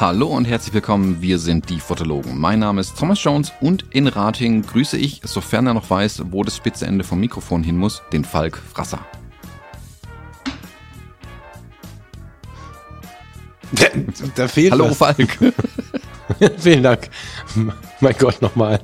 Hallo 0.00 0.28
und 0.28 0.46
herzlich 0.46 0.72
willkommen, 0.72 1.20
wir 1.20 1.38
sind 1.38 1.68
die 1.68 1.78
Fotologen. 1.78 2.38
Mein 2.38 2.58
Name 2.58 2.80
ist 2.80 2.98
Thomas 2.98 3.22
Jones 3.22 3.52
und 3.60 3.84
in 3.90 4.06
Rating 4.06 4.62
grüße 4.62 4.96
ich, 4.96 5.20
sofern 5.24 5.66
er 5.66 5.74
noch 5.74 5.90
weiß, 5.90 6.22
wo 6.30 6.42
das 6.42 6.56
spitze 6.56 6.86
Ende 6.86 7.04
vom 7.04 7.20
Mikrofon 7.20 7.62
hin 7.62 7.76
muss, 7.76 8.02
den 8.12 8.24
Falk 8.24 8.56
Frasser. 8.56 9.04
Da, 13.72 13.86
da 14.34 14.48
fehlt 14.48 14.72
Hallo 14.72 14.90
was. 14.90 14.96
Falk. 14.96 15.38
Vielen 16.58 16.82
Dank. 16.82 17.10
Mein 18.00 18.14
Gott, 18.18 18.42
nochmal. 18.42 18.80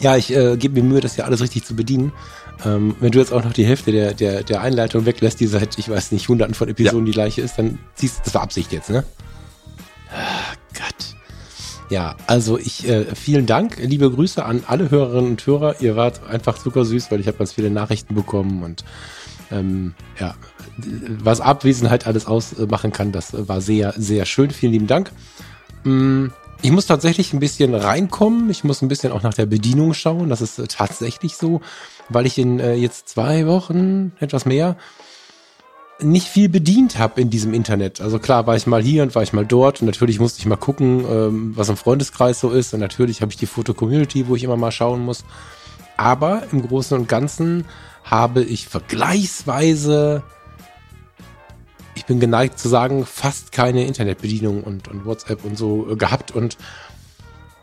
Ja, 0.00 0.16
ich 0.16 0.34
äh, 0.34 0.56
gebe 0.56 0.74
mir 0.74 0.88
Mühe, 0.88 1.00
das 1.00 1.14
hier 1.14 1.24
alles 1.24 1.40
richtig 1.40 1.64
zu 1.64 1.74
bedienen. 1.74 2.12
Ähm, 2.64 2.96
wenn 3.00 3.12
du 3.12 3.18
jetzt 3.18 3.32
auch 3.32 3.44
noch 3.44 3.52
die 3.52 3.66
Hälfte 3.66 3.92
der, 3.92 4.14
der, 4.14 4.42
der 4.42 4.60
Einleitung 4.60 5.06
weglässt, 5.06 5.40
die 5.40 5.46
seit, 5.46 5.78
ich 5.78 5.88
weiß 5.88 6.12
nicht, 6.12 6.28
hunderten 6.28 6.54
von 6.54 6.68
Episoden 6.68 7.04
die 7.04 7.12
gleiche 7.12 7.42
ist, 7.42 7.58
dann 7.58 7.78
ziehst 7.94 8.20
das 8.24 8.34
war 8.34 8.42
Absicht 8.42 8.72
jetzt, 8.72 8.90
ne? 8.90 9.04
Ah, 10.10 10.54
Gott. 10.74 11.16
Ja, 11.90 12.16
also 12.26 12.58
ich, 12.58 12.88
äh, 12.88 13.14
vielen 13.14 13.46
Dank, 13.46 13.76
liebe 13.78 14.10
Grüße 14.10 14.44
an 14.44 14.64
alle 14.66 14.90
Hörerinnen 14.90 15.32
und 15.32 15.46
Hörer. 15.46 15.80
Ihr 15.80 15.96
wart 15.96 16.26
einfach 16.28 16.58
zuckersüß, 16.58 17.10
weil 17.10 17.20
ich 17.20 17.26
habe 17.26 17.38
ganz 17.38 17.52
viele 17.52 17.70
Nachrichten 17.70 18.14
bekommen 18.14 18.62
und 18.62 18.84
ähm, 19.50 19.94
ja, 20.18 20.34
was 21.22 21.40
Abwesenheit 21.40 22.06
alles 22.06 22.26
ausmachen 22.26 22.92
kann, 22.92 23.12
das 23.12 23.48
war 23.48 23.60
sehr, 23.60 23.94
sehr 23.96 24.26
schön. 24.26 24.50
Vielen 24.50 24.72
lieben 24.72 24.86
Dank. 24.86 25.10
Mm, 25.86 26.28
Ich 26.62 26.70
muss 26.72 26.86
tatsächlich 26.86 27.32
ein 27.32 27.40
bisschen 27.40 27.74
reinkommen. 27.74 28.50
Ich 28.50 28.64
muss 28.64 28.82
ein 28.82 28.88
bisschen 28.88 29.12
auch 29.12 29.22
nach 29.22 29.34
der 29.34 29.46
Bedienung 29.46 29.94
schauen. 29.94 30.30
Das 30.30 30.40
ist 30.40 30.58
äh, 30.58 30.66
tatsächlich 30.66 31.36
so, 31.36 31.60
weil 32.08 32.26
ich 32.26 32.38
in 32.38 32.60
äh, 32.60 32.74
jetzt 32.74 33.08
zwei 33.08 33.46
Wochen, 33.46 34.12
etwas 34.20 34.46
mehr, 34.46 34.76
nicht 36.00 36.26
viel 36.28 36.48
bedient 36.48 36.98
habe 36.98 37.20
in 37.20 37.30
diesem 37.30 37.54
Internet. 37.54 38.00
Also 38.00 38.18
klar 38.18 38.46
war 38.46 38.56
ich 38.56 38.66
mal 38.66 38.82
hier 38.82 39.02
und 39.02 39.14
war 39.14 39.22
ich 39.22 39.32
mal 39.32 39.46
dort 39.46 39.80
und 39.80 39.86
natürlich 39.86 40.20
musste 40.20 40.40
ich 40.40 40.46
mal 40.46 40.56
gucken, 40.56 41.04
ähm, 41.10 41.52
was 41.56 41.68
im 41.68 41.76
Freundeskreis 41.76 42.40
so 42.40 42.50
ist 42.50 42.74
und 42.74 42.80
natürlich 42.80 43.22
habe 43.22 43.32
ich 43.32 43.38
die 43.38 43.46
Foto-Community, 43.46 44.28
wo 44.28 44.36
ich 44.36 44.44
immer 44.44 44.56
mal 44.56 44.72
schauen 44.72 45.00
muss. 45.04 45.24
Aber 45.96 46.42
im 46.52 46.66
Großen 46.66 46.98
und 46.98 47.08
Ganzen 47.08 47.64
habe 48.04 48.42
ich 48.42 48.68
vergleichsweise, 48.68 50.22
ich 52.06 52.08
bin 52.08 52.20
geneigt 52.20 52.56
zu 52.56 52.68
sagen, 52.68 53.04
fast 53.04 53.50
keine 53.50 53.84
Internetbedienung 53.84 54.62
und, 54.62 54.86
und 54.86 55.04
WhatsApp 55.06 55.44
und 55.44 55.58
so 55.58 55.90
äh, 55.90 55.96
gehabt 55.96 56.30
und 56.30 56.56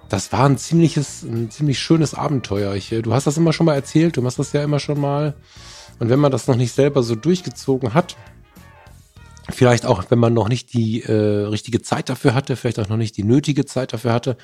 das 0.10 0.34
war 0.34 0.44
ein 0.50 0.58
ziemliches, 0.58 1.24
ein 1.24 1.50
ziemlich 1.50 1.80
schönes 1.80 2.14
Abenteuer. 2.14 2.76
Ich, 2.76 2.92
äh, 2.92 3.02
du 3.02 3.14
hast 3.14 3.26
das 3.26 3.38
immer 3.38 3.54
schon 3.54 3.68
mal 3.68 3.76
erzählt, 3.76 4.18
du 4.18 4.22
machst 4.22 4.40
das 4.40 4.52
ja 4.52 4.62
immer 4.62 4.80
schon 4.80 5.00
mal. 5.00 5.34
Und 5.98 6.10
wenn 6.10 6.20
man 6.20 6.30
das 6.30 6.48
noch 6.48 6.58
nicht 6.58 6.76
selber 6.76 7.04
so 7.04 7.16
durchgezogen 7.16 7.94
hat, 7.94 8.18
vielleicht 9.50 9.86
auch, 9.86 10.04
wenn 10.10 10.20
man 10.20 10.34
noch 10.34 10.50
nicht 10.50 10.74
die 10.74 11.04
äh, 11.04 11.46
richtige 11.46 11.82
Zeit 11.82 12.10
dafür 12.10 12.34
hatte, 12.34 12.58
vielleicht 12.58 12.80
auch 12.80 12.90
noch 12.90 12.98
nicht 12.98 13.16
die 13.16 13.24
nötige 13.24 13.64
Zeit 13.64 13.94
dafür 13.94 14.12
hatte, 14.12 14.36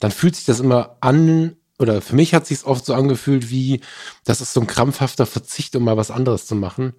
dann 0.00 0.10
fühlt 0.10 0.34
sich 0.34 0.46
das 0.46 0.58
immer 0.58 0.96
an, 1.00 1.54
oder 1.78 2.02
für 2.02 2.16
mich 2.16 2.34
hat 2.34 2.44
sich 2.44 2.64
oft 2.64 2.84
so 2.84 2.92
angefühlt, 2.92 3.50
wie 3.50 3.82
das 4.24 4.40
ist 4.40 4.52
so 4.52 4.62
ein 4.62 4.66
krampfhafter 4.66 5.26
Verzicht, 5.26 5.76
um 5.76 5.84
mal 5.84 5.96
was 5.96 6.10
anderes 6.10 6.44
zu 6.46 6.56
machen. 6.56 6.94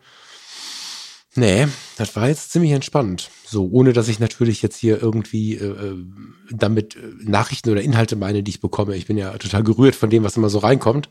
Nee, 1.37 1.67
das 1.97 2.15
war 2.15 2.27
jetzt 2.27 2.51
ziemlich 2.51 2.71
entspannt. 2.71 3.29
So, 3.45 3.69
ohne 3.71 3.93
dass 3.93 4.07
ich 4.07 4.19
natürlich 4.19 4.63
jetzt 4.63 4.75
hier 4.75 4.99
irgendwie 4.99 5.53
äh, 5.55 5.65
äh, 5.65 6.05
damit 6.49 6.95
äh, 6.95 6.99
Nachrichten 7.19 7.69
oder 7.69 7.83
Inhalte 7.83 8.15
meine, 8.15 8.41
die 8.41 8.49
ich 8.49 8.59
bekomme. 8.59 8.95
Ich 8.95 9.05
bin 9.05 9.19
ja 9.19 9.37
total 9.37 9.63
gerührt 9.63 9.95
von 9.95 10.09
dem, 10.09 10.23
was 10.23 10.35
immer 10.35 10.49
so 10.49 10.57
reinkommt. 10.57 11.09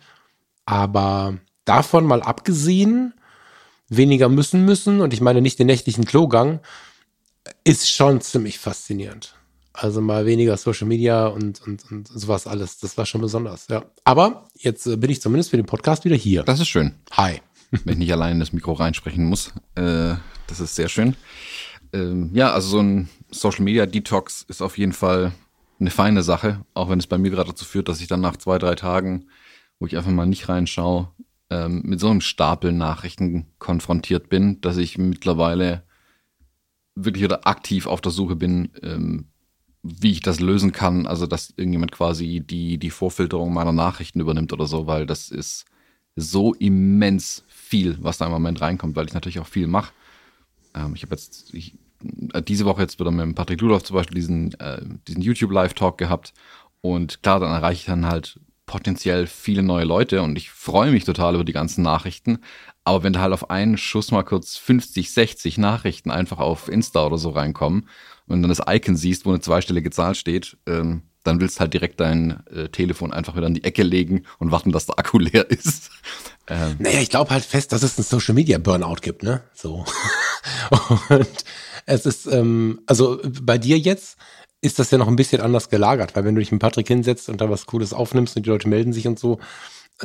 Aber 0.64 1.38
davon 1.64 2.06
mal 2.06 2.22
abgesehen, 2.22 3.14
weniger 3.88 4.28
müssen 4.28 4.64
müssen, 4.64 5.00
und 5.00 5.12
ich 5.12 5.20
meine 5.20 5.40
nicht 5.40 5.60
den 5.60 5.68
nächtlichen 5.68 6.04
Klogang, 6.04 6.58
ist 7.62 7.88
schon 7.88 8.20
ziemlich 8.20 8.58
faszinierend. 8.58 9.36
Also 9.72 10.00
mal 10.00 10.26
weniger 10.26 10.56
Social 10.56 10.88
Media 10.88 11.28
und, 11.28 11.64
und, 11.64 11.88
und 11.88 12.08
sowas 12.08 12.48
alles. 12.48 12.78
Das 12.78 12.98
war 12.98 13.06
schon 13.06 13.20
besonders, 13.20 13.68
ja. 13.68 13.84
Aber 14.02 14.48
jetzt 14.56 14.88
äh, 14.88 14.96
bin 14.96 15.10
ich 15.10 15.20
zumindest 15.20 15.50
für 15.50 15.56
den 15.56 15.66
Podcast 15.66 16.04
wieder 16.04 16.16
hier. 16.16 16.42
Das 16.42 16.58
ist 16.58 16.66
schön, 16.66 16.96
Hi. 17.12 17.40
Wenn 17.70 17.94
ich 17.94 17.98
nicht 17.98 18.12
allein 18.12 18.34
in 18.34 18.40
das 18.40 18.52
Mikro 18.52 18.72
reinsprechen 18.72 19.24
muss. 19.24 19.52
Äh, 19.74 20.14
das 20.46 20.60
ist 20.60 20.76
sehr 20.76 20.88
schön. 20.88 21.16
Ähm, 21.92 22.30
ja, 22.32 22.52
also 22.52 22.68
so 22.68 22.80
ein 22.80 23.08
Social 23.30 23.64
Media 23.64 23.86
Detox 23.86 24.44
ist 24.48 24.62
auf 24.62 24.78
jeden 24.78 24.92
Fall 24.92 25.32
eine 25.78 25.90
feine 25.90 26.22
Sache, 26.22 26.64
auch 26.74 26.88
wenn 26.88 26.98
es 26.98 27.06
bei 27.06 27.18
mir 27.18 27.30
gerade 27.30 27.50
dazu 27.50 27.64
führt, 27.64 27.88
dass 27.88 28.00
ich 28.00 28.06
dann 28.06 28.20
nach 28.20 28.36
zwei, 28.36 28.58
drei 28.58 28.74
Tagen, 28.74 29.26
wo 29.78 29.86
ich 29.86 29.96
einfach 29.96 30.10
mal 30.10 30.26
nicht 30.26 30.48
reinschaue, 30.48 31.10
ähm, 31.50 31.82
mit 31.84 32.00
so 32.00 32.08
einem 32.08 32.20
Stapel 32.20 32.72
Nachrichten 32.72 33.46
konfrontiert 33.58 34.28
bin, 34.28 34.60
dass 34.60 34.76
ich 34.78 34.98
mittlerweile 34.98 35.84
wirklich 36.94 37.24
oder 37.24 37.46
aktiv 37.46 37.86
auf 37.86 38.00
der 38.00 38.12
Suche 38.12 38.36
bin, 38.36 38.70
ähm, 38.82 39.26
wie 39.82 40.12
ich 40.12 40.20
das 40.20 40.40
lösen 40.40 40.72
kann. 40.72 41.06
Also, 41.06 41.26
dass 41.26 41.52
irgendjemand 41.56 41.92
quasi 41.92 42.42
die, 42.44 42.78
die 42.78 42.90
Vorfilterung 42.90 43.52
meiner 43.52 43.72
Nachrichten 43.72 44.20
übernimmt 44.20 44.52
oder 44.52 44.66
so, 44.66 44.86
weil 44.86 45.06
das 45.06 45.30
ist 45.30 45.66
so 46.16 46.54
immens 46.54 47.44
viel, 47.66 47.98
was 48.00 48.18
da 48.18 48.26
im 48.26 48.32
Moment 48.32 48.60
reinkommt, 48.60 48.96
weil 48.96 49.06
ich 49.06 49.14
natürlich 49.14 49.40
auch 49.40 49.46
viel 49.46 49.66
mache. 49.66 49.92
Ähm, 50.74 50.94
ich 50.94 51.02
habe 51.02 51.14
jetzt 51.14 51.52
ich, 51.52 51.74
äh, 52.32 52.42
diese 52.42 52.64
Woche 52.64 52.82
jetzt 52.82 53.00
wieder 53.00 53.10
mit 53.10 53.34
Patrick 53.34 53.60
Ludolf 53.60 53.82
zum 53.82 53.96
Beispiel 53.96 54.14
diesen, 54.14 54.58
äh, 54.60 54.80
diesen 55.08 55.22
YouTube-Live-Talk 55.22 55.98
gehabt. 55.98 56.32
Und 56.80 57.22
klar, 57.22 57.40
dann 57.40 57.50
erreiche 57.50 57.80
ich 57.80 57.86
dann 57.86 58.06
halt 58.06 58.38
potenziell 58.66 59.26
viele 59.26 59.62
neue 59.62 59.84
Leute 59.84 60.22
und 60.22 60.36
ich 60.36 60.50
freue 60.50 60.90
mich 60.90 61.04
total 61.04 61.34
über 61.34 61.44
die 61.44 61.52
ganzen 61.52 61.82
Nachrichten. 61.82 62.38
Aber 62.84 63.02
wenn 63.02 63.12
da 63.12 63.20
halt 63.20 63.32
auf 63.32 63.50
einen 63.50 63.76
Schuss 63.76 64.10
mal 64.12 64.22
kurz 64.22 64.56
50, 64.56 65.10
60 65.10 65.58
Nachrichten 65.58 66.10
einfach 66.10 66.38
auf 66.38 66.68
Insta 66.68 67.06
oder 67.06 67.18
so 67.18 67.30
reinkommen 67.30 67.88
und 68.26 68.42
dann 68.42 68.48
das 68.48 68.62
Icon 68.68 68.96
siehst, 68.96 69.24
wo 69.24 69.30
eine 69.30 69.40
zweistellige 69.40 69.90
Zahl 69.90 70.14
steht, 70.14 70.56
ähm, 70.66 71.02
dann 71.26 71.40
willst 71.40 71.60
halt 71.60 71.74
direkt 71.74 72.00
dein 72.00 72.46
äh, 72.46 72.68
Telefon 72.68 73.12
einfach 73.12 73.36
wieder 73.36 73.46
an 73.46 73.54
die 73.54 73.64
Ecke 73.64 73.82
legen 73.82 74.24
und 74.38 74.50
warten, 74.50 74.72
dass 74.72 74.86
der 74.86 74.98
Akku 74.98 75.18
leer 75.20 75.50
ist. 75.50 75.90
Ähm, 76.48 76.76
Naja, 76.78 77.00
ich 77.00 77.10
glaube 77.10 77.30
halt 77.30 77.44
fest, 77.44 77.72
dass 77.72 77.82
es 77.82 77.98
einen 77.98 78.04
Social 78.04 78.34
Media 78.34 78.58
Burnout 78.58 79.00
gibt, 79.02 79.22
ne? 79.22 79.42
So. 79.54 79.84
Und 81.08 81.28
es 81.86 82.06
ist, 82.06 82.26
ähm, 82.26 82.80
also 82.86 83.20
bei 83.42 83.58
dir 83.58 83.78
jetzt 83.78 84.16
ist 84.60 84.78
das 84.78 84.90
ja 84.90 84.98
noch 84.98 85.08
ein 85.08 85.16
bisschen 85.16 85.40
anders 85.40 85.68
gelagert, 85.68 86.16
weil 86.16 86.24
wenn 86.24 86.34
du 86.34 86.40
dich 86.40 86.52
mit 86.52 86.60
Patrick 86.60 86.88
hinsetzt 86.88 87.28
und 87.28 87.40
da 87.40 87.50
was 87.50 87.66
Cooles 87.66 87.92
aufnimmst 87.92 88.36
und 88.36 88.46
die 88.46 88.50
Leute 88.50 88.68
melden 88.68 88.92
sich 88.92 89.06
und 89.06 89.18
so, 89.18 89.38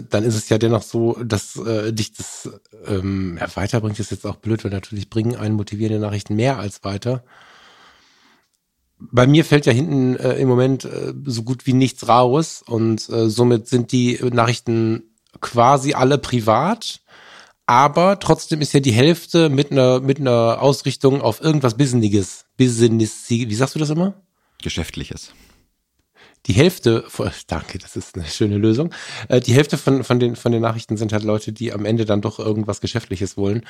dann 0.09 0.24
ist 0.24 0.36
es 0.36 0.50
ja 0.50 0.58
dennoch 0.58 0.84
so, 0.84 1.18
dass 1.24 1.58
äh, 1.58 1.92
dich 1.92 2.14
das 2.14 2.50
ähm, 2.86 3.38
ja, 3.40 3.48
weiterbringt, 3.56 4.00
ist 4.00 4.12
jetzt 4.12 4.26
auch 4.26 4.38
blöd, 4.38 4.64
weil 4.64 4.72
natürlich 4.72 5.09
bringen 5.09 5.36
einen 5.36 5.56
motivierende 5.56 6.00
Nachrichten 6.00 6.36
mehr 6.36 6.58
als 6.59 6.84
weiter. 6.84 7.24
Bei 9.12 9.25
mir 9.28 9.44
fällt 9.45 9.66
ja 9.66 9.73
hinten 9.73 10.16
äh, 10.17 10.34
im 10.35 10.47
Moment 10.47 10.85
äh, 10.85 11.13
so 11.25 11.44
gut 11.44 11.66
wie 11.66 11.73
nichts 11.73 12.07
raus 12.07 12.63
und 12.66 13.09
äh, 13.09 13.29
somit 13.29 13.67
sind 13.67 13.91
die 13.91 14.19
Nachrichten 14.31 15.03
quasi 15.39 15.94
alle 15.94 16.17
privat, 16.17 17.01
aber 17.66 18.19
trotzdem 18.19 18.61
ist 18.61 18.73
ja 18.73 18.79
die 18.79 18.91
Hälfte 18.91 19.50
mit 19.50 19.72
einer 19.72 20.00
mit 20.01 20.19
einer 20.19 20.61
Ausrichtung 20.61 21.22
auf 21.22 21.41
irgendwas 21.41 21.78
Businessiges, 21.78 22.45
Business, 22.57 23.25
wie 23.29 23.56
sagst 23.56 23.75
du 23.75 23.79
das 23.79 23.90
immer? 23.90 24.22
Geschäftliches. 24.61 25.34
Die 26.47 26.53
Hälfte, 26.53 27.03
von- 27.07 27.31
danke, 27.47 27.78
das 27.78 27.95
ist 27.95 28.16
eine 28.16 28.25
schöne 28.25 28.57
Lösung. 28.57 28.94
Äh, 29.29 29.40
Die 29.41 29.53
Hälfte 29.53 29.78
von, 29.78 30.03
von, 30.03 30.19
den, 30.19 30.35
von 30.35 30.51
den 30.51 30.61
Nachrichten 30.61 30.97
sind 30.97 31.13
halt 31.13 31.23
Leute, 31.23 31.53
die 31.53 31.72
am 31.73 31.85
Ende 31.85 32.06
dann 32.06 32.22
doch 32.22 32.40
irgendwas 32.40 32.81
Geschäftliches 32.81 33.38
wollen. 33.38 33.63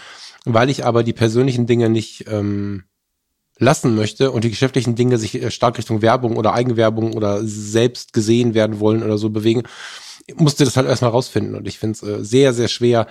Weil 0.46 0.70
ich 0.70 0.86
aber 0.86 1.04
die 1.04 1.14
persönlichen 1.14 1.68
Dinge 1.68 1.90
nicht 1.90 2.26
ähm, 2.28 2.84
lassen 3.62 3.96
möchte 3.96 4.32
und 4.32 4.44
die 4.44 4.50
geschäftlichen 4.50 4.96
Dinge 4.96 5.18
sich 5.18 5.42
äh, 5.42 5.52
stark 5.52 5.78
Richtung 5.78 6.02
Werbung 6.02 6.36
oder 6.36 6.54
Eigenwerbung 6.54 7.14
oder 7.14 7.42
selbst 7.44 8.12
gesehen 8.12 8.54
werden 8.54 8.80
wollen 8.80 9.04
oder 9.04 9.18
so 9.18 9.30
bewegen, 9.30 9.64
musste 10.36 10.66
das 10.66 10.76
halt 10.76 10.88
erstmal 10.88 11.12
rausfinden. 11.12 11.56
Und 11.56 11.68
ich 11.68 11.78
finde 11.78 11.94
es 11.94 12.04
äh, 12.04 12.26
sehr, 12.26 12.54
sehr 12.54 12.68
schwer, 12.68 13.08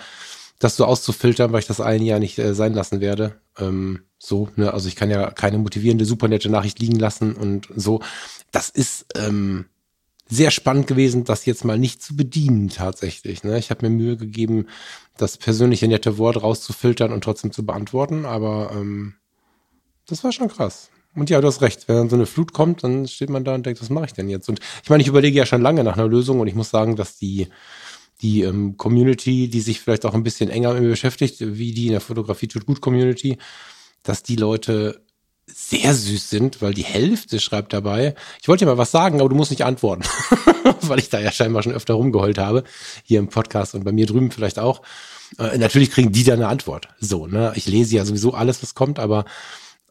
das 0.59 0.77
so 0.77 0.85
auszufiltern, 0.85 1.53
weil 1.53 1.61
ich 1.61 1.67
das 1.67 1.81
ein 1.81 2.03
Jahr 2.03 2.19
nicht 2.19 2.39
äh, 2.39 2.55
sein 2.55 2.75
lassen 2.75 3.01
werde. 3.01 3.41
Ähm, 3.59 4.01
so, 4.19 4.49
ne, 4.57 4.75
also 4.75 4.89
ich 4.89 4.97
kann 4.97 5.09
ja 5.09 5.31
keine 5.31 5.59
motivierende, 5.59 6.05
super 6.05 6.29
nette 6.29 6.51
Nachricht 6.51 6.81
liegen 6.81 6.99
lassen 6.99 7.35
und 7.35 7.69
so. 7.75 8.01
Das 8.51 8.69
ist 8.69 9.07
ähm, 9.17 9.67
sehr 10.29 10.51
spannend 10.51 10.89
gewesen, 10.89 11.25
das 11.25 11.47
jetzt 11.47 11.65
mal 11.65 11.79
nicht 11.79 12.03
zu 12.03 12.17
bedienen 12.17 12.69
tatsächlich. 12.69 13.45
Ne? 13.45 13.59
Ich 13.59 13.71
habe 13.71 13.89
mir 13.89 13.97
Mühe 13.97 14.17
gegeben, 14.17 14.67
das 15.17 15.37
persönliche 15.37 15.89
nette 15.89 16.19
Wort 16.19 16.43
rauszufiltern 16.43 17.13
und 17.13 17.23
trotzdem 17.23 17.53
zu 17.53 17.65
beantworten, 17.65 18.27
aber 18.27 18.73
ähm, 18.75 19.15
das 20.11 20.23
war 20.25 20.33
schon 20.33 20.49
krass. 20.49 20.91
Und 21.15 21.31
ja, 21.31 21.41
du 21.41 21.49
hast 21.49 21.61
recht. 21.61 21.89
Wenn 21.89 21.97
dann 21.97 22.11
so 22.11 22.17
eine 22.17 22.27
Flut 22.27 22.53
kommt, 22.53 22.85
dann 22.85 23.09
steht 23.09 23.31
man 23.31 23.45
da 23.45 23.55
und 23.55 23.67
denkt, 23.67 23.81
was 23.81 23.91
mache 23.91 24.05
ich 24.07 24.13
denn 24.13 24.29
jetzt? 24.29 24.49
Und 24.49 24.61
ich 24.83 24.91
meine, 24.91 25.03
ich 25.03 25.09
überlege 25.09 25.37
ja 25.37 25.47
schon 25.47 25.63
lange 25.63 25.83
nach 25.83 25.97
einer 25.97 26.07
Lösung 26.07 26.41
und 26.41 26.47
ich 26.47 26.55
muss 26.55 26.71
sagen, 26.71 26.97
dass 26.97 27.17
die 27.19 27.49
die 28.23 28.43
ähm, 28.43 28.77
Community, 28.77 29.49
die 29.49 29.61
sich 29.61 29.81
vielleicht 29.81 30.05
auch 30.05 30.15
ein 30.15 30.23
bisschen 30.23 30.51
enger 30.51 30.75
mit 30.75 30.83
mir 30.83 30.91
beschäftigt, 30.91 31.37
wie 31.41 31.73
die 31.73 31.87
in 31.87 31.93
der 31.93 32.01
Fotografie 32.01 32.49
tut 32.49 32.67
gut 32.67 32.81
Community, 32.81 33.39
dass 34.03 34.23
die 34.23 34.37
Leute 34.37 35.01
sehr 35.47 35.95
süß 35.95 36.31
sind, 36.31 36.63
weil 36.63 36.75
die 36.75 36.85
Hälfte 36.85 37.41
schreibt 37.41 37.73
dabei, 37.73 38.15
ich 38.41 38.47
wollte 38.47 38.65
dir 38.65 38.71
mal 38.71 38.79
was 38.79 38.91
sagen, 38.91 39.21
aber 39.21 39.29
du 39.29 39.35
musst 39.35 39.51
nicht 39.51 39.65
antworten, 39.65 40.05
weil 40.83 40.99
ich 40.99 41.09
da 41.09 41.19
ja 41.19 41.33
scheinbar 41.33 41.63
schon 41.63 41.73
öfter 41.73 41.95
rumgeheult 41.95 42.39
habe, 42.39 42.63
hier 43.03 43.19
im 43.19 43.29
Podcast 43.29 43.75
und 43.75 43.85
bei 43.85 43.93
mir 43.93 44.07
drüben 44.07 44.31
vielleicht 44.31 44.59
auch. 44.59 44.83
Äh, 45.39 45.59
natürlich 45.59 45.91
kriegen 45.91 46.13
die 46.13 46.25
dann 46.25 46.41
eine 46.41 46.49
Antwort. 46.49 46.89
So, 47.01 47.27
ne? 47.27 47.53
Ich 47.57 47.67
lese 47.67 47.97
ja 47.97 48.05
sowieso 48.05 48.35
alles, 48.35 48.63
was 48.63 48.75
kommt, 48.75 48.99
aber 48.99 49.25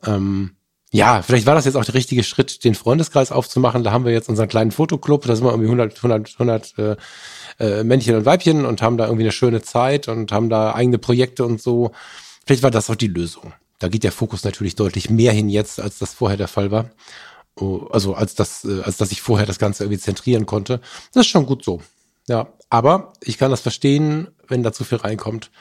ähm, 0.05 0.51
ja, 0.91 1.21
vielleicht 1.21 1.45
war 1.45 1.53
das 1.53 1.65
jetzt 1.65 1.75
auch 1.75 1.85
der 1.85 1.93
richtige 1.93 2.23
Schritt, 2.23 2.63
den 2.63 2.73
Freundeskreis 2.73 3.31
aufzumachen. 3.31 3.83
Da 3.83 3.91
haben 3.91 4.05
wir 4.05 4.11
jetzt 4.11 4.27
unseren 4.27 4.47
kleinen 4.47 4.71
Fotoclub, 4.71 5.25
da 5.25 5.35
sind 5.35 5.45
wir 5.45 5.51
irgendwie 5.51 5.67
100, 5.67 5.97
100, 5.97 6.33
100 6.39 6.73
äh, 6.79 6.95
äh, 7.59 7.83
Männchen 7.83 8.15
und 8.15 8.25
Weibchen 8.25 8.65
und 8.65 8.81
haben 8.81 8.97
da 8.97 9.05
irgendwie 9.05 9.23
eine 9.23 9.31
schöne 9.31 9.61
Zeit 9.61 10.07
und 10.07 10.31
haben 10.31 10.49
da 10.49 10.73
eigene 10.73 10.97
Projekte 10.97 11.45
und 11.45 11.61
so. 11.61 11.91
Vielleicht 12.45 12.63
war 12.63 12.71
das 12.71 12.89
auch 12.89 12.95
die 12.95 13.07
Lösung. 13.07 13.53
Da 13.77 13.87
geht 13.87 14.03
der 14.03 14.11
Fokus 14.11 14.43
natürlich 14.43 14.75
deutlich 14.75 15.11
mehr 15.11 15.31
hin 15.31 15.49
jetzt, 15.49 15.79
als 15.79 15.99
das 15.99 16.13
vorher 16.13 16.37
der 16.37 16.47
Fall 16.47 16.71
war. 16.71 16.89
Oh, 17.55 17.87
also 17.91 18.15
als 18.15 18.33
das, 18.33 18.65
äh, 18.65 18.81
als 18.81 18.97
dass 18.97 19.11
ich 19.11 19.21
vorher 19.21 19.45
das 19.45 19.59
Ganze 19.59 19.83
irgendwie 19.83 19.99
zentrieren 19.99 20.47
konnte. 20.47 20.81
Das 21.13 21.25
ist 21.25 21.31
schon 21.31 21.45
gut 21.45 21.63
so. 21.63 21.81
Ja, 22.27 22.47
aber 22.69 23.13
ich 23.21 23.37
kann 23.37 23.51
das 23.51 23.61
verstehen, 23.61 24.29
wenn 24.47 24.63
da 24.63 24.73
zu 24.73 24.83
viel 24.83 24.99
reinkommt. 24.99 25.51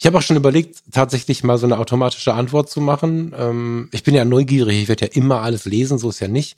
Ich 0.00 0.06
habe 0.06 0.16
auch 0.16 0.22
schon 0.22 0.38
überlegt, 0.38 0.82
tatsächlich 0.90 1.44
mal 1.44 1.58
so 1.58 1.66
eine 1.66 1.78
automatische 1.78 2.32
Antwort 2.32 2.70
zu 2.70 2.80
machen. 2.80 3.34
Ähm, 3.36 3.90
ich 3.92 4.02
bin 4.02 4.14
ja 4.14 4.24
neugierig, 4.24 4.80
ich 4.80 4.88
werde 4.88 5.04
ja 5.04 5.12
immer 5.12 5.42
alles 5.42 5.66
lesen, 5.66 5.98
so 5.98 6.08
ist 6.08 6.20
ja 6.20 6.28
nicht. 6.28 6.56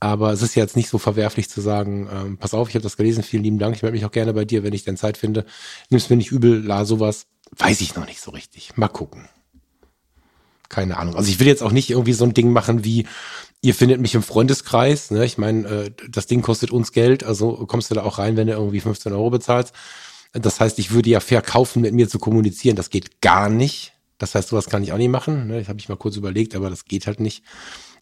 Aber 0.00 0.32
es 0.32 0.40
ist 0.40 0.54
ja 0.54 0.62
jetzt 0.62 0.74
nicht 0.74 0.88
so 0.88 0.96
verwerflich 0.96 1.50
zu 1.50 1.60
sagen, 1.60 2.08
ähm, 2.10 2.38
pass 2.38 2.54
auf, 2.54 2.70
ich 2.70 2.74
habe 2.74 2.82
das 2.82 2.96
gelesen, 2.96 3.22
vielen 3.24 3.44
lieben 3.44 3.58
Dank, 3.58 3.76
ich 3.76 3.82
melde 3.82 3.94
mich 3.94 4.06
auch 4.06 4.10
gerne 4.10 4.32
bei 4.32 4.46
dir, 4.46 4.62
wenn 4.62 4.72
ich 4.72 4.84
denn 4.84 4.96
Zeit 4.96 5.18
finde. 5.18 5.44
Nimm's 5.90 6.08
mir 6.08 6.16
nicht 6.16 6.32
übel, 6.32 6.64
la 6.64 6.86
sowas. 6.86 7.26
Weiß 7.58 7.82
ich 7.82 7.94
noch 7.94 8.06
nicht 8.06 8.22
so 8.22 8.30
richtig. 8.30 8.74
Mal 8.74 8.88
gucken. 8.88 9.28
Keine 10.70 10.96
Ahnung. 10.96 11.14
Also 11.14 11.28
ich 11.28 11.38
will 11.40 11.46
jetzt 11.46 11.62
auch 11.62 11.72
nicht 11.72 11.90
irgendwie 11.90 12.14
so 12.14 12.24
ein 12.24 12.32
Ding 12.32 12.52
machen 12.52 12.86
wie, 12.86 13.06
ihr 13.60 13.74
findet 13.74 14.00
mich 14.00 14.14
im 14.14 14.22
Freundeskreis. 14.22 15.10
Ne? 15.10 15.26
Ich 15.26 15.36
meine, 15.36 15.68
äh, 15.68 15.90
das 16.08 16.26
Ding 16.26 16.40
kostet 16.40 16.70
uns 16.70 16.92
Geld, 16.92 17.22
also 17.22 17.66
kommst 17.66 17.90
du 17.90 17.94
da 17.94 18.02
auch 18.02 18.16
rein, 18.16 18.38
wenn 18.38 18.46
du 18.46 18.54
irgendwie 18.54 18.80
15 18.80 19.12
Euro 19.12 19.28
bezahlst. 19.28 19.74
Das 20.32 20.60
heißt, 20.60 20.78
ich 20.78 20.92
würde 20.92 21.10
ja 21.10 21.20
verkaufen, 21.20 21.82
mit 21.82 21.94
mir 21.94 22.08
zu 22.08 22.18
kommunizieren. 22.18 22.76
Das 22.76 22.90
geht 22.90 23.20
gar 23.20 23.48
nicht. 23.48 23.92
Das 24.18 24.34
heißt, 24.34 24.48
sowas 24.48 24.68
kann 24.70 24.82
ich 24.82 24.92
auch 24.92 24.98
nicht 24.98 25.10
machen. 25.10 25.48
Ne? 25.48 25.58
Das 25.58 25.68
habe 25.68 25.78
ich 25.78 25.88
mal 25.88 25.96
kurz 25.96 26.16
überlegt, 26.16 26.54
aber 26.54 26.70
das 26.70 26.84
geht 26.84 27.06
halt 27.06 27.20
nicht. 27.20 27.42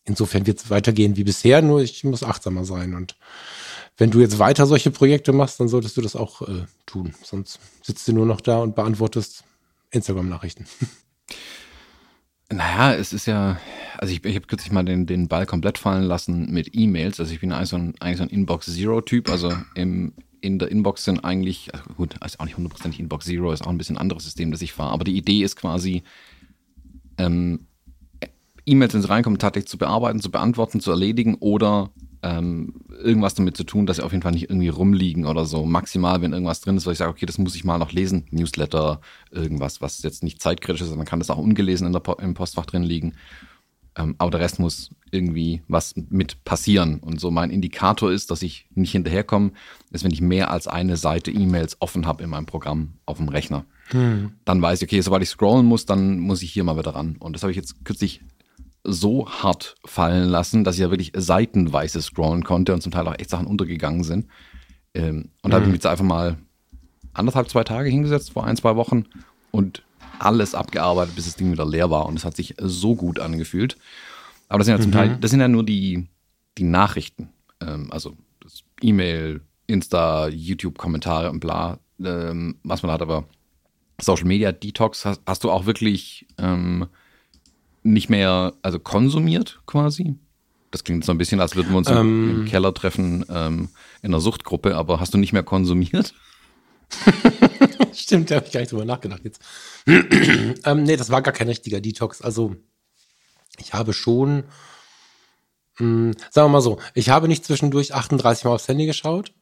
Insofern 0.04 0.46
wird 0.46 0.58
es 0.58 0.70
weitergehen 0.70 1.16
wie 1.16 1.24
bisher, 1.24 1.62
nur 1.62 1.82
ich 1.82 2.04
muss 2.04 2.22
achtsamer 2.22 2.64
sein. 2.64 2.94
Und 2.94 3.16
wenn 3.96 4.10
du 4.10 4.20
jetzt 4.20 4.38
weiter 4.38 4.66
solche 4.66 4.90
Projekte 4.90 5.32
machst, 5.32 5.60
dann 5.60 5.68
solltest 5.68 5.96
du 5.96 6.00
das 6.00 6.16
auch 6.16 6.42
äh, 6.42 6.64
tun. 6.86 7.14
Sonst 7.22 7.58
sitzt 7.82 8.06
du 8.08 8.12
nur 8.12 8.26
noch 8.26 8.40
da 8.40 8.58
und 8.58 8.74
beantwortest 8.74 9.44
Instagram-Nachrichten. 9.90 10.66
Naja, 12.52 12.94
es 12.94 13.12
ist 13.12 13.26
ja, 13.26 13.60
also 13.96 14.12
ich, 14.12 14.24
ich 14.24 14.34
habe 14.34 14.48
kürzlich 14.48 14.72
mal 14.72 14.84
den, 14.84 15.06
den 15.06 15.28
Ball 15.28 15.46
komplett 15.46 15.78
fallen 15.78 16.02
lassen 16.02 16.50
mit 16.50 16.70
E-Mails. 16.72 17.20
Also 17.20 17.32
ich 17.32 17.38
bin 17.38 17.52
eigentlich 17.52 17.68
so 17.68 17.76
ein, 17.76 17.94
eigentlich 18.00 18.16
so 18.16 18.24
ein 18.24 18.28
Inbox-Zero-Typ. 18.28 19.30
Also 19.30 19.52
im 19.76 20.14
in 20.40 20.58
der 20.58 20.70
Inbox 20.70 21.04
sind 21.04 21.24
eigentlich, 21.24 21.74
also 21.74 21.84
gut, 21.94 22.16
ist 22.24 22.40
auch 22.40 22.44
nicht 22.44 22.56
hundertprozentig 22.56 23.00
Inbox 23.00 23.26
Zero, 23.26 23.52
ist 23.52 23.62
auch 23.62 23.70
ein 23.70 23.78
bisschen 23.78 23.96
ein 23.96 24.02
anderes 24.02 24.24
System, 24.24 24.50
das 24.50 24.62
ich 24.62 24.72
fahre. 24.72 24.92
Aber 24.92 25.04
die 25.04 25.16
Idee 25.16 25.42
ist 25.42 25.56
quasi, 25.56 26.02
ähm, 27.18 27.66
E-Mails, 28.66 28.94
wenn 28.94 29.02
sie 29.02 29.08
reinkommen, 29.08 29.38
tatsächlich 29.38 29.68
zu 29.68 29.78
bearbeiten, 29.78 30.20
zu 30.20 30.30
beantworten, 30.30 30.80
zu 30.80 30.90
erledigen 30.90 31.36
oder 31.36 31.90
ähm, 32.22 32.74
irgendwas 33.02 33.34
damit 33.34 33.56
zu 33.56 33.64
tun, 33.64 33.86
dass 33.86 33.96
sie 33.96 34.04
auf 34.04 34.12
jeden 34.12 34.22
Fall 34.22 34.32
nicht 34.32 34.50
irgendwie 34.50 34.68
rumliegen 34.68 35.24
oder 35.24 35.46
so. 35.46 35.64
Maximal, 35.64 36.20
wenn 36.20 36.32
irgendwas 36.32 36.60
drin 36.60 36.76
ist, 36.76 36.86
wo 36.86 36.90
ich 36.90 36.98
sage, 36.98 37.10
okay, 37.10 37.26
das 37.26 37.38
muss 37.38 37.54
ich 37.54 37.64
mal 37.64 37.78
noch 37.78 37.92
lesen, 37.92 38.26
Newsletter, 38.30 39.00
irgendwas, 39.30 39.80
was 39.80 40.02
jetzt 40.02 40.22
nicht 40.22 40.42
zeitkritisch 40.42 40.82
ist, 40.82 40.88
sondern 40.88 41.06
kann 41.06 41.18
das 41.18 41.30
auch 41.30 41.38
ungelesen 41.38 41.86
in 41.86 41.92
der 41.92 42.00
po 42.00 42.12
im 42.12 42.34
Postfach 42.34 42.66
drin 42.66 42.82
liegen. 42.82 43.14
Ähm, 43.96 44.14
aber 44.18 44.30
der 44.30 44.40
Rest 44.40 44.58
muss 44.58 44.90
irgendwie 45.10 45.62
was 45.68 45.94
mit 45.96 46.44
passieren. 46.44 46.98
Und 46.98 47.20
so 47.20 47.30
mein 47.30 47.50
Indikator 47.50 48.10
ist, 48.10 48.30
dass 48.30 48.42
ich 48.42 48.66
nicht 48.74 48.92
hinterherkomme, 48.92 49.52
ist, 49.90 50.04
wenn 50.04 50.12
ich 50.12 50.20
mehr 50.20 50.50
als 50.50 50.68
eine 50.68 50.96
Seite 50.96 51.30
E-Mails 51.30 51.76
offen 51.80 52.06
habe 52.06 52.22
in 52.22 52.30
meinem 52.30 52.46
Programm 52.46 52.94
auf 53.06 53.18
dem 53.18 53.28
Rechner. 53.28 53.64
Hm. 53.88 54.32
Dann 54.44 54.62
weiß 54.62 54.82
ich, 54.82 54.88
okay, 54.88 55.00
sobald 55.00 55.22
ich 55.22 55.28
scrollen 55.28 55.66
muss, 55.66 55.86
dann 55.86 56.18
muss 56.18 56.42
ich 56.42 56.52
hier 56.52 56.64
mal 56.64 56.78
wieder 56.78 56.94
ran. 56.94 57.16
Und 57.18 57.34
das 57.34 57.42
habe 57.42 57.50
ich 57.50 57.56
jetzt 57.56 57.84
kürzlich 57.84 58.22
so 58.84 59.28
hart 59.28 59.74
fallen 59.84 60.28
lassen, 60.28 60.64
dass 60.64 60.76
ich 60.76 60.80
ja 60.80 60.90
wirklich 60.90 61.12
seitenweise 61.14 62.00
scrollen 62.00 62.44
konnte 62.44 62.72
und 62.72 62.82
zum 62.82 62.92
Teil 62.92 63.06
auch 63.06 63.18
echt 63.18 63.30
Sachen 63.30 63.46
untergegangen 63.46 64.04
sind. 64.04 64.26
Ähm, 64.94 65.30
und 65.42 65.50
da 65.50 65.56
habe 65.56 65.64
ich 65.64 65.70
mich 65.70 65.76
jetzt 65.76 65.86
einfach 65.86 66.04
mal 66.04 66.38
anderthalb, 67.12 67.48
zwei 67.48 67.64
Tage 67.64 67.88
hingesetzt 67.88 68.32
vor 68.32 68.44
ein, 68.44 68.56
zwei 68.56 68.76
Wochen 68.76 69.04
und 69.50 69.82
alles 70.18 70.54
abgearbeitet, 70.54 71.16
bis 71.16 71.26
das 71.26 71.36
Ding 71.36 71.52
wieder 71.52 71.66
leer 71.66 71.90
war. 71.90 72.06
Und 72.06 72.18
es 72.18 72.24
hat 72.24 72.36
sich 72.36 72.54
so 72.60 72.94
gut 72.94 73.18
angefühlt. 73.18 73.76
Aber 74.50 74.58
das 74.58 74.66
sind 74.66 74.76
ja 74.76 74.80
zum 74.80 74.90
mhm. 74.90 74.94
Teil, 74.94 75.18
das 75.20 75.30
sind 75.30 75.40
ja 75.40 75.48
nur 75.48 75.64
die, 75.64 76.08
die 76.58 76.64
Nachrichten. 76.64 77.30
Ähm, 77.60 77.90
also 77.90 78.16
E-Mail, 78.82 79.40
Insta, 79.68 80.28
YouTube-Kommentare 80.28 81.30
und 81.30 81.40
bla, 81.40 81.78
ähm, 82.04 82.56
was 82.64 82.82
man 82.82 82.90
hat. 82.90 83.00
Aber 83.00 83.24
Social 84.00 84.26
Media 84.26 84.50
Detox 84.50 85.04
hast, 85.04 85.22
hast 85.24 85.44
du 85.44 85.50
auch 85.50 85.66
wirklich 85.66 86.26
ähm, 86.36 86.88
nicht 87.84 88.10
mehr, 88.10 88.54
also 88.62 88.80
konsumiert 88.80 89.60
quasi? 89.66 90.16
Das 90.72 90.82
klingt 90.82 91.04
so 91.04 91.12
ein 91.12 91.18
bisschen, 91.18 91.40
als 91.40 91.54
würden 91.54 91.70
wir 91.70 91.78
uns 91.78 91.88
im, 91.88 91.96
im 91.96 92.40
ähm. 92.40 92.44
Keller 92.46 92.74
treffen 92.74 93.24
ähm, 93.28 93.68
in 94.02 94.10
einer 94.10 94.20
Suchtgruppe, 94.20 94.76
aber 94.76 94.98
hast 94.98 95.14
du 95.14 95.18
nicht 95.18 95.32
mehr 95.32 95.42
konsumiert? 95.44 96.12
Stimmt, 97.92 98.30
da 98.30 98.36
habe 98.36 98.46
ich 98.46 98.52
gar 98.52 98.60
nicht 98.60 98.72
drüber 98.72 98.84
nachgedacht 98.84 99.22
jetzt. 99.22 99.40
ähm, 99.86 100.82
nee, 100.82 100.96
das 100.96 101.10
war 101.10 101.22
gar 101.22 101.32
kein 101.32 101.48
richtiger 101.48 101.80
Detox. 101.80 102.20
Also, 102.20 102.56
ich 103.58 103.74
habe 103.74 103.92
schon, 103.92 104.44
mh, 105.78 105.80
hm, 105.80 106.14
sagen 106.30 106.46
wir 106.46 106.52
mal 106.52 106.60
so, 106.60 106.78
ich 106.94 107.10
habe 107.10 107.28
nicht 107.28 107.44
zwischendurch 107.44 107.94
38 107.94 108.44
Mal 108.44 108.52
aufs 108.52 108.68
Handy 108.68 108.86
geschaut. 108.86 109.32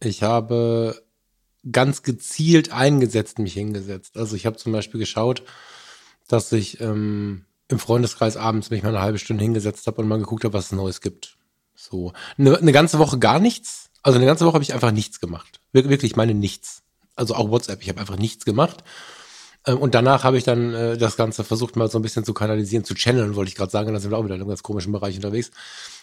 Ich 0.00 0.22
habe 0.22 1.02
ganz 1.70 2.02
gezielt 2.02 2.72
eingesetzt 2.72 3.38
mich 3.38 3.54
hingesetzt. 3.54 4.16
Also, 4.16 4.34
ich 4.34 4.46
habe 4.46 4.56
zum 4.56 4.72
Beispiel 4.72 4.98
geschaut, 4.98 5.44
dass 6.28 6.50
ich 6.52 6.80
ähm, 6.80 7.44
im 7.68 7.78
Freundeskreis 7.78 8.36
abends 8.36 8.70
mich 8.70 8.82
mal 8.82 8.90
eine 8.90 9.00
halbe 9.00 9.18
Stunde 9.18 9.42
hingesetzt 9.42 9.86
habe 9.86 10.02
und 10.02 10.08
mal 10.08 10.18
geguckt 10.18 10.44
habe, 10.44 10.54
was 10.54 10.66
es 10.66 10.72
Neues 10.72 11.00
gibt. 11.00 11.36
So. 11.74 12.12
Eine, 12.38 12.58
eine 12.58 12.72
ganze 12.72 12.98
Woche 12.98 13.18
gar 13.18 13.38
nichts. 13.38 13.90
Also 14.02 14.18
eine 14.18 14.26
ganze 14.26 14.44
Woche 14.44 14.54
habe 14.54 14.64
ich 14.64 14.74
einfach 14.74 14.90
nichts 14.90 15.20
gemacht. 15.20 15.60
Wir, 15.72 15.88
wirklich, 15.88 16.16
meine 16.16 16.34
nichts. 16.34 16.82
Also 17.14 17.34
auch 17.34 17.50
WhatsApp. 17.50 17.82
Ich 17.82 17.88
habe 17.88 18.00
einfach 18.00 18.16
nichts 18.16 18.44
gemacht. 18.44 18.82
Ähm, 19.66 19.78
und 19.78 19.94
danach 19.94 20.24
habe 20.24 20.38
ich 20.38 20.44
dann 20.44 20.74
äh, 20.74 20.96
das 20.96 21.16
Ganze 21.16 21.44
versucht 21.44 21.76
mal 21.76 21.90
so 21.90 21.98
ein 21.98 22.02
bisschen 22.02 22.24
zu 22.24 22.34
kanalisieren, 22.34 22.84
zu 22.84 22.94
channeln, 22.94 23.36
wollte 23.36 23.50
ich 23.50 23.54
gerade 23.54 23.70
sagen. 23.70 23.92
Da 23.92 24.00
sind 24.00 24.10
wir 24.10 24.18
auch 24.18 24.24
wieder 24.24 24.34
in 24.34 24.40
einem 24.40 24.48
ganz 24.48 24.62
komischen 24.62 24.92
Bereich 24.92 25.16
unterwegs. 25.16 25.50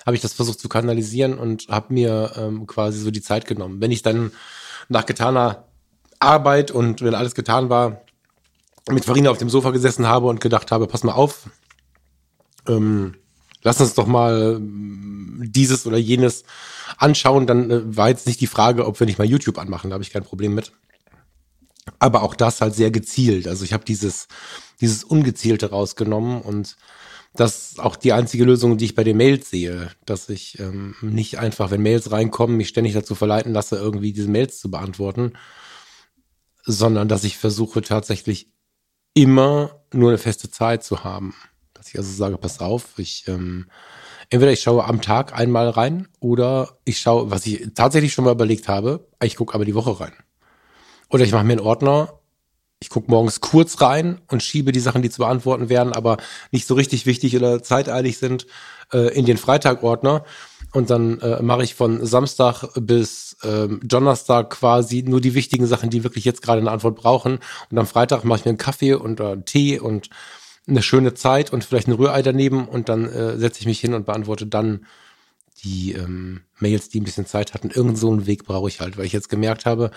Habe 0.06 0.16
ich 0.16 0.22
das 0.22 0.34
versucht 0.34 0.60
zu 0.60 0.70
kanalisieren 0.70 1.38
und 1.38 1.68
habe 1.70 1.94
mir 1.94 2.32
ähm, 2.38 2.68
quasi 2.68 3.00
so 3.00 3.12
die 3.12 3.22
Zeit 3.22 3.46
genommen. 3.46 3.82
Wenn 3.82 3.92
ich 3.92 4.02
dann 4.02 4.32
nach 4.88 5.06
getaner 5.06 5.66
Arbeit 6.20 6.72
und 6.72 7.02
wenn 7.02 7.16
alles 7.16 7.36
getan 7.36 7.70
war, 7.70 8.02
mit 8.90 9.06
Farina 9.06 9.30
auf 9.30 9.38
dem 9.38 9.50
Sofa 9.50 9.72
gesessen 9.72 10.08
habe 10.08 10.28
und 10.28 10.42
gedacht 10.42 10.72
habe, 10.72 10.88
pass 10.88 11.04
mal 11.04 11.14
auf, 11.14 11.50
ähm, 12.68 13.16
lass 13.62 13.82
uns 13.82 13.94
doch 13.94 14.08
mal 14.08 14.56
ähm, 14.58 15.44
dieses 15.46 15.86
oder 15.86 15.98
jenes 15.98 16.44
anschauen, 16.98 17.46
dann 17.46 17.70
äh, 17.70 17.98
war 17.98 18.10
jetzt 18.10 18.26
nicht 18.26 18.42
die 18.42 18.48
Frage, 18.48 18.86
ob 18.86 19.00
wir 19.00 19.06
nicht 19.06 19.20
mal 19.20 19.28
YouTube 19.28 19.58
anmachen, 19.58 19.90
da 19.90 19.94
habe 19.96 20.04
ich 20.04 20.12
kein 20.12 20.24
Problem 20.24 20.56
mit. 20.56 20.72
Aber 21.98 22.24
auch 22.24 22.36
das 22.36 22.62
halt 22.62 22.76
sehr 22.76 22.92
gezielt. 22.92 23.48
Also 23.48 23.66
ich 23.66 23.74
habe 23.74 23.86
dieses, 23.86 24.28
dieses 24.82 25.04
Ungezielte 25.04 25.72
rausgenommen 25.72 26.42
und 26.42 26.78
das 27.34 27.72
ist 27.72 27.80
auch 27.80 27.96
die 27.96 28.14
einzige 28.14 28.44
Lösung, 28.44 28.78
die 28.78 28.86
ich 28.86 28.96
bei 28.96 29.04
den 29.04 29.18
Mails 29.18 29.50
sehe, 29.50 29.92
dass 30.06 30.30
ich 30.30 30.60
ähm, 30.60 30.96
nicht 31.02 31.38
einfach, 31.38 31.72
wenn 31.72 31.82
Mails 31.82 32.12
reinkommen, 32.12 32.58
mich 32.58 32.70
ständig 32.70 32.94
dazu 32.94 33.16
verleiten 33.16 33.54
lasse, 33.54 33.78
irgendwie 33.78 34.14
diese 34.14 34.30
Mails 34.30 34.60
zu 34.60 34.72
beantworten, 34.72 35.34
sondern 36.66 37.08
dass 37.08 37.24
ich 37.24 37.38
versuche 37.38 37.82
tatsächlich 37.82 38.52
immer 39.14 39.84
nur 39.94 40.10
eine 40.10 40.18
feste 40.18 40.50
Zeit 40.50 40.84
zu 40.84 41.04
haben. 41.04 41.36
Dass 41.74 41.90
ich 41.90 41.98
also 41.98 42.12
sage, 42.12 42.38
pass 42.38 42.60
auf, 42.60 42.98
ich 42.98 43.28
ähm, 43.28 43.70
entweder 44.30 44.52
ich 44.52 44.62
schaue 44.62 44.86
am 44.86 45.02
Tag 45.02 45.38
einmal 45.38 45.70
rein 45.70 46.08
oder 46.20 46.80
ich 46.84 47.00
schaue, 47.00 47.32
was 47.32 47.46
ich 47.46 47.70
tatsächlich 47.74 48.14
schon 48.14 48.26
mal 48.26 48.34
überlegt 48.34 48.68
habe, 48.68 49.08
ich 49.24 49.36
gucke 49.36 49.54
aber 49.54 49.66
die 49.66 49.76
Woche 49.76 50.00
rein. 50.00 50.14
Oder 51.10 51.24
ich 51.24 51.32
mache 51.32 51.44
mir 51.44 51.54
einen 51.54 51.62
Ordner, 51.62 52.20
ich 52.82 52.90
gucke 52.90 53.12
morgens 53.12 53.42
kurz 53.42 53.82
rein 53.82 54.22
und 54.30 54.42
schiebe 54.42 54.72
die 54.72 54.80
Sachen, 54.80 55.02
die 55.02 55.10
zu 55.10 55.20
beantworten 55.20 55.70
werden, 55.70 55.92
aber 55.92 56.18
nicht 56.52 56.66
so 56.66 56.76
richtig 56.76 57.06
wichtig 57.06 57.36
oder 57.36 57.62
zeiteilig 57.62 58.18
sind, 58.18 58.48
äh, 58.94 59.14
in 59.14 59.26
den 59.26 59.38
Freitag-Ordner. 59.38 60.24
Und 60.72 60.90
dann 60.90 61.20
äh, 61.20 61.42
mache 61.42 61.64
ich 61.64 61.76
von 61.76 62.06
Samstag 62.06 62.64
bis 62.76 63.36
ähm, 63.44 63.82
Donnerstag 63.84 64.52
quasi 64.52 65.04
nur 65.04 65.20
die 65.20 65.34
wichtigen 65.34 65.66
Sachen, 65.66 65.90
die 65.90 66.04
wirklich 66.04 66.26
jetzt 66.26 66.42
gerade 66.42 66.62
eine 66.62 66.72
Antwort 66.72 66.96
brauchen. 66.96 67.40
Und 67.70 67.78
am 67.78 67.88
Freitag 67.88 68.24
mache 68.24 68.40
ich 68.40 68.46
mir 68.46 68.50
einen 68.50 68.58
Kaffee 68.58 68.94
und 68.94 69.20
äh, 69.20 69.24
einen 69.24 69.46
Tee 69.46 69.80
und 69.80 70.10
eine 70.68 70.84
schöne 70.84 71.16
Zeit 71.16 71.52
und 71.52 71.64
vielleicht 71.64 71.88
ein 71.88 71.94
Rührei 71.94 72.22
daneben 72.22 72.68
und 72.68 72.88
dann 72.88 73.06
äh, 73.06 73.38
setze 73.38 73.60
ich 73.60 73.66
mich 73.66 73.80
hin 73.80 73.94
und 73.94 74.06
beantworte 74.06 74.46
dann 74.46 74.86
die 75.64 75.94
ähm, 75.94 76.42
Mails, 76.60 76.90
die 76.90 77.02
ein 77.02 77.04
bisschen 77.04 77.26
Zeit 77.26 77.54
hatten. 77.54 77.72
Irgend 77.72 77.98
so 77.98 78.12
einen 78.12 78.28
Weg 78.28 78.46
brauche 78.46 78.70
ich 78.70 78.80
halt, 78.80 78.98
weil 78.98 79.06
ich 79.06 79.12
jetzt 79.12 79.30
gemerkt 79.30 79.66
habe, 79.66 79.92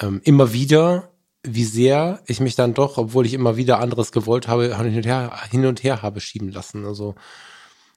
ähm, 0.00 0.20
immer 0.24 0.52
wieder 0.52 1.10
wie 1.42 1.64
sehr 1.64 2.20
ich 2.26 2.40
mich 2.40 2.56
dann 2.56 2.74
doch, 2.74 2.98
obwohl 2.98 3.26
ich 3.26 3.34
immer 3.34 3.56
wieder 3.56 3.78
anderes 3.78 4.12
gewollt 4.12 4.48
habe, 4.48 4.76
hin 4.76 4.96
und 4.96 5.06
her, 5.06 5.32
hin 5.50 5.66
und 5.66 5.82
her 5.82 6.02
habe 6.02 6.20
schieben 6.20 6.50
lassen. 6.50 6.84
Also, 6.84 7.14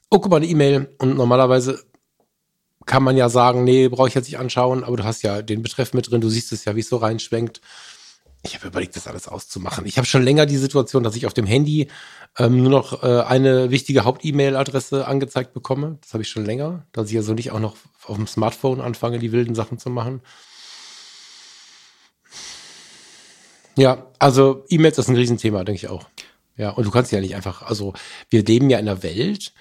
oh, 0.10 0.20
guck 0.20 0.29
mal, 0.29 0.38
eine 0.38 0.46
E-Mail. 0.46 0.93
Und 1.00 1.17
normalerweise 1.17 1.84
kann 2.86 3.03
man 3.03 3.17
ja 3.17 3.29
sagen, 3.29 3.63
nee, 3.63 3.88
brauche 3.88 4.08
ich 4.08 4.13
jetzt 4.13 4.27
nicht 4.27 4.39
anschauen, 4.39 4.84
aber 4.84 4.98
du 4.98 5.03
hast 5.03 5.24
ja 5.24 5.41
den 5.41 5.62
Betreff 5.62 5.93
mit 5.93 6.10
drin, 6.10 6.22
du 6.22 6.29
siehst 6.29 6.51
es 6.51 6.65
ja, 6.65 6.75
wie 6.75 6.81
es 6.81 6.89
so 6.89 6.98
reinschwenkt. 6.98 7.62
Ich 8.43 8.55
habe 8.55 8.67
überlegt, 8.67 8.96
das 8.96 9.08
alles 9.08 9.27
auszumachen. 9.27 9.86
Ich 9.86 9.98
habe 9.98 10.08
schon 10.08 10.24
länger 10.24 10.48
die 10.48 10.58
Situation, 10.58 11.03
dass 11.03 11.15
ich 11.15 11.27
auf 11.27 11.34
dem 11.34 11.46
Handy 11.46 11.89
ähm, 12.39 12.58
nur 12.58 12.72
noch 12.72 13.03
äh, 13.03 13.22
eine 13.22 13.70
wichtige 13.70 14.03
Haupt-E-Mail-Adresse 14.03 15.05
angezeigt 15.08 15.53
bekomme. 15.53 16.00
Das 16.01 16.13
habe 16.13 16.24
ich 16.24 16.29
schon 16.29 16.46
länger, 16.46 16.88
dass 16.91 17.12
ich 17.12 17.17
also 17.17 17.34
nicht 17.34 17.51
auch 17.51 17.60
noch 17.60 17.75
auf 18.05 18.15
dem 18.15 18.25
Smartphone 18.25 18.81
anfange, 18.81 19.20
die 19.20 19.31
wilden 19.31 19.53
Sachen 19.53 19.77
zu 19.77 19.91
machen. 19.91 20.22
Ja, 23.78 24.08
also 24.20 24.66
E-Mails 24.70 24.98
ist 24.98 25.08
ein 25.08 25.16
Riesenthema, 25.16 25.63
denke 25.63 25.78
ich 25.78 25.90
auch. 25.90 26.08
Ja, 26.58 26.72
und 26.72 26.86
du 26.86 26.92
kannst 26.92 27.12
ja 27.12 27.22
nicht 27.22 27.36
einfach, 27.36 27.62
also 27.63 27.94
wir 28.30 28.44
leben 28.44 28.70
ja 28.70 28.78
in 28.78 28.88
einer 28.88 29.04
Welt, 29.04 29.54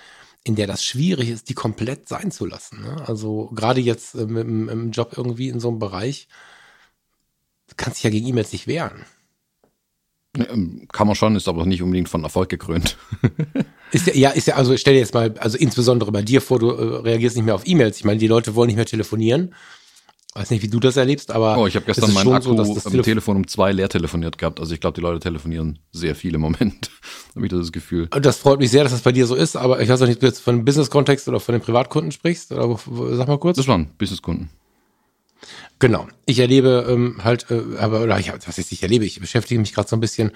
in 0.45 0.57
der 0.57 0.67
das 0.67 0.85
schwierig 0.85 1.31
ist, 1.31 1.49
die 1.49 1.55
komplett 1.55 2.09
sein 2.09 2.31
zu 2.31 2.47
lassen. 2.47 2.83
Ne? 2.83 3.05
Also 3.07 3.51
gerade 3.55 3.81
jetzt 3.81 4.15
ähm, 4.15 4.37
im, 4.37 4.69
im, 4.69 4.91
Job 4.91 5.15
irgendwie 5.17 5.49
in 5.49 5.61
so 5.61 5.69
einem 5.69 5.79
Bereich, 5.79 6.29
kannst 7.77 7.99
dich 7.99 8.05
ja 8.05 8.11
gegen 8.11 8.27
E-Mails 8.27 8.53
nicht 8.53 8.67
wehren. 8.67 9.05
Ähm, 10.37 10.87
kann 10.93 11.07
man 11.07 11.17
schon, 11.17 11.37
ist 11.37 11.49
aber 11.49 11.67
nicht 11.67 11.83
unbedingt 11.83 12.09
von 12.09 12.25
Erfolg 12.25 12.49
gekrönt. 12.49 12.97
ist 13.93 14.07
ja, 14.07 14.15
ja, 14.15 14.31
ist 14.31 14.47
ja, 14.47 14.55
also 14.57 14.77
stell 14.77 14.95
dir 14.95 15.01
jetzt 15.01 15.15
mal, 15.15 15.35
also 15.39 15.59
insbesondere 15.59 16.13
bei 16.13 16.23
dir 16.23 16.41
vor, 16.41 16.59
du 16.59 16.71
äh, 16.71 16.97
reagierst 17.01 17.37
nicht 17.37 17.45
mehr 17.45 17.55
auf 17.55 17.67
E-Mails. 17.67 17.99
Ich 17.99 18.05
meine, 18.05 18.19
die 18.19 18.29
Leute 18.29 18.55
wollen 18.55 18.69
nicht 18.69 18.77
mehr 18.77 18.87
telefonieren 18.87 19.55
weiß 20.35 20.51
nicht, 20.51 20.63
wie 20.63 20.69
du 20.69 20.79
das 20.79 20.97
erlebst, 20.97 21.31
aber. 21.31 21.59
Oh, 21.59 21.67
ich 21.67 21.75
habe 21.75 21.87
gestern 21.87 22.13
meinen 22.13 22.33
Akku 22.33 22.57
so, 22.57 22.63
am 22.63 22.75
Telefon, 22.75 23.03
Telefon 23.03 23.37
um 23.37 23.47
zwei 23.49 23.73
leer 23.73 23.89
telefoniert 23.89 24.39
gehabt. 24.39 24.61
Also 24.61 24.75
ich 24.75 24.81
glaube, 24.81 24.95
die 24.95 25.01
Leute 25.01 25.21
telefonieren 25.21 25.79
sehr 25.93 26.15
viel 26.15 26.35
im 26.35 26.41
Moment. 26.41 26.91
habe 27.35 27.47
ich 27.47 27.53
das 27.53 27.73
Gefühl. 27.73 28.07
Das 28.09 28.39
freut 28.39 28.61
mich 28.61 28.71
sehr, 28.71 28.85
dass 28.85 28.93
das 28.93 29.03
bei 29.03 29.13
dir 29.13 29.27
so 29.27 29.35
ist, 29.35 29.57
aber 29.57 29.81
ich 29.81 29.89
weiß 29.89 30.03
auch 30.03 30.07
nicht, 30.07 30.17
ob 30.17 30.21
du 30.21 30.27
jetzt 30.27 30.41
von 30.41 30.65
Business-Kontext 30.65 31.29
oder 31.29 31.41
von 31.41 31.53
den 31.53 31.63
Privatkunden 31.63 32.13
sprichst. 32.13 32.53
Oder 32.53 32.79
sag 33.17 33.29
mal 33.29 33.39
kurz. 33.39 33.57
Das 33.57 33.67
waren 33.67 33.91
Businesskunden. 33.99 34.51
Genau. 35.79 36.07
Ich 36.27 36.39
erlebe 36.39 36.87
ähm, 36.89 37.25
halt, 37.25 37.51
äh, 37.51 37.79
aber 37.79 38.03
oder 38.03 38.19
ich, 38.19 38.31
was 38.31 38.59
ist 38.59 38.71
ich 38.71 38.83
erlebe, 38.83 39.07
ich 39.07 39.19
beschäftige 39.19 39.59
mich 39.59 39.73
gerade 39.73 39.89
so 39.89 39.97
ein 39.97 40.01
bisschen 40.01 40.33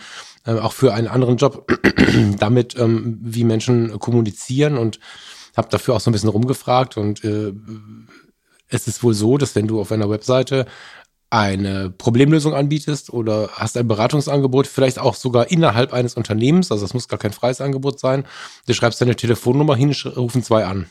äh, 0.47 0.55
auch 0.55 0.73
für 0.73 0.95
einen 0.95 1.07
anderen 1.07 1.37
Job 1.37 1.71
damit, 2.39 2.77
ähm, 2.79 3.19
wie 3.23 3.45
Menschen 3.45 3.99
kommunizieren 3.99 4.79
und 4.79 4.99
habe 5.57 5.69
dafür 5.69 5.95
auch 5.95 6.01
so 6.01 6.11
ein 6.11 6.13
bisschen 6.13 6.31
rumgefragt 6.31 6.97
und 6.97 7.23
äh, 7.25 7.53
es 8.69 8.89
ist 8.89 9.03
wohl 9.03 9.15
so, 9.15 9.39
dass 9.39 9.55
wenn 9.55 9.67
du 9.67 9.81
auf 9.81 9.93
einer 9.93 10.11
Webseite 10.11 10.67
eine 11.31 11.91
Problemlösung 11.91 12.55
anbietest 12.55 13.13
oder 13.13 13.49
hast 13.55 13.77
ein 13.77 13.89
Beratungsangebot, 13.89 14.67
vielleicht 14.69 14.99
auch 15.01 15.15
sogar 15.15 15.51
innerhalb 15.51 15.93
eines 15.93 16.15
Unternehmens, 16.15 16.71
also 16.71 16.85
das 16.85 16.95
muss 16.95 17.09
gar 17.09 17.19
kein 17.19 17.33
freies 17.33 17.61
Angebot 17.61 17.99
sein, 17.99 18.25
du 18.67 18.75
schreibst 18.75 19.01
deine 19.01 19.17
Telefonnummer 19.17 19.75
hin, 19.75 19.95
rufen 20.17 20.43
zwei 20.43 20.65
an. 20.65 20.87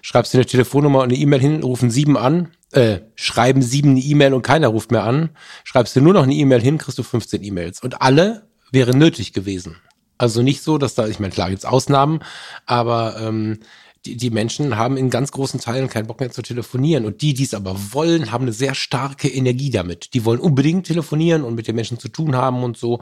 Schreibst 0.00 0.32
deine 0.32 0.46
Telefonnummer 0.46 1.00
und 1.00 1.10
eine 1.10 1.18
E-Mail 1.18 1.40
hin, 1.40 1.62
rufen 1.62 1.90
sieben 1.90 2.16
an, 2.16 2.52
äh, 2.72 3.00
schreiben 3.16 3.60
sieben 3.60 3.90
eine 3.90 4.00
E-Mail 4.00 4.32
und 4.32 4.42
keiner 4.42 4.68
ruft 4.68 4.92
mehr 4.92 5.04
an. 5.04 5.30
Schreibst 5.64 5.94
du 5.94 6.00
nur 6.00 6.14
noch 6.14 6.22
eine 6.22 6.34
E-Mail 6.34 6.62
hin, 6.62 6.78
kriegst 6.78 6.98
du 6.98 7.02
15 7.02 7.42
E-Mails. 7.42 7.82
Und 7.82 8.00
alle 8.00 8.48
wären 8.70 8.98
nötig 8.98 9.32
gewesen. 9.32 9.76
Also 10.18 10.42
nicht 10.42 10.62
so, 10.62 10.78
dass 10.78 10.94
da, 10.94 11.06
ich 11.06 11.20
meine, 11.20 11.34
klar 11.34 11.50
gibt's 11.50 11.66
Ausnahmen, 11.66 12.20
aber 12.64 13.16
ähm, 13.20 13.58
die, 14.06 14.16
die 14.16 14.30
Menschen 14.30 14.76
haben 14.76 14.96
in 14.96 15.10
ganz 15.10 15.32
großen 15.32 15.60
Teilen 15.60 15.88
keinen 15.88 16.06
Bock 16.06 16.20
mehr 16.20 16.30
zu 16.30 16.42
telefonieren. 16.42 17.04
Und 17.04 17.22
die, 17.22 17.34
die 17.34 17.44
es 17.44 17.54
aber 17.54 17.76
wollen, 17.92 18.30
haben 18.32 18.42
eine 18.42 18.52
sehr 18.52 18.74
starke 18.74 19.28
Energie 19.28 19.70
damit. 19.70 20.14
Die 20.14 20.24
wollen 20.24 20.40
unbedingt 20.40 20.86
telefonieren 20.86 21.42
und 21.42 21.54
mit 21.54 21.66
den 21.66 21.76
Menschen 21.76 21.98
zu 21.98 22.08
tun 22.08 22.36
haben 22.36 22.62
und 22.62 22.76
so. 22.76 23.00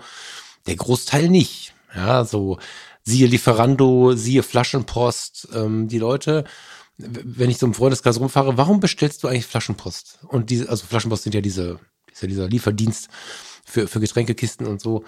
Der 0.67 0.77
Großteil 0.77 1.29
nicht. 1.29 1.75
Ja, 1.95 2.25
so 2.25 2.59
siehe 3.03 3.27
Lieferando, 3.27 4.15
siehe 4.15 4.43
Flaschenpost. 4.43 5.49
Ähm, 5.55 5.89
die 5.89 5.99
Leute, 5.99 6.45
wenn 6.97 7.51
ich 7.51 7.59
so 7.59 7.67
im 7.67 7.75
Freundeskreis 7.75 8.19
rumfahre, 8.19 8.57
warum 8.57 8.81
bestellst 8.81 9.23
du 9.23 9.29
eigentlich 9.29 9.47
Flaschenpost? 9.47 10.21
Und 10.29 10.51
diese, 10.51 10.69
also 10.69 10.87
Flaschenpost 10.87 11.25
sind 11.25 11.35
ja 11.35 11.41
diese, 11.41 11.79
dieser, 12.11 12.27
dieser 12.27 12.49
Lieferdienst 12.49 13.09
für, 13.65 13.87
für 13.87 14.01
Getränkekisten 14.01 14.67
und 14.67 14.81
so. 14.81 15.05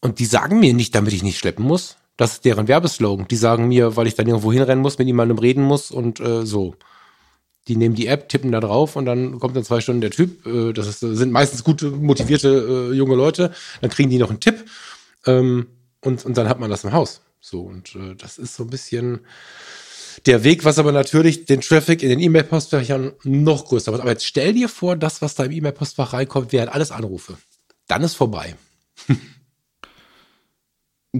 Und 0.00 0.18
die 0.18 0.26
sagen 0.26 0.60
mir 0.60 0.74
nicht, 0.74 0.94
damit 0.94 1.12
ich 1.12 1.22
nicht 1.22 1.38
schleppen 1.38 1.64
muss. 1.64 1.96
Das 2.16 2.34
ist 2.34 2.44
deren 2.44 2.68
Werbeslogan. 2.68 3.28
Die 3.28 3.36
sagen 3.36 3.68
mir, 3.68 3.96
weil 3.96 4.06
ich 4.06 4.14
dann 4.14 4.26
irgendwo 4.26 4.52
hinrennen 4.52 4.82
muss, 4.82 4.98
mit 4.98 5.06
jemandem 5.06 5.38
reden 5.38 5.62
muss 5.62 5.90
und 5.90 6.20
äh, 6.20 6.46
so. 6.46 6.74
Die 7.68 7.76
nehmen 7.76 7.96
die 7.96 8.06
App, 8.06 8.28
tippen 8.28 8.52
da 8.52 8.60
drauf 8.60 8.94
und 8.94 9.06
dann 9.06 9.40
kommt 9.40 9.56
dann 9.56 9.64
zwei 9.64 9.80
Stunden 9.80 10.00
der 10.00 10.12
Typ. 10.12 10.46
Äh, 10.46 10.72
das 10.72 10.86
ist, 10.86 11.00
sind 11.00 11.32
meistens 11.32 11.64
gut 11.64 11.82
motivierte 11.82 12.90
äh, 12.92 12.94
junge 12.94 13.16
Leute. 13.16 13.52
Dann 13.80 13.90
kriegen 13.90 14.08
die 14.08 14.18
noch 14.18 14.30
einen 14.30 14.40
Tipp 14.40 14.64
ähm, 15.26 15.66
und, 16.00 16.24
und 16.24 16.36
dann 16.38 16.48
hat 16.48 16.60
man 16.60 16.70
das 16.70 16.84
im 16.84 16.92
Haus. 16.92 17.22
So, 17.40 17.62
und 17.62 17.94
äh, 17.96 18.14
das 18.16 18.38
ist 18.38 18.56
so 18.56 18.64
ein 18.64 18.70
bisschen 18.70 19.20
der 20.24 20.44
Weg, 20.44 20.64
was 20.64 20.78
aber 20.78 20.92
natürlich 20.92 21.44
den 21.44 21.60
Traffic 21.60 22.02
in 22.02 22.08
den 22.08 22.20
E-Mail-Postfächern 22.20 23.12
noch 23.24 23.66
größer 23.66 23.92
macht. 23.92 24.00
Aber 24.00 24.10
jetzt 24.10 24.26
stell 24.26 24.54
dir 24.54 24.68
vor, 24.68 24.96
das, 24.96 25.20
was 25.20 25.34
da 25.34 25.44
im 25.44 25.52
E-Mail-Postfach 25.52 26.12
reinkommt, 26.12 26.52
wären 26.52 26.68
alles 26.68 26.90
Anrufe. 26.90 27.36
Dann 27.86 28.02
ist 28.02 28.14
vorbei. 28.14 28.56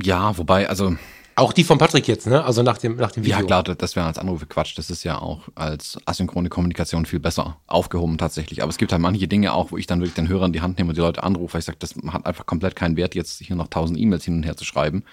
Ja, 0.03 0.37
wobei, 0.38 0.69
also. 0.69 0.97
Auch 1.38 1.53
die 1.53 1.65
von 1.65 1.76
Patrick 1.76 2.09
jetzt, 2.09 2.26
ne? 2.26 2.43
Also 2.43 2.62
nach 2.62 2.79
dem, 2.79 2.97
nach 2.97 3.12
dem 3.12 3.23
Video. 3.23 3.38
Ja, 3.38 3.45
klar, 3.45 3.62
das 3.62 3.95
wäre 3.95 4.07
als 4.07 4.17
Anrufe 4.17 4.47
Quatsch. 4.47 4.79
Das 4.79 4.88
ist 4.88 5.05
ja 5.05 5.19
auch 5.19 5.43
als 5.55 5.99
asynchrone 6.07 6.49
Kommunikation 6.49 7.05
viel 7.05 7.21
besser 7.21 7.59
aufgehoben 7.67 8.17
tatsächlich. 8.17 8.62
Aber 8.62 8.71
es 8.71 8.79
gibt 8.79 8.91
halt 8.91 9.03
manche 9.03 9.29
Dinge 9.29 9.53
auch, 9.53 9.71
wo 9.71 9.76
ich 9.76 9.87
dann 9.87 10.00
wirklich 10.00 10.15
den 10.15 10.29
Hörer 10.29 10.47
in 10.47 10.55
die 10.55 10.62
Hand 10.62 10.79
nehme 10.79 10.88
und 10.88 10.97
die 10.97 11.03
Leute 11.03 11.23
anrufe, 11.23 11.55
weil 11.55 11.59
ich 11.59 11.67
sage, 11.67 11.76
das 11.79 11.95
hat 12.09 12.25
einfach 12.25 12.47
komplett 12.47 12.75
keinen 12.75 12.97
Wert, 12.97 13.15
jetzt 13.15 13.38
hier 13.38 13.55
noch 13.55 13.69
tausend 13.69 13.99
E-Mails 13.99 14.25
hin 14.25 14.37
und 14.37 14.43
her 14.45 14.57
zu 14.57 14.65
schreiben. 14.65 15.05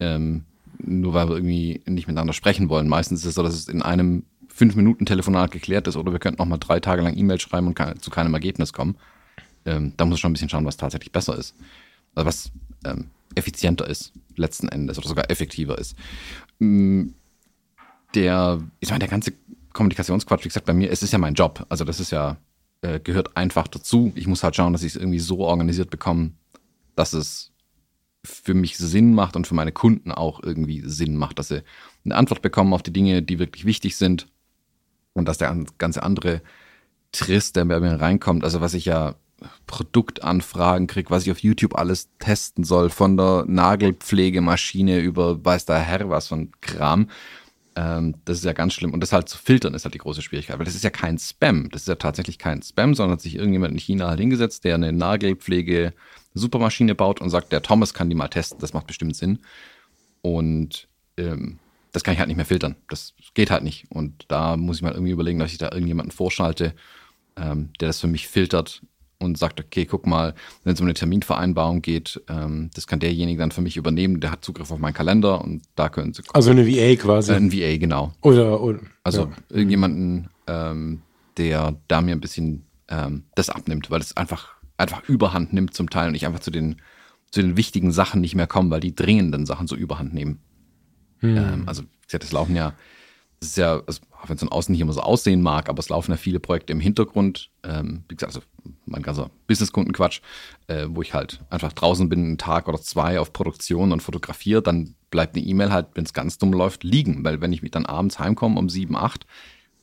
Ähm, 0.00 0.46
nur 0.78 1.14
weil 1.14 1.28
wir 1.28 1.36
irgendwie 1.36 1.80
nicht 1.86 2.08
miteinander 2.08 2.32
sprechen 2.32 2.68
wollen. 2.68 2.88
Meistens 2.88 3.20
ist 3.20 3.26
es 3.26 3.34
so, 3.36 3.44
dass 3.44 3.54
es 3.54 3.68
in 3.68 3.82
einem 3.82 4.24
fünf 4.48 4.74
Minuten 4.74 5.06
Telefonat 5.06 5.52
geklärt 5.52 5.86
ist 5.86 5.96
oder 5.96 6.12
wir 6.12 6.18
könnten 6.18 6.42
noch 6.42 6.46
mal 6.46 6.58
drei 6.58 6.80
Tage 6.80 7.02
lang 7.02 7.16
E-Mails 7.16 7.42
schreiben 7.42 7.68
und 7.68 8.02
zu 8.02 8.10
keinem 8.10 8.34
Ergebnis 8.34 8.72
kommen. 8.72 8.96
Ähm, 9.64 9.92
da 9.96 10.04
muss 10.04 10.16
ich 10.16 10.20
schon 10.20 10.30
ein 10.30 10.34
bisschen 10.34 10.48
schauen, 10.48 10.66
was 10.66 10.76
tatsächlich 10.76 11.12
besser 11.12 11.36
ist. 11.36 11.54
Also 12.14 12.26
was 12.26 12.50
ähm, 12.84 13.10
effizienter 13.34 13.86
ist, 13.86 14.12
letzten 14.36 14.68
Endes, 14.68 14.98
oder 14.98 15.08
sogar 15.08 15.30
effektiver 15.30 15.78
ist. 15.78 15.96
Mm, 16.58 17.08
der, 18.14 18.62
ich 18.80 18.90
meine, 18.90 19.00
der 19.00 19.08
ganze 19.08 19.32
Kommunikationsquatsch, 19.72 20.44
wie 20.44 20.48
gesagt, 20.48 20.66
bei 20.66 20.74
mir, 20.74 20.90
es 20.90 21.02
ist 21.02 21.12
ja 21.12 21.18
mein 21.18 21.34
Job. 21.34 21.64
Also 21.68 21.84
das 21.84 22.00
ist 22.00 22.10
ja, 22.10 22.36
äh, 22.82 23.00
gehört 23.00 23.36
einfach 23.36 23.68
dazu. 23.68 24.12
Ich 24.14 24.26
muss 24.26 24.42
halt 24.42 24.56
schauen, 24.56 24.72
dass 24.72 24.82
ich 24.82 24.94
es 24.94 25.00
irgendwie 25.00 25.18
so 25.18 25.40
organisiert 25.40 25.90
bekomme, 25.90 26.32
dass 26.94 27.12
es 27.12 27.52
für 28.24 28.54
mich 28.54 28.76
Sinn 28.78 29.14
macht 29.14 29.34
und 29.34 29.46
für 29.46 29.54
meine 29.54 29.72
Kunden 29.72 30.12
auch 30.12 30.42
irgendwie 30.42 30.82
Sinn 30.84 31.16
macht, 31.16 31.38
dass 31.38 31.48
sie 31.48 31.62
eine 32.04 32.14
Antwort 32.14 32.42
bekommen 32.42 32.72
auf 32.72 32.82
die 32.82 32.92
Dinge, 32.92 33.22
die 33.22 33.38
wirklich 33.38 33.64
wichtig 33.64 33.96
sind 33.96 34.28
und 35.12 35.26
dass 35.26 35.38
der 35.38 35.56
ganze 35.78 36.02
andere 36.02 36.42
Trist, 37.10 37.56
der 37.56 37.64
bei 37.64 37.80
mir 37.80 38.00
reinkommt, 38.00 38.44
also 38.44 38.60
was 38.60 38.74
ich 38.74 38.84
ja 38.84 39.16
Produktanfragen 39.66 40.86
kriege, 40.86 41.10
was 41.10 41.24
ich 41.24 41.32
auf 41.32 41.38
YouTube 41.38 41.76
alles 41.76 42.08
testen 42.18 42.64
soll, 42.64 42.90
von 42.90 43.16
der 43.16 43.44
Nagelpflegemaschine 43.46 45.00
über 45.00 45.44
weiß 45.44 45.66
der 45.66 45.78
Herr 45.78 46.08
was 46.08 46.28
von 46.28 46.50
Kram. 46.60 47.08
Ähm, 47.74 48.16
das 48.24 48.38
ist 48.38 48.44
ja 48.44 48.52
ganz 48.52 48.74
schlimm. 48.74 48.92
Und 48.92 49.00
das 49.00 49.12
halt 49.12 49.28
zu 49.28 49.38
filtern 49.38 49.74
ist 49.74 49.84
halt 49.84 49.94
die 49.94 49.98
große 49.98 50.22
Schwierigkeit, 50.22 50.58
weil 50.58 50.66
das 50.66 50.74
ist 50.74 50.84
ja 50.84 50.90
kein 50.90 51.18
Spam. 51.18 51.70
Das 51.70 51.82
ist 51.82 51.88
ja 51.88 51.94
tatsächlich 51.94 52.38
kein 52.38 52.62
Spam, 52.62 52.94
sondern 52.94 53.14
hat 53.14 53.22
sich 53.22 53.36
irgendjemand 53.36 53.72
in 53.72 53.78
China 53.78 54.08
halt 54.08 54.20
hingesetzt, 54.20 54.64
der 54.64 54.74
eine 54.74 54.92
Nagelpflege 54.92 55.94
Supermaschine 56.34 56.94
baut 56.94 57.20
und 57.20 57.30
sagt, 57.30 57.52
der 57.52 57.62
Thomas 57.62 57.94
kann 57.94 58.08
die 58.08 58.16
mal 58.16 58.28
testen, 58.28 58.58
das 58.58 58.72
macht 58.72 58.86
bestimmt 58.86 59.16
Sinn. 59.16 59.40
Und 60.22 60.88
ähm, 61.16 61.58
das 61.92 62.04
kann 62.04 62.14
ich 62.14 62.20
halt 62.20 62.28
nicht 62.28 62.36
mehr 62.36 62.46
filtern. 62.46 62.76
Das 62.88 63.14
geht 63.34 63.50
halt 63.50 63.64
nicht. 63.64 63.90
Und 63.90 64.24
da 64.28 64.56
muss 64.56 64.76
ich 64.76 64.82
mal 64.82 64.92
irgendwie 64.92 65.12
überlegen, 65.12 65.38
dass 65.38 65.52
ich 65.52 65.58
da 65.58 65.70
irgendjemanden 65.70 66.12
vorschalte, 66.12 66.74
ähm, 67.36 67.70
der 67.80 67.88
das 67.88 68.00
für 68.00 68.06
mich 68.06 68.28
filtert 68.28 68.82
und 69.22 69.38
sagt, 69.38 69.60
okay, 69.60 69.86
guck 69.86 70.06
mal, 70.06 70.34
wenn 70.64 70.74
es 70.74 70.80
um 70.80 70.86
eine 70.86 70.94
Terminvereinbarung 70.94 71.82
geht, 71.82 72.20
ähm, 72.28 72.70
das 72.74 72.86
kann 72.86 73.00
derjenige 73.00 73.38
dann 73.38 73.50
für 73.50 73.60
mich 73.60 73.76
übernehmen, 73.76 74.20
der 74.20 74.32
hat 74.32 74.44
Zugriff 74.44 74.70
auf 74.70 74.78
meinen 74.78 74.94
Kalender 74.94 75.40
und 75.40 75.62
da 75.76 75.88
können 75.88 76.12
sie. 76.12 76.22
Also 76.32 76.50
eine 76.50 76.66
VA 76.66 76.96
quasi. 76.96 77.32
Äh, 77.32 77.36
ein 77.36 77.52
VA, 77.52 77.76
genau. 77.78 78.12
Oder, 78.20 78.60
oder 78.60 78.80
also 79.04 79.22
ja. 79.22 79.30
irgendjemanden, 79.48 80.28
ähm, 80.46 81.02
der 81.36 81.74
da 81.88 82.00
mir 82.00 82.12
ein 82.12 82.20
bisschen 82.20 82.64
ähm, 82.88 83.24
das 83.34 83.50
abnimmt, 83.50 83.90
weil 83.90 84.00
es 84.00 84.16
einfach, 84.16 84.54
einfach 84.76 85.08
Überhand 85.08 85.52
nimmt 85.52 85.74
zum 85.74 85.88
Teil 85.90 86.08
und 86.08 86.14
ich 86.14 86.26
einfach 86.26 86.40
zu 86.40 86.50
den, 86.50 86.76
zu 87.30 87.40
den 87.40 87.56
wichtigen 87.56 87.92
Sachen 87.92 88.20
nicht 88.20 88.34
mehr 88.34 88.46
komme, 88.46 88.70
weil 88.70 88.80
die 88.80 88.94
dringenden 88.94 89.46
Sachen 89.46 89.66
so 89.66 89.76
Überhand 89.76 90.12
nehmen. 90.12 90.40
Hm. 91.20 91.36
Ähm, 91.36 91.62
also, 91.66 91.82
es 92.10 92.32
laufen 92.32 92.56
ja 92.56 92.74
es 93.42 93.48
ist 93.48 93.56
ja, 93.56 93.82
also, 93.86 94.00
wenn 94.26 94.36
es 94.36 94.40
von 94.40 94.52
außen 94.52 94.72
nicht 94.72 94.80
immer 94.80 94.92
so 94.92 95.00
aussehen 95.00 95.42
mag, 95.42 95.68
aber 95.68 95.80
es 95.80 95.88
laufen 95.88 96.12
ja 96.12 96.16
viele 96.16 96.38
Projekte 96.38 96.72
im 96.72 96.80
Hintergrund. 96.80 97.50
Ähm, 97.64 98.04
wie 98.08 98.14
gesagt, 98.14 98.36
also 98.36 98.46
mein 98.86 99.02
ganzer 99.02 99.30
Businesskundenquatsch, 99.48 100.20
äh, 100.68 100.86
wo 100.88 101.02
ich 101.02 101.12
halt 101.12 101.40
einfach 101.50 101.72
draußen 101.72 102.08
bin, 102.08 102.24
einen 102.24 102.38
Tag 102.38 102.68
oder 102.68 102.80
zwei 102.80 103.18
auf 103.18 103.32
Produktion 103.32 103.90
und 103.90 104.00
fotografiere, 104.00 104.62
dann 104.62 104.94
bleibt 105.10 105.34
eine 105.34 105.44
E-Mail 105.44 105.72
halt, 105.72 105.88
wenn 105.94 106.04
es 106.04 106.12
ganz 106.12 106.38
dumm 106.38 106.52
läuft, 106.52 106.84
liegen. 106.84 107.24
Weil 107.24 107.40
wenn 107.40 107.52
ich 107.52 107.62
mich 107.62 107.72
dann 107.72 107.84
abends 107.84 108.20
heimkomme 108.20 108.58
um 108.58 108.68
sieben, 108.68 108.96
acht, 108.96 109.26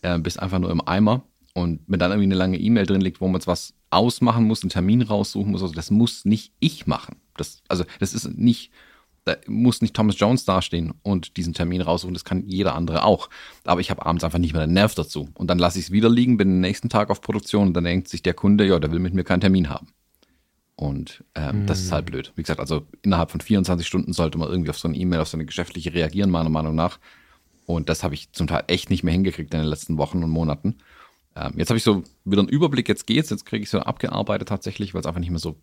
äh, 0.01 0.17
bist 0.17 0.39
einfach 0.39 0.59
nur 0.59 0.71
im 0.71 0.85
Eimer 0.87 1.23
Und 1.53 1.81
wenn 1.87 1.99
dann 1.99 2.11
irgendwie 2.11 2.27
eine 2.27 2.35
lange 2.35 2.57
E-Mail 2.57 2.85
drin 2.85 3.01
liegt, 3.01 3.19
wo 3.19 3.27
man 3.27 3.35
jetzt 3.35 3.47
was 3.47 3.73
ausmachen 3.89 4.45
muss, 4.45 4.61
einen 4.61 4.69
Termin 4.69 5.01
raussuchen 5.01 5.51
muss, 5.51 5.61
also 5.61 5.73
das 5.73 5.91
muss 5.91 6.23
nicht 6.25 6.53
ich 6.59 6.87
machen. 6.87 7.17
Das, 7.35 7.61
also 7.67 7.83
das 7.99 8.13
ist 8.13 8.37
nicht, 8.37 8.71
da 9.25 9.35
muss 9.47 9.81
nicht 9.81 9.95
Thomas 9.95 10.19
Jones 10.19 10.45
dastehen 10.45 10.93
und 11.03 11.37
diesen 11.37 11.53
Termin 11.53 11.81
raussuchen, 11.81 12.13
das 12.13 12.25
kann 12.25 12.47
jeder 12.47 12.75
andere 12.75 13.03
auch. 13.03 13.29
Aber 13.63 13.81
ich 13.81 13.91
habe 13.91 14.05
abends 14.05 14.23
einfach 14.23 14.39
nicht 14.39 14.53
mehr 14.53 14.65
den 14.65 14.73
Nerv 14.73 14.95
dazu. 14.95 15.29
Und 15.33 15.47
dann 15.49 15.59
lasse 15.59 15.79
ich 15.79 15.85
es 15.85 15.91
wieder 15.91 16.09
liegen, 16.09 16.37
bin 16.37 16.49
den 16.49 16.61
nächsten 16.61 16.89
Tag 16.89 17.09
auf 17.09 17.21
Produktion 17.21 17.67
und 17.67 17.73
dann 17.73 17.83
denkt 17.83 18.07
sich 18.07 18.21
der 18.21 18.33
Kunde, 18.33 18.65
ja, 18.65 18.79
der 18.79 18.91
will 18.91 18.99
mit 18.99 19.13
mir 19.13 19.23
keinen 19.23 19.41
Termin 19.41 19.69
haben. 19.69 19.87
Und 20.75 21.25
ähm, 21.35 21.63
mhm. 21.63 21.65
das 21.65 21.81
ist 21.81 21.91
halt 21.91 22.05
blöd. 22.05 22.31
Wie 22.35 22.41
gesagt, 22.41 22.61
also 22.61 22.87
innerhalb 23.01 23.31
von 23.31 23.41
24 23.41 23.85
Stunden 23.85 24.13
sollte 24.13 24.37
man 24.37 24.47
irgendwie 24.47 24.69
auf 24.69 24.79
so 24.79 24.87
eine 24.87 24.97
E-Mail, 24.97 25.19
auf 25.19 25.27
so 25.27 25.35
eine 25.35 25.45
geschäftliche 25.45 25.93
reagieren, 25.93 26.29
meiner 26.29 26.49
Meinung 26.49 26.73
nach. 26.73 26.99
Und 27.65 27.89
das 27.89 28.03
habe 28.03 28.13
ich 28.13 28.31
zum 28.31 28.47
Teil 28.47 28.63
echt 28.67 28.89
nicht 28.89 29.03
mehr 29.03 29.13
hingekriegt 29.13 29.53
in 29.53 29.59
den 29.59 29.67
letzten 29.67 29.97
Wochen 29.97 30.23
und 30.23 30.29
Monaten. 30.29 30.77
Ähm, 31.35 31.53
jetzt 31.57 31.69
habe 31.69 31.77
ich 31.77 31.83
so 31.83 32.03
wieder 32.25 32.41
einen 32.41 32.49
Überblick, 32.49 32.87
jetzt 32.87 33.07
geht's, 33.07 33.29
jetzt 33.29 33.45
kriege 33.45 33.63
ich 33.63 33.69
so 33.69 33.79
abgearbeitet 33.79 34.47
tatsächlich, 34.47 34.93
weil 34.93 35.01
es 35.01 35.05
einfach 35.05 35.19
nicht 35.19 35.29
mehr 35.29 35.39
so, 35.39 35.57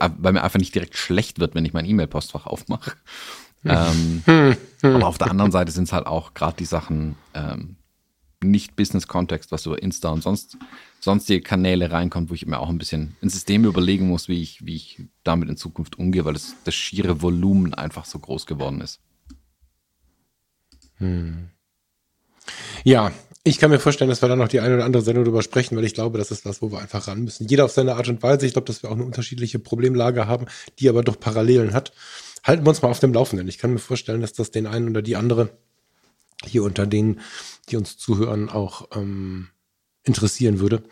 weil 0.00 0.32
mir 0.32 0.42
einfach 0.42 0.58
nicht 0.58 0.74
direkt 0.74 0.96
schlecht 0.96 1.38
wird, 1.38 1.54
wenn 1.54 1.64
ich 1.64 1.72
mein 1.72 1.86
E-Mail-Postfach 1.86 2.46
aufmache. 2.46 2.92
ähm, 3.64 4.22
aber 4.82 5.06
auf 5.06 5.18
der 5.18 5.30
anderen 5.30 5.50
Seite 5.50 5.72
sind 5.72 5.84
es 5.84 5.92
halt 5.92 6.06
auch 6.06 6.34
gerade 6.34 6.56
die 6.56 6.64
Sachen, 6.64 7.16
ähm, 7.34 7.76
nicht 8.42 8.76
Business-Kontext, 8.76 9.50
was 9.50 9.66
über 9.66 9.82
Insta 9.82 10.10
und 10.10 10.22
sonst 10.22 10.58
sonstige 11.00 11.40
Kanäle 11.40 11.90
reinkommt, 11.90 12.30
wo 12.30 12.34
ich 12.34 12.46
mir 12.46 12.58
auch 12.58 12.68
ein 12.68 12.78
bisschen 12.78 13.16
ein 13.22 13.30
System 13.30 13.64
überlegen 13.64 14.08
muss, 14.08 14.28
wie 14.28 14.42
ich, 14.42 14.64
wie 14.64 14.76
ich 14.76 15.02
damit 15.24 15.48
in 15.48 15.56
Zukunft 15.56 15.98
umgehe, 15.98 16.24
weil 16.24 16.34
das, 16.34 16.54
das 16.64 16.74
schiere 16.74 17.22
Volumen 17.22 17.74
einfach 17.74 18.04
so 18.04 18.18
groß 18.18 18.46
geworden 18.46 18.80
ist. 18.80 19.00
Hm. 20.98 21.50
Ja, 22.84 23.12
ich 23.46 23.58
kann 23.58 23.70
mir 23.70 23.78
vorstellen, 23.78 24.10
dass 24.10 24.22
wir 24.22 24.28
da 24.28 24.34
noch 24.34 24.48
die 24.48 24.58
eine 24.58 24.74
oder 24.74 24.84
andere 24.84 25.04
Sendung 25.04 25.24
drüber 25.24 25.40
sprechen, 25.40 25.76
weil 25.76 25.84
ich 25.84 25.94
glaube, 25.94 26.18
das 26.18 26.32
ist 26.32 26.44
was, 26.44 26.62
wo 26.62 26.72
wir 26.72 26.80
einfach 26.80 27.06
ran 27.06 27.22
müssen. 27.22 27.46
Jeder 27.46 27.64
auf 27.64 27.70
seine 27.70 27.94
Art 27.94 28.08
und 28.08 28.20
Weise. 28.20 28.44
Ich 28.44 28.54
glaube, 28.54 28.66
dass 28.66 28.82
wir 28.82 28.90
auch 28.90 28.94
eine 28.94 29.04
unterschiedliche 29.04 29.60
Problemlage 29.60 30.26
haben, 30.26 30.46
die 30.80 30.88
aber 30.88 31.04
doch 31.04 31.20
Parallelen 31.20 31.72
hat. 31.72 31.92
Halten 32.42 32.66
wir 32.66 32.70
uns 32.70 32.82
mal 32.82 32.88
auf 32.88 32.98
dem 32.98 33.12
Laufenden. 33.12 33.46
Ich 33.46 33.58
kann 33.58 33.72
mir 33.72 33.78
vorstellen, 33.78 34.20
dass 34.20 34.32
das 34.32 34.50
den 34.50 34.66
einen 34.66 34.88
oder 34.88 35.00
die 35.00 35.14
andere 35.14 35.50
hier 36.44 36.64
unter 36.64 36.86
denen, 36.86 37.20
die 37.68 37.76
uns 37.76 37.96
zuhören, 37.96 38.48
auch 38.48 38.88
ähm, 38.96 39.48
interessieren 40.02 40.58
würde. 40.58 40.82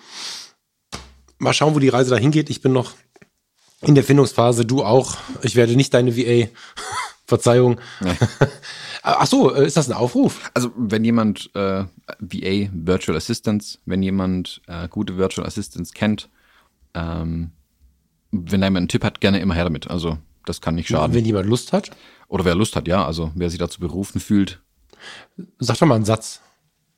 Mal 1.39 1.55
schauen, 1.55 1.75
wo 1.75 1.81
die 1.81 1.89
Reise 1.89 2.11
dahin 2.11 2.31
geht. 2.31 2.51
Ich 2.51 2.63
bin 2.63 2.73
noch 2.73 2.93
in 3.83 3.97
der 3.97 4.05
Findungsphase, 4.05 4.65
du 4.65 4.85
auch. 4.85 5.17
Ich 5.43 5.57
werde 5.57 5.75
nicht 5.75 5.93
deine 5.93 6.17
VA. 6.17 6.49
Verzeihung. 7.27 7.81
Nee. 8.01 8.13
Ach 9.03 9.27
so, 9.27 9.55
äh, 9.55 9.67
ist 9.67 9.77
das 9.77 9.89
ein 9.89 9.97
Aufruf? 9.97 10.51
Also 10.55 10.73
wenn 10.77 11.05
jemand 11.05 11.51
äh, 11.55 11.85
VA 12.21 12.69
Virtual 12.73 13.17
Assistants, 13.17 13.81
wenn 13.87 14.03
jemand 14.03 14.61
äh, 14.67 14.89
gute 14.89 15.17
Virtual 15.17 15.47
Assistants 15.47 15.93
kennt, 15.93 16.29
ähm, 16.93 17.53
wenn 18.31 18.63
jemand 18.63 18.77
einen 18.77 18.89
Tipp 18.89 19.05
hat, 19.05 19.21
gerne 19.21 19.41
immer 19.41 19.55
her 19.55 19.65
damit. 19.65 19.91
Also 19.91 20.19
das 20.45 20.61
kann 20.61 20.75
nicht 20.75 20.89
schaden. 20.89 21.15
Wenn 21.15 21.25
jemand 21.25 21.47
Lust 21.47 21.73
hat? 21.73 21.91
Oder 22.29 22.45
wer 22.45 22.55
Lust 22.55 22.77
hat, 22.77 22.89
ja. 22.89 23.05
Also 23.07 23.33
wer 23.35 23.49
sich 23.49 23.59
dazu 23.59 23.81
berufen 23.81 24.21
fühlt. 24.21 24.61
Sag 25.59 25.79
doch 25.79 25.87
mal 25.87 25.97
einen 25.97 26.05
Satz. 26.05 26.41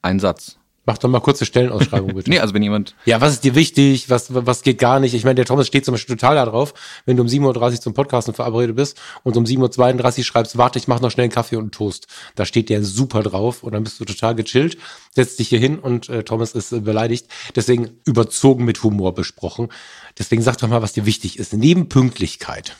Ein 0.02 0.20
Satz. 0.20 0.58
Mach 0.86 0.98
doch 0.98 1.08
mal 1.08 1.18
kurze 1.18 1.44
Stellenausschreibung 1.44 2.14
bitte. 2.14 2.30
nee, 2.30 2.38
also 2.38 2.54
wenn 2.54 2.62
jemand. 2.62 2.94
Ja, 3.06 3.20
was 3.20 3.32
ist 3.32 3.44
dir 3.44 3.56
wichtig? 3.56 4.08
Was, 4.08 4.32
was 4.32 4.62
geht 4.62 4.78
gar 4.78 5.00
nicht? 5.00 5.14
Ich 5.14 5.24
meine, 5.24 5.34
der 5.34 5.44
Thomas 5.44 5.66
steht 5.66 5.84
zum 5.84 5.92
Beispiel 5.92 6.14
total 6.14 6.36
da 6.36 6.46
drauf, 6.46 6.74
wenn 7.06 7.16
du 7.16 7.24
um 7.24 7.28
7.30 7.28 7.72
Uhr 7.72 7.80
zum 7.80 7.92
Podcasten 7.92 8.34
verabredet 8.34 8.76
bist 8.76 8.96
und 9.24 9.36
um 9.36 9.44
7.32 9.44 10.18
Uhr 10.18 10.24
schreibst, 10.24 10.56
warte, 10.56 10.78
ich 10.78 10.86
mach 10.86 11.00
noch 11.00 11.10
schnell 11.10 11.24
einen 11.24 11.32
Kaffee 11.32 11.56
und 11.56 11.64
einen 11.64 11.70
Toast. 11.72 12.06
Da 12.36 12.44
steht 12.46 12.68
der 12.68 12.84
super 12.84 13.24
drauf 13.24 13.64
und 13.64 13.72
dann 13.72 13.82
bist 13.82 13.98
du 13.98 14.04
total 14.04 14.36
gechillt, 14.36 14.78
setzt 15.10 15.40
dich 15.40 15.48
hier 15.48 15.58
hin 15.58 15.80
und 15.80 16.08
äh, 16.08 16.22
Thomas 16.22 16.52
ist 16.52 16.70
äh, 16.70 16.78
beleidigt. 16.78 17.26
Deswegen 17.56 17.90
überzogen 18.04 18.64
mit 18.64 18.80
Humor 18.84 19.12
besprochen. 19.12 19.68
Deswegen 20.16 20.42
sag 20.42 20.56
doch 20.58 20.68
mal, 20.68 20.82
was 20.82 20.92
dir 20.92 21.04
wichtig 21.04 21.40
ist. 21.40 21.52
Neben 21.52 21.88
Pünktlichkeit. 21.88 22.76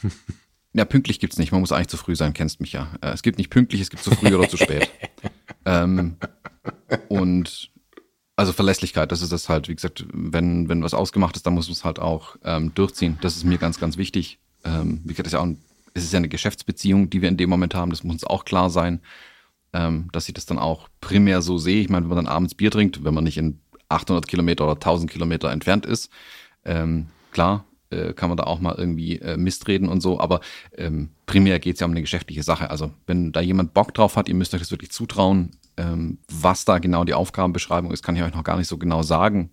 Ja, 0.75 0.85
pünktlich 0.85 1.19
gibt's 1.19 1.39
nicht. 1.39 1.51
Man 1.51 1.61
muss 1.61 1.73
eigentlich 1.73 1.89
zu 1.89 1.97
früh 1.97 2.15
sein, 2.15 2.35
kennst 2.35 2.61
mich 2.61 2.73
ja. 2.73 2.93
Äh, 3.01 3.09
es 3.09 3.23
gibt 3.23 3.39
nicht 3.39 3.51
pünktlich, 3.51 3.81
es 3.81 3.91
gibt 3.91 4.05
zu 4.05 4.13
früh 4.13 4.33
oder 4.33 4.49
zu 4.49 4.59
spät. 4.59 4.91
ähm, 5.65 6.19
und 7.09 7.71
also 8.37 8.53
Verlässlichkeit, 8.53 9.11
das 9.11 9.23
ist 9.23 9.33
das 9.33 9.49
halt, 9.49 9.69
wie 9.69 9.75
gesagt, 9.75 10.05
wenn, 10.13 10.69
wenn 10.69 10.83
was 10.83 10.95
ausgemacht 10.95 11.37
ist, 11.37 11.47
dann 11.47 11.55
muss 11.55 11.69
man 11.69 11.73
es 11.73 11.85
halt 11.85 11.99
auch 11.99 12.37
ähm, 12.45 12.75
durchziehen. 12.75 13.19
Das 13.23 13.37
ist 13.37 13.45
mir 13.45 13.57
ganz, 13.57 13.81
ganz 13.81 13.97
wichtig. 13.97 14.39
Ähm, 14.65 15.01
wie 15.05 15.09
gesagt, 15.09 15.27
das 15.27 15.29
ist 15.29 15.33
ja 15.33 15.41
auch 15.41 15.47
ein, 15.47 15.59
es 15.95 16.05
ist 16.05 16.13
ja 16.13 16.19
eine 16.19 16.29
Geschäftsbeziehung, 16.29 17.09
die 17.09 17.23
wir 17.23 17.31
in 17.31 17.39
dem 17.39 17.49
Moment 17.49 17.75
haben, 17.75 17.91
das 17.91 18.05
muss 18.05 18.15
uns 18.15 18.25
auch 18.25 18.45
klar 18.45 18.69
sein, 18.69 19.01
ähm, 19.73 20.11
dass 20.13 20.29
ich 20.29 20.35
das 20.35 20.45
dann 20.45 20.59
auch 20.59 20.89
primär 21.01 21.41
so 21.41 21.57
sehe. 21.57 21.81
Ich 21.81 21.89
meine, 21.89 22.05
wenn 22.05 22.15
man 22.15 22.25
dann 22.25 22.35
abends 22.35 22.55
Bier 22.55 22.71
trinkt, 22.71 23.05
wenn 23.05 23.15
man 23.15 23.25
nicht 23.25 23.39
in 23.39 23.59
800 23.89 24.29
Kilometer 24.29 24.65
oder 24.65 24.75
1000 24.75 25.11
Kilometer 25.11 25.51
entfernt 25.51 25.87
ist, 25.87 26.11
ähm, 26.67 27.07
klar, 27.31 27.65
äh, 27.89 28.13
kann 28.13 28.29
man 28.29 28.37
da 28.37 28.45
auch 28.45 28.61
mal 28.61 28.75
irgendwie 28.77 29.19
äh, 29.19 29.39
mistreden 29.39 29.89
und 29.89 30.03
so, 30.03 30.21
aber 30.21 30.41
ähm, 30.77 31.11
primär 31.25 31.59
geht 31.59 31.75
es 31.75 31.81
ja 31.81 31.87
um 31.87 31.93
eine 31.93 32.03
geschäftliche 32.03 32.43
Sache. 32.43 32.69
Also 32.69 32.93
wenn 33.07 33.33
da 33.33 33.41
jemand 33.41 33.73
Bock 33.73 33.95
drauf 33.95 34.17
hat, 34.17 34.29
ihr 34.29 34.35
müsst 34.35 34.53
euch 34.55 34.61
das 34.61 34.71
wirklich 34.71 34.91
zutrauen, 34.91 35.53
ähm, 35.77 36.19
was 36.29 36.65
da 36.65 36.79
genau 36.79 37.05
die 37.05 37.15
Aufgabenbeschreibung 37.15 37.91
ist, 37.91 38.03
kann 38.03 38.17
ich 38.17 38.23
euch 38.23 38.35
noch 38.35 38.45
gar 38.45 38.57
nicht 38.57 38.69
so 38.69 38.79
genau 38.79 39.03
sagen. 39.03 39.51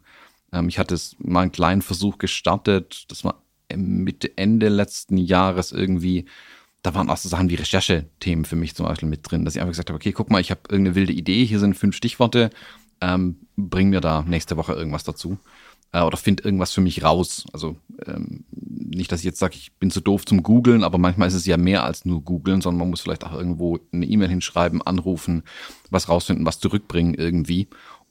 Ähm, 0.52 0.70
ich 0.70 0.80
hatte 0.80 0.98
mal 1.20 1.42
einen 1.42 1.52
kleinen 1.52 1.82
Versuch 1.82 2.18
gestartet, 2.18 3.06
das 3.10 3.24
war 3.24 3.42
Mitte, 3.76 4.38
Ende 4.38 4.70
letzten 4.70 5.18
Jahres 5.18 5.72
irgendwie. 5.72 6.26
Da 6.82 6.94
waren 6.94 7.10
auch 7.10 7.18
so 7.18 7.30
Sachen 7.30 7.50
wie 7.50 7.56
Recherchethemen 7.56 8.46
für 8.46 8.56
mich 8.56 8.76
zum 8.76 8.86
Beispiel 8.86 9.10
mit 9.10 9.30
drin, 9.30 9.46
dass 9.46 9.56
ich 9.56 9.62
einfach 9.62 9.72
gesagt 9.72 9.90
habe, 9.90 9.98
okay, 9.98 10.12
guck 10.12 10.30
mal, 10.30 10.42
ich 10.42 10.52
habe 10.52 10.62
irgendeine 10.70 10.96
wilde 10.96 11.14
Idee, 11.14 11.46
hier 11.46 11.60
sind 11.60 11.76
fünf 11.76 11.96
Stichworte, 11.96 12.50
ähm, 13.02 13.48
bring 13.56 13.90
mir 13.90 14.02
da 14.02 14.24
nächste 14.24 14.58
Woche 14.58 14.74
irgendwas 14.74 15.04
dazu 15.04 15.38
äh, 15.94 16.02
oder 16.02 16.18
find 16.18 16.44
irgendwas 16.44 16.74
für 16.74 16.82
mich 16.82 17.04
raus. 17.04 17.46
Also 17.54 17.78
ähm, 18.06 18.44
nicht, 18.52 19.12
dass 19.12 19.22
ich 19.22 19.26
jetzt 19.26 19.40
sage, 19.40 19.56
ich 19.56 19.72
bin 19.74 19.92
zu 19.92 20.02
doof 20.02 20.26
zum 20.26 20.44
Googlen, 20.44 20.84
aber 20.84 20.98
manchmal 20.98 21.28
ist 21.30 21.34
es 21.36 21.46
ja 21.46 21.56
mehr 21.56 21.84
als 21.84 22.04
nur 22.04 22.22
Googlen, 22.22 22.62
sondern 22.62 22.80
man 22.80 22.90
muss 22.90 23.02
vielleicht 23.02 23.24
auch 23.24 23.34
irgendwo 23.34 23.80
eine 23.94 24.06
E-Mail 24.06 24.30
hinschreiben, 24.30 24.82
anrufen, 24.82 25.44
was 25.90 26.10
rausfinden, 26.10 26.46
was 26.46 26.60
zurückbringen 26.60 27.14
irgendwie. 27.14 27.70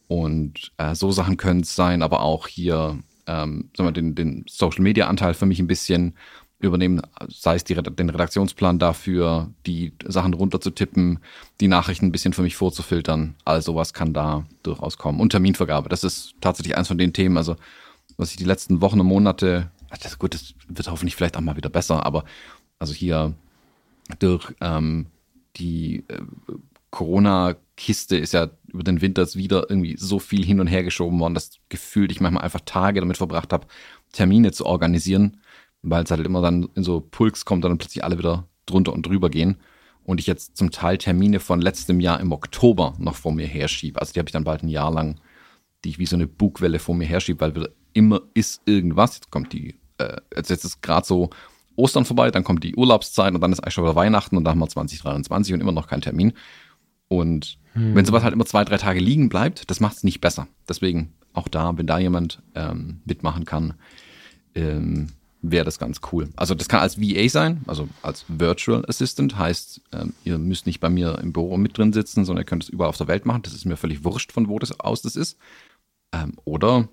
Und 0.08 0.72
äh, 0.78 0.94
so 0.94 1.10
Sachen 1.10 1.36
können 1.36 1.60
es 1.60 1.74
sein, 1.74 2.02
aber 2.02 2.22
auch 2.22 2.46
hier, 2.46 2.98
ähm, 3.26 3.70
sagen 3.76 3.88
wir, 3.88 3.92
den, 3.92 4.14
den 4.14 4.44
Social-Media-Anteil 4.48 5.34
für 5.34 5.46
mich 5.46 5.58
ein 5.58 5.66
bisschen 5.66 6.14
übernehmen, 6.68 7.02
sei 7.28 7.56
es 7.56 7.64
die, 7.64 7.74
den 7.74 8.10
Redaktionsplan 8.10 8.78
dafür, 8.78 9.50
die 9.66 9.92
Sachen 10.06 10.34
runterzutippen, 10.34 11.18
die 11.60 11.68
Nachrichten 11.68 12.06
ein 12.06 12.12
bisschen 12.12 12.32
für 12.32 12.42
mich 12.42 12.56
vorzufiltern. 12.56 13.34
All 13.44 13.62
sowas 13.62 13.92
kann 13.92 14.12
da 14.12 14.46
durchaus 14.62 14.98
kommen. 14.98 15.20
Und 15.20 15.30
Terminvergabe, 15.30 15.88
das 15.88 16.04
ist 16.04 16.34
tatsächlich 16.40 16.76
eins 16.76 16.88
von 16.88 16.98
den 16.98 17.12
Themen, 17.12 17.36
also 17.36 17.56
was 18.16 18.30
ich 18.30 18.36
die 18.36 18.44
letzten 18.44 18.80
Wochen 18.80 19.00
und 19.00 19.06
Monate, 19.06 19.70
das, 20.02 20.18
gut, 20.18 20.34
das 20.34 20.54
wird 20.68 20.90
hoffentlich 20.90 21.16
vielleicht 21.16 21.36
auch 21.36 21.40
mal 21.40 21.56
wieder 21.56 21.70
besser, 21.70 22.06
aber 22.06 22.24
also 22.78 22.94
hier 22.94 23.34
durch 24.18 24.54
ähm, 24.60 25.06
die 25.56 26.04
äh, 26.08 26.22
Corona-Kiste 26.90 28.16
ist 28.16 28.34
ja 28.34 28.50
über 28.68 28.82
den 28.82 29.00
Winter 29.00 29.26
wieder 29.34 29.68
irgendwie 29.68 29.96
so 29.96 30.18
viel 30.18 30.44
hin 30.44 30.60
und 30.60 30.66
her 30.66 30.84
geschoben 30.84 31.18
worden, 31.20 31.34
dass 31.34 31.58
gefühlt 31.68 32.12
ich 32.12 32.20
manchmal 32.20 32.44
einfach 32.44 32.60
Tage 32.64 33.00
damit 33.00 33.16
verbracht 33.16 33.52
habe, 33.52 33.66
Termine 34.12 34.52
zu 34.52 34.66
organisieren 34.66 35.38
weil 35.82 36.04
es 36.04 36.10
halt 36.10 36.24
immer 36.24 36.42
dann 36.42 36.68
in 36.74 36.84
so 36.84 37.00
Pulks 37.00 37.44
kommt, 37.44 37.64
dann 37.64 37.76
plötzlich 37.78 38.04
alle 38.04 38.18
wieder 38.18 38.48
drunter 38.66 38.92
und 38.92 39.06
drüber 39.06 39.30
gehen. 39.30 39.56
Und 40.04 40.18
ich 40.18 40.26
jetzt 40.26 40.56
zum 40.56 40.70
Teil 40.70 40.98
Termine 40.98 41.38
von 41.38 41.60
letztem 41.60 42.00
Jahr 42.00 42.20
im 42.20 42.32
Oktober 42.32 42.94
noch 42.98 43.14
vor 43.14 43.32
mir 43.32 43.46
herschiebe. 43.46 44.00
Also 44.00 44.12
die 44.12 44.18
habe 44.18 44.28
ich 44.28 44.32
dann 44.32 44.44
bald 44.44 44.62
ein 44.62 44.68
Jahr 44.68 44.92
lang, 44.92 45.20
die 45.84 45.90
ich 45.90 45.98
wie 45.98 46.06
so 46.06 46.16
eine 46.16 46.26
Bugwelle 46.26 46.78
vor 46.78 46.94
mir 46.94 47.06
herschiebe, 47.06 47.40
weil 47.40 47.54
wieder 47.54 47.68
immer 47.92 48.20
ist 48.34 48.62
irgendwas. 48.64 49.14
Jetzt 49.14 49.30
kommt 49.30 49.52
die, 49.52 49.76
äh, 49.98 50.16
jetzt, 50.34 50.50
jetzt 50.50 50.64
ist 50.64 50.82
gerade 50.82 51.06
so 51.06 51.30
Ostern 51.76 52.04
vorbei, 52.04 52.30
dann 52.30 52.44
kommt 52.44 52.64
die 52.64 52.74
Urlaubszeit 52.74 53.34
und 53.34 53.40
dann 53.40 53.52
ist 53.52 53.60
eigentlich 53.60 53.74
schon 53.74 53.84
wieder 53.84 53.96
Weihnachten 53.96 54.36
und 54.36 54.44
dann 54.44 54.52
haben 54.52 54.60
wir 54.60 54.68
2023 54.68 55.54
und 55.54 55.60
immer 55.60 55.72
noch 55.72 55.86
kein 55.86 56.00
Termin. 56.00 56.32
Und 57.08 57.58
hm. 57.72 57.94
wenn 57.94 58.04
sowas 58.04 58.22
halt 58.22 58.34
immer 58.34 58.46
zwei, 58.46 58.64
drei 58.64 58.78
Tage 58.78 59.00
liegen 59.00 59.28
bleibt, 59.28 59.70
das 59.70 59.80
macht 59.80 59.96
es 59.96 60.04
nicht 60.04 60.20
besser. 60.20 60.48
Deswegen 60.68 61.14
auch 61.32 61.48
da, 61.48 61.76
wenn 61.76 61.86
da 61.86 61.98
jemand 61.98 62.42
ähm, 62.54 63.00
mitmachen 63.04 63.44
kann, 63.44 63.74
ähm, 64.54 65.08
wäre 65.42 65.64
das 65.64 65.78
ganz 65.78 66.00
cool. 66.12 66.30
Also 66.36 66.54
das 66.54 66.68
kann 66.68 66.80
als 66.80 67.00
VA 67.00 67.28
sein, 67.28 67.62
also 67.66 67.88
als 68.00 68.24
Virtual 68.28 68.84
Assistant, 68.88 69.36
heißt, 69.36 69.82
ähm, 69.92 70.14
ihr 70.24 70.38
müsst 70.38 70.66
nicht 70.66 70.80
bei 70.80 70.88
mir 70.88 71.18
im 71.18 71.32
Büro 71.32 71.56
mit 71.56 71.76
drin 71.76 71.92
sitzen, 71.92 72.24
sondern 72.24 72.42
ihr 72.42 72.46
könnt 72.46 72.62
es 72.62 72.68
überall 72.68 72.88
auf 72.88 72.96
der 72.96 73.08
Welt 73.08 73.26
machen. 73.26 73.42
Das 73.42 73.52
ist 73.52 73.64
mir 73.64 73.76
völlig 73.76 74.04
wurscht, 74.04 74.32
von 74.32 74.48
wo 74.48 74.58
das 74.58 74.78
aus 74.78 75.02
das 75.02 75.16
ist. 75.16 75.36
Ähm, 76.12 76.38
oder 76.44 76.88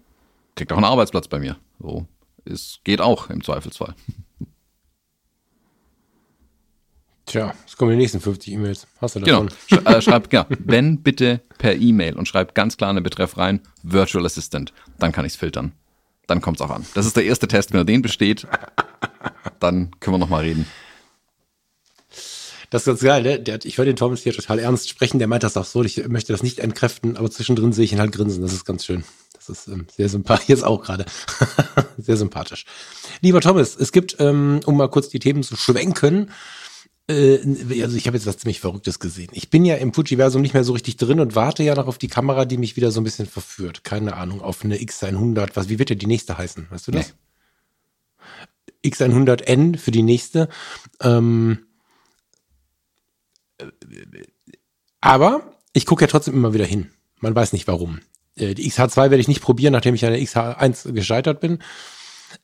kriegt 0.55 0.71
auch 0.73 0.77
einen 0.77 0.85
Arbeitsplatz 0.85 1.27
bei 1.27 1.39
mir. 1.39 1.57
So, 1.79 2.07
es 2.43 2.79
geht 2.83 3.01
auch 3.01 3.29
im 3.29 3.43
Zweifelsfall. 3.43 3.93
Tja, 7.27 7.53
es 7.67 7.77
kommen 7.77 7.91
die 7.91 7.97
nächsten 7.97 8.19
50 8.19 8.53
E-Mails. 8.55 8.87
Hast 8.99 9.15
du 9.15 9.19
davon? 9.19 9.49
Genau. 9.69 9.81
Sch 9.83 9.85
äh, 9.85 10.01
schreib, 10.01 10.29
genau. 10.31 10.47
Wenn 10.49 11.03
bitte 11.03 11.41
per 11.59 11.75
E-Mail 11.75 12.15
und 12.15 12.27
schreib 12.27 12.55
ganz 12.55 12.75
klar 12.75 12.89
einen 12.89 13.03
Betreff 13.03 13.37
rein, 13.37 13.61
Virtual 13.83 14.25
Assistant. 14.25 14.73
Dann 14.97 15.11
kann 15.11 15.25
ich 15.25 15.33
es 15.33 15.37
filtern 15.37 15.73
dann 16.29 16.41
kommt 16.41 16.59
es 16.59 16.65
auch 16.65 16.69
an. 16.69 16.85
Das 16.93 17.05
ist 17.05 17.15
der 17.15 17.25
erste 17.25 17.47
Test. 17.47 17.71
Wenn 17.71 17.81
er 17.81 17.85
den 17.85 18.01
besteht, 18.01 18.47
dann 19.59 19.91
können 19.99 20.15
wir 20.15 20.19
noch 20.19 20.29
mal 20.29 20.43
reden. 20.43 20.65
Das 22.69 22.83
ist 22.83 22.85
ganz 22.85 23.01
geil, 23.01 23.23
ne? 23.23 23.39
Der, 23.39 23.63
ich 23.65 23.77
höre 23.77 23.85
den 23.85 23.95
Thomas 23.95 24.21
hier 24.21 24.33
total 24.33 24.59
ernst 24.59 24.89
sprechen. 24.89 25.17
Der 25.17 25.27
meint 25.27 25.43
das 25.43 25.57
auch 25.57 25.65
so. 25.65 25.83
Ich 25.83 26.07
möchte 26.07 26.31
das 26.31 26.43
nicht 26.43 26.59
entkräften, 26.59 27.17
aber 27.17 27.31
zwischendrin 27.31 27.73
sehe 27.73 27.85
ich 27.85 27.93
ihn 27.93 27.99
halt 27.99 28.11
grinsen. 28.11 28.43
Das 28.43 28.53
ist 28.53 28.65
ganz 28.65 28.85
schön. 28.85 29.03
Das 29.33 29.49
ist 29.49 29.67
ähm, 29.67 29.87
sehr 29.95 30.09
sympathisch, 30.09 30.47
jetzt 30.49 30.63
auch 30.63 30.83
gerade. 30.83 31.05
sehr 31.97 32.17
sympathisch. 32.17 32.65
Lieber 33.21 33.41
Thomas, 33.41 33.75
es 33.75 33.91
gibt, 33.91 34.17
ähm, 34.19 34.59
um 34.65 34.77
mal 34.77 34.89
kurz 34.89 35.09
die 35.09 35.19
Themen 35.19 35.41
zu 35.41 35.55
schwenken, 35.55 36.31
also 37.09 37.97
ich 37.97 38.05
habe 38.05 38.17
jetzt 38.17 38.27
was 38.27 38.37
ziemlich 38.37 38.59
Verrücktes 38.59 38.99
gesehen. 38.99 39.29
Ich 39.31 39.49
bin 39.49 39.65
ja 39.65 39.75
im 39.75 39.93
Fujiversum 39.93 40.43
nicht 40.43 40.53
mehr 40.53 40.63
so 40.63 40.73
richtig 40.73 40.97
drin 40.97 41.19
und 41.19 41.35
warte 41.35 41.63
ja 41.63 41.73
noch 41.73 41.87
auf 41.87 41.97
die 41.97 42.07
Kamera, 42.07 42.45
die 42.45 42.57
mich 42.57 42.75
wieder 42.75 42.91
so 42.91 43.01
ein 43.01 43.03
bisschen 43.03 43.25
verführt. 43.25 43.83
Keine 43.83 44.15
Ahnung, 44.15 44.41
auf 44.41 44.63
eine 44.63 44.77
X100. 44.77 45.51
Was, 45.55 45.69
wie 45.69 45.79
wird 45.79 45.89
denn 45.89 45.97
die 45.97 46.05
nächste 46.05 46.37
heißen? 46.37 46.67
Weißt 46.69 46.87
du 46.87 46.91
das? 46.91 47.15
Nee. 48.83 48.91
X100N 48.91 49.77
für 49.77 49.89
die 49.89 50.03
nächste. 50.03 50.49
Ähm, 51.01 51.65
aber 55.01 55.41
ich 55.73 55.87
gucke 55.87 56.03
ja 56.03 56.07
trotzdem 56.07 56.35
immer 56.35 56.53
wieder 56.53 56.65
hin. 56.65 56.91
Man 57.19 57.35
weiß 57.35 57.53
nicht 57.53 57.67
warum. 57.67 58.01
Äh, 58.35 58.53
die 58.53 58.69
XH2 58.69 58.95
werde 58.95 59.19
ich 59.19 59.27
nicht 59.27 59.41
probieren, 59.41 59.73
nachdem 59.73 59.95
ich 59.95 60.05
an 60.05 60.11
der 60.11 60.21
XH1 60.21 60.91
gescheitert 60.91 61.39
bin. 61.39 61.59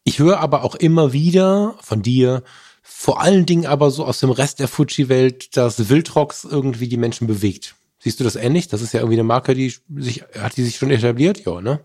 Ich 0.03 0.17
höre 0.17 0.39
aber 0.39 0.63
auch 0.63 0.73
immer 0.73 1.13
wieder 1.13 1.75
von 1.81 2.01
dir, 2.01 2.43
vor 2.87 3.19
allen 3.19 3.47
Dingen 3.47 3.65
aber 3.65 3.89
so 3.89 4.05
aus 4.05 4.19
dem 4.19 4.29
Rest 4.29 4.59
der 4.59 4.67
Fuji-Welt, 4.67 5.57
dass 5.57 5.89
Wildrocks 5.89 6.43
irgendwie 6.43 6.87
die 6.87 6.97
Menschen 6.97 7.25
bewegt. 7.25 7.75
Siehst 7.97 8.19
du 8.19 8.23
das 8.23 8.35
ähnlich? 8.35 8.67
Das 8.67 8.83
ist 8.83 8.93
ja 8.93 8.99
irgendwie 8.99 9.15
eine 9.15 9.23
Marke, 9.23 9.55
die 9.55 9.73
sich, 9.95 10.23
hat 10.37 10.55
die 10.55 10.63
sich 10.63 10.77
schon 10.77 10.91
etabliert? 10.91 11.43
Ja, 11.43 11.61
ne? 11.61 11.83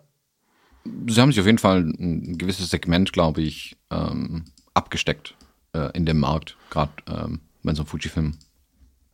Sie 0.84 1.18
haben 1.18 1.32
sich 1.32 1.40
auf 1.40 1.46
jeden 1.46 1.56
Fall 1.56 1.80
ein 1.80 2.36
gewisses 2.36 2.68
Segment, 2.68 3.14
glaube 3.14 3.40
ich, 3.40 3.78
ähm, 3.90 4.44
abgesteckt 4.74 5.34
äh, 5.72 5.90
in 5.96 6.04
dem 6.04 6.20
Markt, 6.20 6.58
gerade 6.68 6.92
ähm, 7.08 7.40
wenn 7.62 7.72
es 7.72 7.80
um 7.80 7.86
Fujifilm 7.86 8.36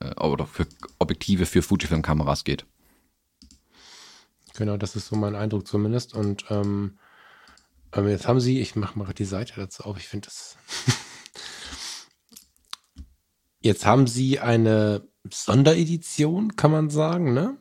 äh, 0.01 0.12
oder 0.20 0.44
für 0.44 0.66
Objektive 0.99 1.46
für 1.46 1.62
Fujifilm-Kameras 1.62 2.42
geht. 2.42 2.66
Genau, 4.55 4.77
das 4.77 4.96
ist 4.96 5.07
so 5.07 5.14
mein 5.14 5.37
Eindruck 5.37 5.68
zumindest. 5.68 6.14
Und 6.14 6.46
ähm, 6.51 6.99
ähm 7.92 8.09
jetzt 8.09 8.27
haben 8.27 8.40
sie, 8.40 8.61
ich 8.61 8.75
mache 8.75 8.99
mal 8.99 9.12
die 9.14 9.25
Seite 9.25 9.53
dazu 9.57 9.85
auf, 9.85 9.99
ich 9.99 10.09
finde 10.09 10.27
das 10.27 10.57
Jetzt 13.66 13.85
haben 13.85 14.07
sie 14.07 14.38
eine 14.38 15.09
Sonderedition, 15.29 16.55
kann 16.55 16.70
man 16.70 16.88
sagen, 16.88 17.35
ne? 17.35 17.57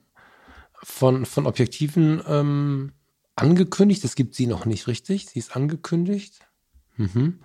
Von, 0.84 1.26
von 1.26 1.48
Objektiven 1.48 2.22
ähm, 2.28 2.92
angekündigt. 3.36 4.04
Das 4.04 4.16
gibt 4.16 4.36
sie 4.36 4.46
noch 4.46 4.66
nicht 4.66 4.86
richtig. 4.86 5.26
Sie 5.26 5.40
ist 5.40 5.56
angekündigt. 5.56 6.42
Mhm. 6.96 7.40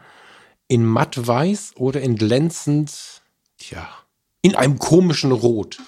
In 0.68 0.84
matt-weiß 0.84 1.72
oder 1.76 2.02
in 2.02 2.16
glänzend, 2.16 3.22
tja, 3.56 3.88
in 4.42 4.54
einem 4.54 4.78
komischen 4.78 5.32
Rot. 5.32 5.78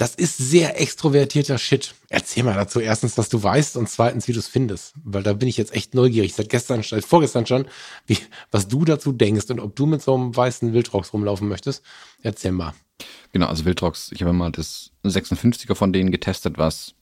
Das 0.00 0.14
ist 0.14 0.38
sehr 0.38 0.80
extrovertierter 0.80 1.58
Shit. 1.58 1.94
Erzähl 2.08 2.42
mal 2.42 2.54
dazu 2.54 2.80
erstens, 2.80 3.18
was 3.18 3.28
du 3.28 3.42
weißt 3.42 3.76
und 3.76 3.86
zweitens, 3.86 4.28
wie 4.28 4.32
du 4.32 4.38
es 4.38 4.48
findest. 4.48 4.94
Weil 5.04 5.22
da 5.22 5.34
bin 5.34 5.46
ich 5.46 5.58
jetzt 5.58 5.74
echt 5.74 5.94
neugierig. 5.94 6.32
Seit 6.32 6.48
gestern, 6.48 6.82
seit 6.82 7.04
vorgestern 7.04 7.44
schon, 7.44 7.66
wie, 8.06 8.16
was 8.50 8.66
du 8.66 8.86
dazu 8.86 9.12
denkst 9.12 9.50
und 9.50 9.60
ob 9.60 9.76
du 9.76 9.84
mit 9.84 10.00
so 10.00 10.14
einem 10.14 10.34
weißen 10.34 10.72
Wildrocks 10.72 11.12
rumlaufen 11.12 11.48
möchtest. 11.48 11.82
Erzähl 12.22 12.52
mal. 12.52 12.72
Genau, 13.32 13.48
also 13.48 13.66
Wildrocks, 13.66 14.10
ich 14.12 14.22
habe 14.22 14.32
mal 14.32 14.50
das 14.50 14.90
56er 15.04 15.74
von 15.74 15.92
denen 15.92 16.10
getestet, 16.10 16.56
was 16.56 16.94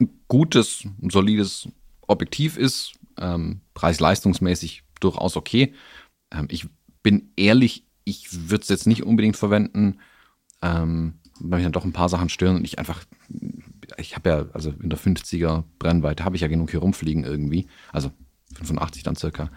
ein 0.00 0.10
gutes, 0.28 0.84
solides 1.08 1.66
Objektiv 2.06 2.56
ist. 2.56 2.92
Ähm, 3.18 3.62
Preis-leistungsmäßig 3.74 4.84
durchaus 5.00 5.36
okay. 5.36 5.74
Ähm, 6.30 6.46
ich 6.52 6.68
bin 7.02 7.32
ehrlich, 7.34 7.82
ich 8.04 8.48
würde 8.48 8.62
es 8.62 8.68
jetzt 8.68 8.86
nicht 8.86 9.02
unbedingt 9.02 9.36
verwenden. 9.36 9.98
Ähm, 10.62 11.14
weil 11.40 11.58
mich 11.58 11.64
dann 11.64 11.72
doch 11.72 11.84
ein 11.84 11.92
paar 11.92 12.08
Sachen 12.08 12.28
stören 12.28 12.56
und 12.56 12.64
ich 12.64 12.78
einfach, 12.78 13.04
ich 13.96 14.14
habe 14.14 14.30
ja, 14.30 14.46
also 14.52 14.72
in 14.82 14.90
der 14.90 14.98
50er 14.98 15.64
Brennweite 15.78 16.24
habe 16.24 16.36
ich 16.36 16.42
ja 16.42 16.48
genug 16.48 16.70
hier 16.70 16.80
rumfliegen 16.80 17.24
irgendwie. 17.24 17.66
Also 17.92 18.10
85 18.54 19.02
dann 19.02 19.16
circa. 19.16 19.50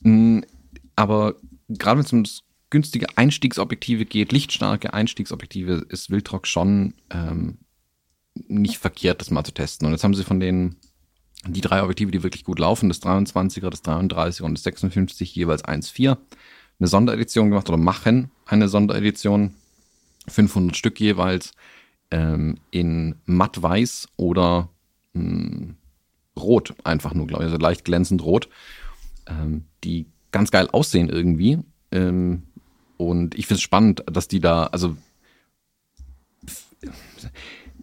Mm, 0.00 0.40
aber 0.96 1.34
gerade 1.68 1.98
wenn 1.98 2.04
es 2.04 2.12
ums 2.12 2.42
günstige 2.70 3.06
Einstiegsobjektive 3.16 4.04
geht, 4.04 4.32
lichtstarke 4.32 4.94
Einstiegsobjektive, 4.94 5.86
ist 5.88 6.10
Wildrock 6.10 6.46
schon 6.46 6.94
ähm, 7.10 7.58
nicht 8.34 8.78
verkehrt, 8.78 9.20
das 9.20 9.30
mal 9.30 9.44
zu 9.44 9.52
testen. 9.52 9.86
Und 9.86 9.92
jetzt 9.92 10.04
haben 10.04 10.14
sie 10.14 10.24
von 10.24 10.40
den 10.40 10.76
die 11.46 11.62
drei 11.62 11.82
Objektive, 11.82 12.10
die 12.10 12.22
wirklich 12.22 12.44
gut 12.44 12.58
laufen, 12.58 12.88
das 12.88 13.02
23er, 13.02 13.70
das 13.70 13.82
33er 13.82 14.42
und 14.42 14.54
das 14.54 14.62
56 14.64 15.34
jeweils 15.34 15.64
1,4, 15.64 16.18
eine 16.78 16.88
Sonderedition 16.88 17.48
gemacht 17.48 17.68
oder 17.68 17.78
machen 17.78 18.30
eine 18.44 18.68
Sonderedition 18.68 19.54
500 20.28 20.76
Stück 20.76 21.00
jeweils 21.00 21.52
ähm, 22.10 22.58
in 22.70 23.16
matt-weiß 23.26 24.08
oder 24.16 24.68
mh, 25.12 25.22
hm, 25.22 25.76
rot, 26.36 26.74
einfach 26.84 27.14
nur, 27.14 27.26
glaube 27.26 27.44
ich, 27.44 27.50
also 27.50 27.58
leicht 27.58 27.84
glänzend 27.84 28.22
rot, 28.22 28.48
ähm, 29.26 29.64
die 29.84 30.06
ganz 30.32 30.50
geil 30.50 30.68
aussehen 30.70 31.08
irgendwie. 31.08 31.58
Ähm, 31.90 32.44
und 32.96 33.34
ich 33.34 33.46
finde 33.46 33.56
es 33.56 33.62
spannend, 33.62 34.04
dass 34.06 34.28
die 34.28 34.40
da, 34.40 34.64
also 34.64 34.96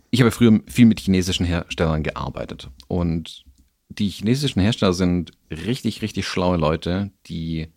ich 0.09 0.21
habe 0.21 0.31
früher 0.31 0.59
viel 0.67 0.85
mit 0.85 0.99
chinesischen 0.99 1.45
Herstellern 1.45 2.03
gearbeitet 2.03 2.69
und 2.87 3.45
die 3.89 4.09
chinesischen 4.09 4.61
Hersteller 4.61 4.93
sind 4.93 5.31
richtig, 5.49 6.01
richtig 6.01 6.27
schlaue 6.27 6.57
Leute, 6.57 7.11
die 7.27 7.67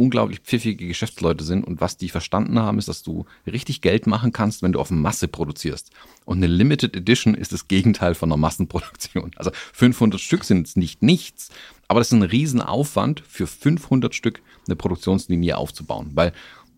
unglaublich 0.00 0.40
pfiffige 0.40 0.88
Geschäftsleute 0.88 1.44
sind 1.44 1.62
und 1.62 1.82
was 1.82 1.98
die 1.98 2.08
verstanden 2.08 2.58
haben, 2.58 2.78
ist, 2.78 2.88
dass 2.88 3.02
du 3.02 3.26
richtig 3.46 3.82
Geld 3.82 4.06
machen 4.06 4.32
kannst, 4.32 4.62
wenn 4.62 4.72
du 4.72 4.80
auf 4.80 4.90
Masse 4.90 5.28
produzierst. 5.28 5.90
Und 6.24 6.38
eine 6.38 6.46
Limited 6.46 6.96
Edition 6.96 7.34
ist 7.34 7.52
das 7.52 7.68
Gegenteil 7.68 8.14
von 8.14 8.30
einer 8.30 8.38
Massenproduktion. 8.38 9.32
Also 9.40 9.50
500 9.74 10.20
Stück 10.20 10.44
sind 10.44 10.74
nicht 10.76 11.02
nichts, 11.02 11.50
aber 11.86 12.00
das 12.00 12.08
ist 12.08 12.14
ein 12.14 12.22
Riesenaufwand 12.22 13.20
für 13.20 13.46
500 13.46 14.14
Stück 14.14 14.42
eine 14.66 14.76
Produktionslinie 14.76 15.56
aufzubauen, 15.56 16.12
weil 16.14 16.32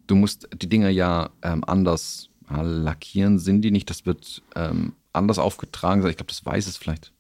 du 0.09 0.17
musst 0.17 0.49
die 0.55 0.69
Dinger 0.69 0.89
ja 0.89 1.31
ähm, 1.43 1.63
anders 1.65 2.29
lackieren, 2.51 3.39
sind 3.39 3.63
die 3.63 3.71
nicht, 3.71 3.89
das 3.89 4.05
wird 4.05 4.43
ähm, 4.57 4.95
anders 5.13 5.39
aufgetragen. 5.39 6.07
Ich 6.09 6.17
glaube, 6.17 6.29
das 6.29 6.45
weiß 6.45 6.67
es 6.67 6.77
vielleicht. 6.77 7.12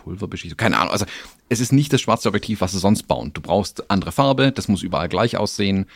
Pulverbeschichtung. 0.00 0.56
Keine 0.56 0.78
Ahnung. 0.78 0.92
Also 0.92 1.06
es 1.48 1.60
ist 1.60 1.72
nicht 1.72 1.92
das 1.92 2.00
schwarze 2.00 2.28
Objektiv, 2.28 2.60
was 2.60 2.72
sie 2.72 2.78
sonst 2.78 3.04
bauen. 3.04 3.32
Du 3.32 3.40
brauchst 3.40 3.90
andere 3.90 4.12
Farbe, 4.12 4.52
das 4.52 4.68
muss 4.68 4.82
überall 4.82 5.08
gleich 5.08 5.36
aussehen. 5.36 5.86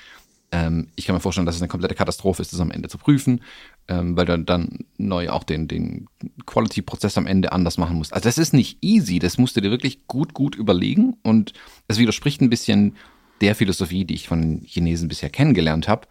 Ähm, 0.52 0.88
ich 0.94 1.06
kann 1.06 1.14
mir 1.14 1.20
vorstellen, 1.20 1.46
dass 1.46 1.56
es 1.56 1.62
eine 1.62 1.68
komplette 1.68 1.94
Katastrophe 1.94 2.42
ist, 2.42 2.52
das 2.52 2.60
am 2.60 2.70
Ende 2.70 2.88
zu 2.88 2.98
prüfen, 2.98 3.40
ähm, 3.88 4.16
weil 4.16 4.26
du 4.26 4.38
dann 4.38 4.84
neu 4.98 5.30
auch 5.30 5.42
den, 5.42 5.68
den 5.68 6.06
Quality-Prozess 6.46 7.16
am 7.18 7.26
Ende 7.26 7.52
anders 7.52 7.78
machen 7.78 7.96
musst. 7.96 8.12
Also 8.12 8.28
das 8.28 8.38
ist 8.38 8.52
nicht 8.52 8.78
easy, 8.82 9.18
das 9.18 9.38
musst 9.38 9.56
du 9.56 9.60
dir 9.60 9.70
wirklich 9.70 10.06
gut, 10.06 10.34
gut 10.34 10.54
überlegen 10.54 11.16
und 11.22 11.54
es 11.88 11.98
widerspricht 11.98 12.40
ein 12.40 12.50
bisschen 12.50 12.96
der 13.40 13.54
Philosophie, 13.54 14.04
die 14.04 14.14
ich 14.14 14.28
von 14.28 14.62
Chinesen 14.64 15.08
bisher 15.08 15.30
kennengelernt 15.30 15.88
habe. 15.88 16.06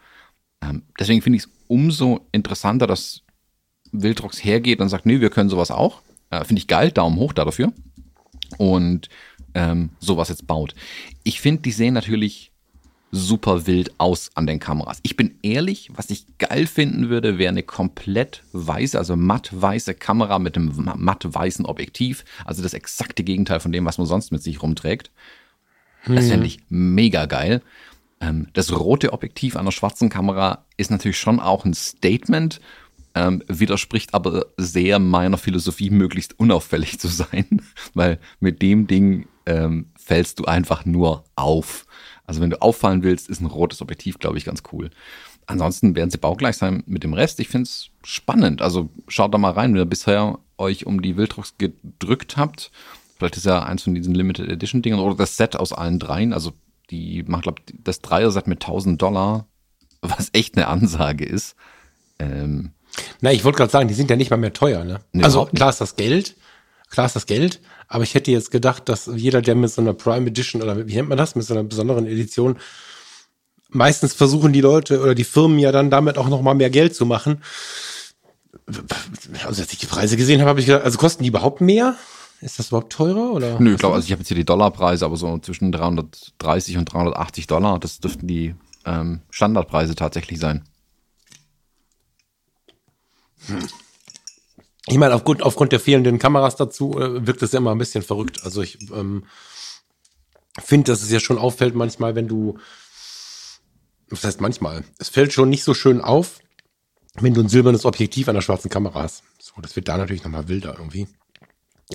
Ähm, 0.62 0.84
deswegen 1.00 1.22
finde 1.22 1.38
ich 1.38 1.44
es 1.44 1.50
umso 1.68 2.28
interessanter, 2.32 2.88
dass 2.88 3.22
Wildrox 3.92 4.44
hergeht 4.44 4.82
und 4.82 4.90
sagt, 4.90 5.06
nee, 5.06 5.22
wir 5.22 5.30
können 5.30 5.50
sowas 5.50 5.72
auch. 5.72 6.02
Äh, 6.34 6.46
finde 6.46 6.60
ich 6.60 6.68
geil, 6.68 6.92
Daumen 6.92 7.18
hoch 7.18 7.34
dafür. 7.34 7.74
Und 8.58 9.10
ähm, 9.54 9.92
sowas 10.00 10.30
jetzt 10.30 10.48
baut. 10.48 10.74
Ich 11.24 11.42
finde, 11.42 11.62
die 11.62 11.72
sehen 11.72 11.94
natürlich 11.94 12.52
super 13.12 13.68
wild 13.68 13.92
aus 14.00 14.32
an 14.34 14.48
den 14.48 14.60
Kameras. 14.60 15.00
Ich 15.04 15.16
bin 15.16 15.36
ehrlich, 15.44 15.92
was 15.94 16.10
ich 16.10 16.26
geil 16.40 16.66
finden 16.66 17.10
würde, 17.10 17.38
wäre 17.38 17.50
eine 17.50 17.62
komplett 17.62 18.44
weiße, 18.54 18.98
also 18.98 19.16
matt 19.16 19.50
weiße 19.54 19.94
Kamera 19.94 20.40
mit 20.40 20.58
einem 20.58 20.74
matt 20.98 21.24
weißen 21.24 21.66
Objektiv. 21.66 22.26
Also 22.44 22.64
das 22.64 22.74
exakte 22.74 23.24
Gegenteil 23.24 23.60
von 23.60 23.72
dem, 23.72 23.86
was 23.86 24.00
man 24.00 24.08
sonst 24.08 24.32
mit 24.32 24.42
sich 24.42 24.64
rumträgt. 24.64 25.12
Das 26.08 26.28
fände 26.28 26.48
ich 26.48 26.60
mega 26.70 27.28
geil. 27.28 27.62
Ähm, 28.20 28.48
das 28.54 28.78
rote 28.78 29.14
Objektiv 29.14 29.56
an 29.56 29.66
der 29.66 29.72
schwarzen 29.72 30.10
Kamera 30.10 30.66
ist 30.78 30.92
natürlich 30.92 31.20
schon 31.20 31.40
auch 31.40 31.66
ein 31.66 31.74
Statement, 31.74 32.60
ähm, 33.16 33.44
widerspricht 33.48 34.14
aber 34.14 34.48
sehr 34.58 35.00
meiner 35.00 35.38
Philosophie, 35.38 35.90
möglichst 35.90 36.40
unauffällig 36.40 37.00
zu 37.00 37.08
sein, 37.08 37.62
weil 37.94 38.20
mit 38.40 38.62
dem 38.62 38.88
Ding 38.88 39.28
ähm, 39.46 39.92
fällst 39.98 40.40
du 40.40 40.46
einfach 40.46 40.86
nur 40.86 41.24
auf. 41.36 41.86
Also 42.26 42.42
wenn 42.42 42.50
du 42.50 42.62
auffallen 42.62 43.04
willst, 43.04 43.30
ist 43.30 43.42
ein 43.42 43.46
rotes 43.46 43.82
Objektiv, 43.82 44.20
glaube 44.20 44.38
ich, 44.38 44.46
ganz 44.46 44.64
cool. 44.72 44.90
Ansonsten 45.46 45.96
werden 45.96 46.10
sie 46.10 46.18
baugleich 46.18 46.58
sein 46.58 46.84
mit 46.86 47.04
dem 47.04 47.14
Rest. 47.14 47.40
Ich 47.40 47.50
finde 47.50 47.64
es 47.64 47.90
spannend. 48.04 48.62
Also 48.62 48.90
schaut 49.08 49.34
da 49.34 49.38
mal 49.38 49.52
rein, 49.52 49.74
wenn 49.74 49.82
ihr 49.82 49.86
bisher 49.86 50.40
euch 50.58 50.86
um 50.86 51.02
die 51.02 51.18
Wildrocks 51.18 51.56
gedrückt 51.58 52.38
habt. 52.38 52.72
Vielleicht 53.18 53.38
ist 53.38 53.46
ja 53.46 53.64
eins 53.64 53.84
von 53.84 53.94
diesen 53.94 54.16
Limited 54.16 54.50
Edition 54.50 54.82
Dingern 54.82 55.02
oder 55.02 55.16
das 55.16 55.38
Set 55.38 55.56
aus 55.58 55.74
allen 55.74 56.00
dreien. 56.00 56.34
Also 56.34 56.54
die 56.90 57.24
macht, 57.24 57.44
glaube 57.44 57.62
das 57.84 58.02
Dreier-Set 58.02 58.48
mit 58.48 58.64
1000 58.64 59.02
Dollar, 59.02 59.48
was 60.02 60.30
echt 60.34 60.56
eine 60.56 60.68
Ansage 60.68 61.26
ist. 61.26 61.56
Ähm, 62.20 62.72
Na, 63.22 63.32
ich 63.32 63.44
wollte 63.44 63.58
gerade 63.58 63.72
sagen, 63.72 63.88
die 63.88 63.94
sind 63.94 64.10
ja 64.10 64.16
nicht 64.16 64.30
mal 64.30 64.38
mehr 64.38 64.54
teuer, 64.54 64.84
ne? 64.84 65.00
Nee, 65.14 65.24
also 65.24 65.46
klar 65.46 65.70
ist 65.70 65.82
das 65.82 65.96
Geld, 65.96 66.36
klar 66.90 67.06
ist 67.06 67.16
das 67.16 67.26
Geld, 67.26 67.60
aber 67.88 68.04
ich 68.04 68.16
hätte 68.16 68.32
jetzt 68.32 68.52
gedacht, 68.52 68.90
dass 68.90 69.10
jeder, 69.14 69.42
der 69.42 69.56
mit 69.56 69.72
so 69.72 69.82
einer 69.82 69.94
Prime 69.94 70.28
Edition 70.28 70.62
oder 70.62 70.88
wie 70.88 70.96
nennt 70.96 71.10
man 71.10 71.18
das, 71.18 71.36
mit 71.36 71.46
so 71.46 71.54
einer 71.54 71.64
besonderen 71.64 72.06
Edition, 72.06 72.58
meistens 73.70 74.14
versuchen 74.14 74.54
die 74.54 74.62
Leute 74.62 75.02
oder 75.02 75.16
die 75.16 75.24
Firmen 75.24 75.60
ja 75.60 75.72
dann 75.72 75.90
damit 75.90 76.18
auch 76.18 76.30
noch 76.30 76.42
mal 76.42 76.54
mehr 76.54 76.70
Geld 76.70 76.96
zu 76.96 77.06
machen. 77.06 77.42
Also 79.46 79.62
als 79.62 79.74
ich 79.74 79.80
die 79.80 79.86
Preise 79.88 80.16
gesehen 80.16 80.40
habe, 80.42 80.50
habe 80.50 80.60
ich 80.60 80.68
gedacht, 80.68 80.84
also 80.84 80.98
kosten 80.98 81.24
die 81.24 81.30
überhaupt 81.30 81.62
mehr? 81.62 81.96
Ist 82.42 82.60
das 82.60 82.68
überhaupt 82.68 82.92
teurer 82.92 83.32
oder? 83.32 83.60
Nö, 83.60 83.74
ich 83.74 83.80
glaube, 83.80 83.96
also 83.96 84.06
ich 84.06 84.12
habe 84.12 84.20
jetzt 84.20 84.28
hier 84.28 84.36
die 84.36 84.46
Dollarpreise, 84.46 85.06
aber 85.06 85.16
so 85.16 85.38
zwischen 85.40 85.72
330 85.72 86.78
und 86.78 86.92
380 86.92 87.48
Dollar, 87.48 87.80
das 87.80 88.00
dürften 88.00 88.28
die 88.28 88.54
ähm, 88.86 89.22
Standardpreise 89.30 89.96
tatsächlich 89.96 90.40
sein. 90.40 90.64
Ich 94.88 94.98
meine, 94.98 95.16
aufgrund, 95.16 95.44
aufgrund 95.44 95.72
der 95.72 95.80
fehlenden 95.80 96.20
Kameras 96.20 96.56
dazu 96.56 97.00
äh, 97.00 97.26
wirkt 97.26 97.42
es 97.42 97.54
ja 97.54 97.60
immer 97.60 97.72
ein 97.72 97.78
bisschen 97.78 98.04
verrückt. 98.04 98.44
Also 98.44 98.62
ich 98.62 98.78
ähm, 98.92 99.26
finde, 100.62 100.92
dass 100.92 101.02
es 101.02 101.12
ja 101.12 101.20
schon 101.20 101.38
auffällt 101.38 101.76
manchmal, 101.76 102.16
wenn 102.16 102.28
du, 102.28 102.58
was 104.10 104.24
heißt 104.24 104.42
manchmal, 104.42 104.84
es 105.00 105.10
fällt 105.10 105.34
schon 105.34 105.50
nicht 105.50 105.64
so 105.64 105.74
schön 105.74 106.02
auf, 106.02 106.40
wenn 107.16 107.34
du 107.34 107.42
ein 107.42 107.50
silbernes 107.50 107.86
Objektiv 107.86 108.28
an 108.28 108.36
der 108.36 108.42
schwarzen 108.42 108.70
Kamera 108.70 109.04
hast. 109.04 109.24
So, 109.40 109.54
das 109.62 109.76
wird 109.76 109.88
da 109.88 109.98
natürlich 109.98 110.24
nochmal 110.24 110.48
wilder 110.48 110.76
irgendwie. 110.78 111.08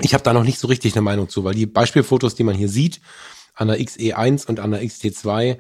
Ich 0.00 0.14
habe 0.14 0.22
da 0.22 0.32
noch 0.32 0.44
nicht 0.44 0.58
so 0.58 0.68
richtig 0.68 0.94
eine 0.94 1.02
Meinung 1.02 1.28
zu, 1.28 1.44
weil 1.44 1.54
die 1.54 1.66
Beispielfotos, 1.66 2.34
die 2.34 2.44
man 2.44 2.54
hier 2.54 2.68
sieht, 2.68 3.00
an 3.54 3.68
der 3.68 3.80
XE1 3.80 4.46
und 4.46 4.60
an 4.60 4.70
der 4.70 4.82
XT2, 4.82 5.58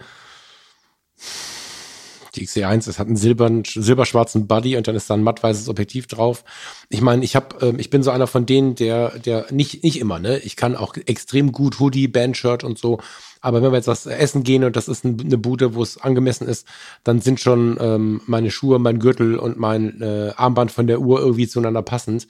die 2.38 2.46
XE1, 2.46 2.86
das 2.86 2.98
hat 2.98 3.08
einen 3.08 3.16
silberschwarzen 3.16 4.46
Body 4.46 4.76
und 4.76 4.86
dann 4.88 4.96
ist 4.96 5.10
da 5.10 5.14
ein 5.14 5.22
mattweißes 5.22 5.68
Objektiv 5.68 6.06
drauf. 6.06 6.44
Ich 6.88 7.00
meine, 7.00 7.24
ich 7.24 7.36
habe, 7.36 7.66
äh, 7.66 7.74
ich 7.78 7.90
bin 7.90 8.02
so 8.02 8.10
einer 8.10 8.26
von 8.26 8.46
denen, 8.46 8.74
der, 8.74 9.18
der 9.18 9.46
nicht, 9.50 9.82
nicht 9.82 9.98
immer, 10.00 10.18
ne? 10.18 10.38
Ich 10.38 10.56
kann 10.56 10.76
auch 10.76 10.94
extrem 11.06 11.52
gut 11.52 11.80
Hoodie, 11.80 12.08
Bandshirt 12.08 12.64
und 12.64 12.78
so. 12.78 13.00
Aber 13.40 13.62
wenn 13.62 13.70
wir 13.70 13.76
jetzt 13.76 13.86
was 13.86 14.06
essen 14.06 14.42
gehen 14.42 14.64
und 14.64 14.74
das 14.74 14.88
ist 14.88 15.04
eine 15.04 15.38
Bude, 15.38 15.74
wo 15.74 15.82
es 15.82 15.98
angemessen 15.98 16.48
ist, 16.48 16.66
dann 17.04 17.20
sind 17.20 17.40
schon 17.40 17.76
ähm, 17.80 18.20
meine 18.26 18.50
Schuhe, 18.50 18.78
mein 18.78 18.98
Gürtel 18.98 19.38
und 19.38 19.58
mein 19.58 20.00
äh, 20.00 20.32
Armband 20.36 20.72
von 20.72 20.86
der 20.86 21.00
Uhr 21.00 21.20
irgendwie 21.20 21.46
zueinander 21.46 21.82
passend. 21.82 22.26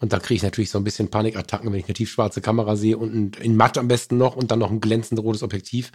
Und 0.00 0.12
da 0.12 0.18
kriege 0.18 0.36
ich 0.36 0.42
natürlich 0.42 0.70
so 0.70 0.78
ein 0.78 0.84
bisschen 0.84 1.10
Panikattacken, 1.10 1.70
wenn 1.70 1.78
ich 1.78 1.86
eine 1.86 1.94
tiefschwarze 1.94 2.40
Kamera 2.40 2.76
sehe 2.76 2.96
und 2.96 3.14
ein, 3.14 3.32
in 3.42 3.56
matt 3.56 3.78
am 3.78 3.88
besten 3.88 4.16
noch 4.16 4.36
und 4.36 4.50
dann 4.50 4.58
noch 4.58 4.70
ein 4.70 4.80
glänzend 4.80 5.20
rotes 5.20 5.42
Objektiv. 5.42 5.92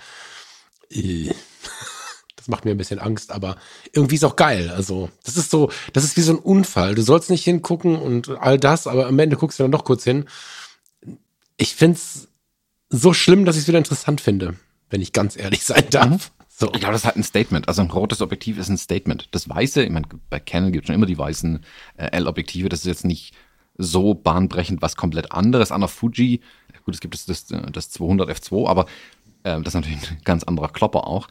Äh. 0.91 1.31
Das 2.45 2.51
macht 2.51 2.63
mir 2.63 2.71
ein 2.71 2.77
bisschen 2.77 2.99
Angst, 2.99 3.31
aber 3.31 3.57
irgendwie 3.91 4.13
ist 4.13 4.23
auch 4.23 4.35
geil. 4.35 4.69
Also, 4.69 5.09
das 5.23 5.35
ist 5.35 5.49
so, 5.49 5.71
das 5.93 6.03
ist 6.03 6.15
wie 6.15 6.21
so 6.21 6.33
ein 6.33 6.37
Unfall. 6.37 6.93
Du 6.93 7.01
sollst 7.01 7.31
nicht 7.31 7.43
hingucken 7.43 7.95
und 7.95 8.29
all 8.29 8.59
das, 8.59 8.85
aber 8.85 9.07
am 9.07 9.17
Ende 9.17 9.35
guckst 9.35 9.57
du 9.57 9.63
dann 9.63 9.71
doch 9.71 9.83
kurz 9.83 10.03
hin. 10.03 10.25
Ich 11.57 11.73
find's 11.73 12.27
so 12.91 13.13
schlimm, 13.13 13.45
dass 13.45 13.55
ich 13.55 13.63
es 13.63 13.67
wieder 13.67 13.79
interessant 13.79 14.21
finde, 14.21 14.57
wenn 14.91 15.01
ich 15.01 15.11
ganz 15.11 15.35
ehrlich 15.37 15.63
sein 15.65 15.85
darf. 15.89 16.31
So. 16.47 16.67
Ich 16.67 16.81
glaube, 16.81 16.93
das 16.93 17.01
ist 17.01 17.05
halt 17.05 17.15
ein 17.15 17.23
Statement. 17.23 17.67
Also 17.67 17.81
ein 17.81 17.89
rotes 17.89 18.21
Objektiv 18.21 18.59
ist 18.59 18.69
ein 18.69 18.77
Statement. 18.77 19.27
Das 19.31 19.49
Weiße, 19.49 19.83
ich 19.83 19.89
meine, 19.89 20.05
bei 20.29 20.39
Canon 20.39 20.71
gibt 20.71 20.83
es 20.83 20.87
schon 20.87 20.95
immer 20.95 21.07
die 21.07 21.17
weißen 21.17 21.65
äh, 21.97 22.11
L-Objektive. 22.11 22.69
Das 22.69 22.81
ist 22.81 22.85
jetzt 22.85 23.05
nicht 23.05 23.33
so 23.75 24.13
bahnbrechend 24.13 24.83
was 24.83 24.95
komplett 24.95 25.31
anderes. 25.31 25.71
An 25.71 25.81
der 25.81 25.87
Fuji, 25.87 26.41
gut, 26.85 26.93
es 26.93 27.01
gibt 27.01 27.15
das, 27.15 27.25
das, 27.25 27.47
das 27.71 27.89
200 27.89 28.29
F2, 28.29 28.69
aber 28.69 28.85
äh, 29.41 29.57
das 29.61 29.69
ist 29.69 29.73
natürlich 29.73 30.11
ein 30.11 30.21
ganz 30.23 30.43
anderer 30.43 30.69
Klopper 30.69 31.07
auch. 31.07 31.27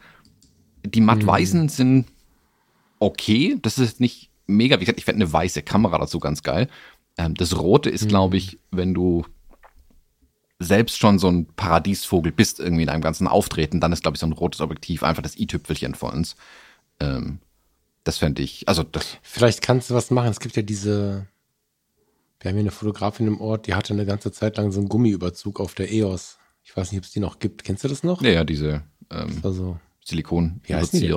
Die 0.85 1.01
matt-weißen 1.01 1.62
mhm. 1.62 1.68
sind 1.68 2.07
okay. 2.99 3.57
Das 3.62 3.79
ist 3.79 4.01
nicht 4.01 4.31
mega. 4.47 4.77
Wie 4.77 4.85
gesagt, 4.85 4.99
ich 4.99 5.05
fände 5.05 5.25
eine 5.25 5.33
weiße 5.33 5.62
Kamera 5.62 5.99
dazu 5.99 6.18
ganz 6.18 6.42
geil. 6.42 6.68
Ähm, 7.16 7.35
das 7.35 7.59
Rote 7.59 7.90
ist, 7.90 8.05
mhm. 8.05 8.09
glaube 8.09 8.37
ich, 8.37 8.59
wenn 8.70 8.94
du 8.94 9.25
selbst 10.59 10.99
schon 10.99 11.18
so 11.18 11.29
ein 11.29 11.47
Paradiesvogel 11.47 12.33
bist, 12.33 12.61
irgendwie 12.61 12.85
in 12.85 12.88
einem 12.88 13.03
ganzen 13.03 13.27
Auftreten, 13.27 13.81
dann 13.81 13.92
ist, 13.92 14.03
glaube 14.03 14.16
ich, 14.16 14.20
so 14.20 14.27
ein 14.27 14.33
rotes 14.33 14.61
Objektiv 14.61 15.03
einfach 15.03 15.23
das 15.23 15.37
i-Tüpfelchen 15.37 15.94
von 15.94 16.12
uns. 16.12 16.37
Ähm, 17.01 17.38
das 18.05 18.18
fände 18.18 18.42
ich, 18.42 18.68
also 18.68 18.83
das. 18.83 19.18
Vielleicht 19.23 19.62
kannst 19.62 19.90
du 19.90 19.94
was 19.94 20.11
machen. 20.11 20.31
Es 20.31 20.40
gibt 20.40 20.57
ja 20.57 20.62
diese, 20.62 21.27
wir 22.40 22.51
haben 22.51 22.57
hier 22.57 22.61
eine 22.61 22.70
Fotografin 22.70 23.27
im 23.27 23.40
Ort, 23.40 23.66
die 23.66 23.75
hatte 23.75 23.94
eine 23.94 24.07
ganze 24.07 24.31
Zeit 24.31 24.57
lang 24.57 24.70
so 24.73 24.81
einen 24.81 24.88
Gummiüberzug 24.88 25.61
auf 25.61 25.75
der 25.75 25.90
EOS. 25.90 26.38
Ich 26.62 26.77
weiß 26.77 26.92
nicht, 26.92 26.99
ob 26.99 27.05
es 27.05 27.12
die 27.12 27.20
noch 27.20 27.38
gibt. 27.38 27.64
Kennst 27.64 27.85
du 27.85 27.88
das 27.88 28.03
noch? 28.03 28.23
Ja, 28.23 28.31
ja, 28.31 28.44
diese 28.44 28.83
ähm, 29.11 29.40
also, 29.42 29.79
Silikon 30.05 30.61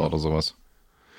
oder 0.06 0.20
sowas. 0.20 0.56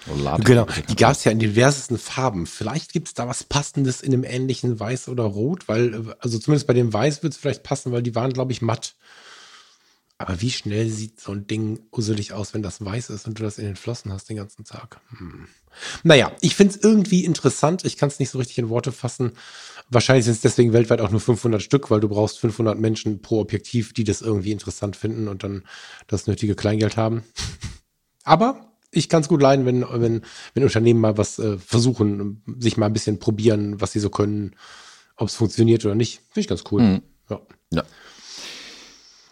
Oder 0.07 0.39
genau, 0.39 0.67
die 0.89 0.97
gab 0.97 1.13
es 1.13 1.25
ja 1.25 1.33
in 1.33 1.39
diversesten 1.39 1.99
Farben. 1.99 2.47
Vielleicht 2.47 2.93
gibt 2.93 3.09
es 3.09 3.15
da 3.15 3.29
was 3.29 3.45
Passendes 3.45 4.01
in 4.01 4.13
einem 4.13 4.25
ähnlichen 4.25 4.79
Weiß 4.79 5.09
oder 5.09 5.25
Rot, 5.25 5.69
weil, 5.69 6.15
also 6.21 6.39
zumindest 6.39 6.67
bei 6.67 6.73
dem 6.73 6.93
Weiß 6.93 7.23
wird 7.23 7.35
es 7.35 7.39
vielleicht 7.39 7.63
passen, 7.63 7.93
weil 7.93 8.03
die 8.03 8.15
waren, 8.15 8.33
glaube 8.33 8.53
ich, 8.53 8.63
matt. 8.63 8.95
Aber 10.17 10.41
wie 10.41 10.51
schnell 10.51 10.89
sieht 10.89 11.21
so 11.21 11.33
ein 11.33 11.47
Ding 11.47 11.81
uselig 11.93 12.33
aus, 12.33 12.53
wenn 12.53 12.63
das 12.63 12.85
weiß 12.85 13.11
ist 13.11 13.27
und 13.27 13.39
du 13.39 13.45
das 13.45 13.59
in 13.59 13.67
den 13.67 13.77
Flossen 13.77 14.13
hast 14.13 14.29
den 14.29 14.37
ganzen 14.37 14.65
Tag? 14.65 15.01
Hm. 15.17 15.47
Naja, 16.03 16.33
ich 16.41 16.55
finde 16.55 16.75
es 16.75 16.83
irgendwie 16.83 17.25
interessant. 17.25 17.85
Ich 17.85 17.97
kann 17.97 18.09
es 18.09 18.19
nicht 18.19 18.31
so 18.31 18.39
richtig 18.39 18.59
in 18.59 18.69
Worte 18.69 18.93
fassen. 18.93 19.33
Wahrscheinlich 19.91 20.25
sind 20.25 20.35
es 20.35 20.41
deswegen 20.41 20.73
weltweit 20.73 21.01
auch 21.01 21.11
nur 21.11 21.21
500 21.21 21.63
Stück, 21.63 21.91
weil 21.91 22.01
du 22.01 22.09
brauchst 22.09 22.39
500 22.41 22.79
Menschen 22.79 23.23
pro 23.23 23.41
Objektiv, 23.41 23.93
die 23.93 24.05
das 24.05 24.21
irgendwie 24.21 24.53
interessant 24.53 24.97
finden 24.97 25.29
und 25.29 25.45
dann 25.45 25.65
das 26.07 26.27
nötige 26.27 26.55
Kleingeld 26.55 26.97
haben. 26.97 27.25
Aber 28.25 28.69
ich 28.91 29.09
kann 29.09 29.23
es 29.23 29.29
gut 29.29 29.43
leiden, 29.43 29.67
wenn, 29.67 29.85
wenn, 29.91 30.23
wenn 30.55 30.65
Unternehmen 30.65 31.01
mal 31.01 31.17
was 31.17 31.39
äh, 31.39 31.59
versuchen, 31.59 32.43
sich 32.59 32.77
mal 32.77 32.87
ein 32.87 32.93
bisschen 32.93 33.19
probieren, 33.19 33.81
was 33.81 33.93
sie 33.93 34.01
so 34.01 34.11
können, 34.11 34.55
ob 35.17 35.29
es 35.29 35.35
funktioniert 35.35 35.85
oder 35.85 35.95
nicht. 35.95 36.21
Finde 36.31 36.41
ich 36.41 36.49
ganz 36.49 36.65
cool. 36.71 36.83
Mhm. 36.83 37.03
Ja. 37.31 37.41
ja. 37.71 37.85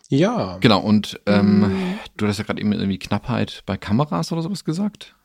Ja. 0.09 0.59
Genau, 0.59 0.81
und 0.81 1.21
ähm, 1.27 1.61
mhm. 1.61 1.99
du 2.17 2.27
hast 2.29 2.39
ja 2.39 2.45
gerade 2.45 2.61
eben 2.61 2.73
irgendwie 2.73 2.99
Knappheit 2.99 3.63
bei 3.67 3.77
Kameras 3.77 4.31
oder 4.31 4.43
sowas 4.43 4.65
gesagt. 4.65 5.16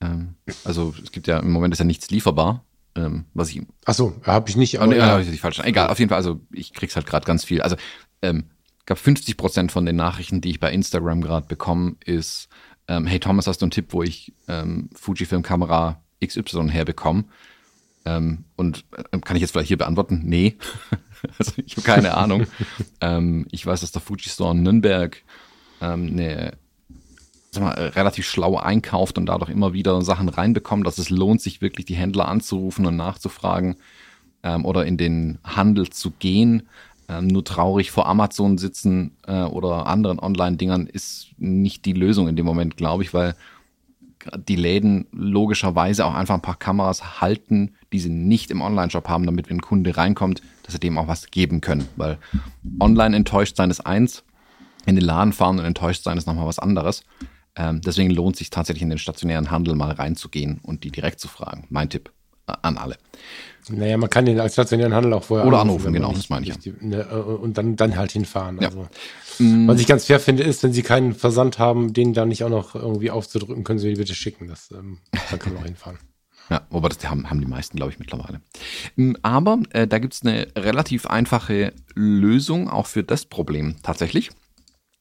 Ähm, 0.00 0.34
also 0.64 0.94
es 1.02 1.12
gibt 1.12 1.26
ja 1.26 1.38
im 1.38 1.50
Moment 1.50 1.72
ist 1.74 1.78
ja 1.78 1.84
nichts 1.84 2.10
lieferbar. 2.10 2.64
Ähm, 2.96 3.26
was 3.34 3.50
ich. 3.50 3.62
Ach 3.84 3.94
so, 3.94 4.14
habe 4.24 4.50
ich 4.50 4.56
nicht. 4.56 4.78
Aber, 4.78 4.88
oh, 4.88 4.90
nee, 4.90 4.98
ja, 4.98 5.06
habe 5.06 5.22
ich 5.22 5.28
nicht 5.28 5.40
falsch. 5.40 5.60
Egal, 5.60 5.90
auf 5.90 5.98
jeden 5.98 6.08
Fall. 6.08 6.18
Also 6.18 6.40
ich 6.52 6.72
krieg's 6.72 6.96
halt 6.96 7.06
gerade 7.06 7.24
ganz 7.24 7.44
viel. 7.44 7.62
Also 7.62 7.76
ähm, 8.20 8.50
gab 8.84 8.98
50 8.98 9.36
Prozent 9.36 9.72
von 9.72 9.86
den 9.86 9.96
Nachrichten, 9.96 10.40
die 10.40 10.50
ich 10.50 10.60
bei 10.60 10.72
Instagram 10.72 11.20
gerade 11.20 11.46
bekomme, 11.46 11.96
ist 12.04 12.48
ähm, 12.88 13.06
hey 13.06 13.20
Thomas, 13.20 13.46
hast 13.46 13.62
du 13.62 13.66
einen 13.66 13.70
Tipp, 13.70 13.86
wo 13.90 14.02
ich 14.02 14.34
ähm, 14.48 14.90
Fujifilm-Kamera 14.94 16.02
XY 16.24 16.70
herbekomme? 16.70 17.24
Ähm, 18.04 18.44
und 18.56 18.84
äh, 19.12 19.18
kann 19.20 19.36
ich 19.36 19.42
jetzt 19.42 19.52
vielleicht 19.52 19.68
hier 19.68 19.78
beantworten? 19.78 20.22
Nee. 20.24 20.56
also 21.38 21.52
ich 21.64 21.76
habe 21.76 21.82
keine 21.82 22.14
Ahnung. 22.16 22.46
ähm, 23.00 23.46
ich 23.52 23.64
weiß, 23.64 23.82
dass 23.82 23.92
der 23.92 24.02
Fuji 24.02 24.28
Store 24.28 24.56
in 24.56 24.64
Nürnberg 24.64 25.22
ähm, 25.80 26.08
eine 26.08 26.58
mal, 27.58 27.72
relativ 27.72 28.26
schlau 28.26 28.56
einkauft 28.56 29.18
und 29.18 29.26
dadurch 29.26 29.50
immer 29.50 29.72
wieder 29.72 30.02
Sachen 30.02 30.28
reinbekommt, 30.28 30.86
dass 30.86 30.98
es 30.98 31.10
lohnt, 31.10 31.40
sich 31.40 31.60
wirklich 31.60 31.86
die 31.86 31.96
Händler 31.96 32.28
anzurufen 32.28 32.86
und 32.86 32.96
nachzufragen 32.96 33.76
ähm, 34.42 34.64
oder 34.64 34.86
in 34.86 34.96
den 34.96 35.38
Handel 35.42 35.90
zu 35.90 36.12
gehen. 36.12 36.68
Ähm, 37.08 37.26
nur 37.26 37.44
traurig 37.44 37.90
vor 37.90 38.06
Amazon 38.06 38.56
sitzen 38.56 39.16
äh, 39.26 39.42
oder 39.42 39.86
anderen 39.86 40.20
Online-Dingern 40.20 40.86
ist 40.86 41.30
nicht 41.38 41.84
die 41.84 41.92
Lösung 41.92 42.28
in 42.28 42.36
dem 42.36 42.46
Moment, 42.46 42.76
glaube 42.76 43.02
ich, 43.02 43.12
weil 43.12 43.34
die 44.48 44.56
Läden 44.56 45.06
logischerweise 45.12 46.04
auch 46.04 46.14
einfach 46.14 46.34
ein 46.34 46.42
paar 46.42 46.58
Kameras 46.58 47.20
halten, 47.20 47.74
die 47.92 47.98
sie 47.98 48.10
nicht 48.10 48.50
im 48.50 48.60
Online-Shop 48.60 49.08
haben, 49.08 49.24
damit 49.24 49.48
wenn 49.48 49.56
ein 49.56 49.62
Kunde 49.62 49.96
reinkommt, 49.96 50.42
dass 50.62 50.74
sie 50.74 50.80
dem 50.80 50.98
auch 50.98 51.08
was 51.08 51.30
geben 51.30 51.60
können. 51.60 51.88
Weil 51.96 52.18
online 52.78 53.16
enttäuscht 53.16 53.56
sein 53.56 53.70
ist 53.70 53.80
eins, 53.80 54.22
in 54.86 54.94
den 54.94 55.04
Laden 55.04 55.32
fahren 55.32 55.58
und 55.58 55.64
enttäuscht 55.64 56.02
sein 56.02 56.18
ist 56.18 56.26
nochmal 56.26 56.46
was 56.46 56.58
anderes. 56.58 57.04
Ähm, 57.56 57.80
deswegen 57.80 58.10
lohnt 58.10 58.36
sich 58.36 58.50
tatsächlich 58.50 58.82
in 58.82 58.90
den 58.90 58.98
stationären 58.98 59.50
Handel 59.50 59.74
mal 59.74 59.90
reinzugehen 59.92 60.60
und 60.62 60.84
die 60.84 60.90
direkt 60.90 61.20
zu 61.20 61.28
fragen. 61.28 61.66
Mein 61.68 61.90
Tipp 61.90 62.12
äh, 62.46 62.52
an 62.62 62.76
alle. 62.78 62.96
Naja, 63.68 63.96
man 63.96 64.10
kann 64.10 64.24
den 64.24 64.40
als 64.40 64.54
stationären 64.54 64.94
Handel 64.94 65.12
auch 65.12 65.24
vorher 65.24 65.46
Oder 65.46 65.60
anrufen, 65.60 65.92
genau, 65.92 66.12
das 66.12 66.28
meine 66.30 66.46
ich. 66.46 66.64
Ja. 66.64 66.72
Ne, 66.80 67.06
äh, 67.10 67.14
und 67.14 67.58
dann, 67.58 67.76
dann 67.76 67.96
halt 67.96 68.12
hinfahren. 68.12 68.58
Ja. 68.60 68.68
Also. 68.68 68.88
Mm. 69.38 69.68
Was 69.68 69.80
ich 69.80 69.86
ganz 69.86 70.06
fair 70.06 70.20
finde, 70.20 70.42
ist, 70.42 70.62
wenn 70.62 70.72
sie 70.72 70.82
keinen 70.82 71.14
Versand 71.14 71.58
haben, 71.58 71.92
den 71.92 72.14
dann 72.14 72.28
nicht 72.28 72.44
auch 72.44 72.50
noch 72.50 72.74
irgendwie 72.74 73.10
aufzudrücken, 73.10 73.64
können 73.64 73.78
sie 73.78 73.86
mir 73.88 73.94
die 73.94 74.00
bitte 74.00 74.14
schicken. 74.14 74.48
Das, 74.48 74.70
ähm, 74.72 74.98
dann 75.30 75.38
kann 75.38 75.52
man 75.54 75.62
auch 75.62 75.66
hinfahren. 75.66 75.98
Ja, 76.48 76.62
aber 76.70 76.88
das 76.88 77.08
haben, 77.08 77.30
haben 77.30 77.40
die 77.40 77.46
meisten, 77.46 77.76
glaube 77.76 77.92
ich, 77.92 78.00
mittlerweile. 78.00 78.40
Mm, 78.96 79.12
aber 79.22 79.60
äh, 79.70 79.86
da 79.86 80.00
gibt 80.00 80.14
es 80.14 80.22
eine 80.22 80.48
relativ 80.58 81.06
einfache 81.06 81.72
Lösung 81.94 82.68
auch 82.68 82.88
für 82.88 83.04
das 83.04 83.24
Problem 83.24 83.76
tatsächlich. 83.84 84.32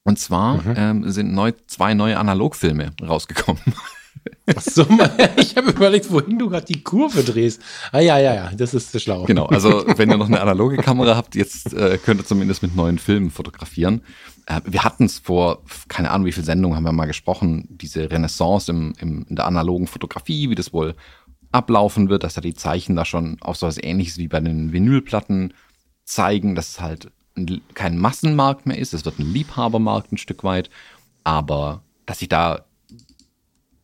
Und 0.10 0.18
zwar 0.18 0.56
mhm. 0.64 0.74
ähm, 0.76 1.12
sind 1.12 1.34
neu, 1.34 1.52
zwei 1.68 1.94
neue 1.94 2.18
Analogfilme 2.18 2.94
rausgekommen. 3.00 3.62
Ach 4.56 4.60
so, 4.60 4.88
ich 5.38 5.56
habe 5.56 5.70
überlegt, 5.70 6.12
wohin 6.12 6.40
du 6.40 6.50
gerade 6.50 6.66
die 6.66 6.82
Kurve 6.82 7.24
drehst. 7.24 7.62
Ah 7.92 8.00
ja, 8.00 8.18
ja, 8.18 8.34
ja, 8.34 8.52
das 8.58 8.74
ist 8.74 9.00
schlau. 9.00 9.26
Genau, 9.26 9.46
also 9.46 9.86
wenn 9.98 10.10
ihr 10.10 10.18
noch 10.18 10.26
eine 10.26 10.42
analoge 10.42 10.78
Kamera 10.78 11.16
habt, 11.16 11.36
jetzt 11.36 11.76
äh, 11.76 12.00
könnt 12.04 12.22
ihr 12.22 12.26
zumindest 12.26 12.64
mit 12.64 12.76
neuen 12.76 12.98
Filmen 12.98 13.30
fotografieren. 13.30 14.02
Äh, 14.48 14.62
wir 14.66 14.84
hatten 14.84 15.06
es 15.06 15.20
vor, 15.20 15.62
keine 15.90 16.10
Ahnung, 16.10 16.26
wie 16.26 16.32
viele 16.32 16.48
Sendungen 16.48 16.76
haben 16.76 16.86
wir 16.86 16.92
mal 16.92 17.06
gesprochen, 17.06 17.68
diese 17.70 18.10
Renaissance 18.10 18.72
im, 18.72 18.96
im, 19.00 19.28
in 19.30 19.36
der 19.36 19.46
analogen 19.46 19.86
Fotografie, 19.86 20.50
wie 20.50 20.56
das 20.56 20.74
wohl 20.74 20.96
ablaufen 21.52 22.10
wird, 22.10 22.24
dass 22.24 22.34
da 22.34 22.42
die 22.42 22.56
Zeichen 22.56 22.96
da 22.96 23.06
schon 23.06 23.38
auf 23.42 23.58
so 23.58 23.68
was 23.68 23.78
ähnliches 23.78 24.18
wie 24.18 24.28
bei 24.28 24.40
den 24.40 24.74
Vinylplatten 24.74 25.54
zeigen, 26.04 26.56
dass 26.56 26.70
es 26.70 26.82
halt 26.82 27.12
kein 27.74 27.98
Massenmarkt 27.98 28.66
mehr 28.66 28.78
ist, 28.78 28.94
es 28.94 29.06
wird 29.06 29.20
ein 29.20 29.34
Liebhabermarkt 29.34 30.12
ein 30.12 30.18
Stück 30.18 30.44
weit, 30.44 30.70
aber 31.24 31.82
dass 32.06 32.20
sich 32.20 32.30
da 32.30 32.66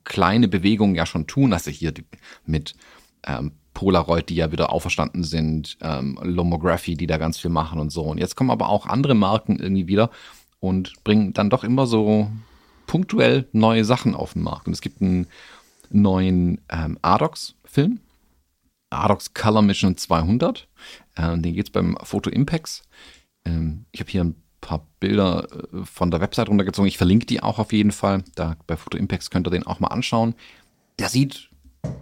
kleine 0.04 0.48
Bewegungen 0.48 0.96
ja 0.96 1.06
schon 1.06 1.28
tun, 1.28 1.54
also 1.54 1.72
hier 1.72 1.94
mit 2.46 2.76
ähm, 3.26 3.52
Polaroid, 3.74 4.30
die 4.30 4.36
ja 4.36 4.52
wieder 4.52 4.72
auferstanden 4.72 5.24
sind, 5.24 5.78
ähm, 5.82 6.18
Lomography, 6.22 6.96
die 6.96 7.08
da 7.08 7.18
ganz 7.18 7.38
viel 7.38 7.52
machen 7.52 7.80
und 7.80 7.92
so. 7.92 8.04
Und 8.04 8.18
jetzt 8.18 8.36
kommen 8.36 8.52
aber 8.52 8.70
auch 8.70 8.88
andere 8.88 9.16
Marken 9.16 9.60
irgendwie 9.60 9.88
wieder 9.88 10.10
und 10.60 10.94
bringen 11.04 11.34
dann 11.34 11.50
doch 11.50 11.64
immer 11.64 11.86
so 11.86 12.32
punktuell 12.88 13.48
neue 13.52 13.84
Sachen 13.86 14.16
auf 14.16 14.34
den 14.34 14.44
Markt. 14.44 14.68
Und 14.68 14.74
es 14.74 14.82
gibt 14.82 15.02
einen 15.02 15.28
neuen 15.90 16.62
ähm, 16.70 16.98
Adox-Film, 17.02 18.00
Adox 18.90 19.34
Color 19.34 19.62
Mission 19.62 19.98
200. 19.98 20.68
Ähm, 21.18 21.42
den 21.42 21.54
geht 21.54 21.68
es 21.68 21.72
beim 21.72 21.98
Photo 22.04 22.30
Impacts. 22.30 22.84
Ähm, 23.46 23.86
ich 23.92 24.00
habe 24.00 24.12
hier 24.12 24.24
ein 24.24 24.36
paar 24.62 24.88
Bilder 25.00 25.48
äh, 25.52 25.86
von 25.86 26.12
der 26.12 26.22
Website 26.22 26.50
runtergezogen. 26.50 26.88
Ich 26.88 26.98
verlinke 26.98 27.26
die 27.26 27.42
auch 27.42 27.60
auf 27.60 27.72
jeden 27.72 27.92
Fall. 27.92 28.24
Da 28.36 28.58
bei 28.68 28.78
Photo 28.78 28.98
Impacts 28.98 29.30
könnt 29.30 29.48
ihr 29.48 29.52
den 29.52 29.66
auch 29.66 29.80
mal 29.80 29.90
anschauen. 29.90 30.36
Der 31.00 31.10
sieht 31.10 31.50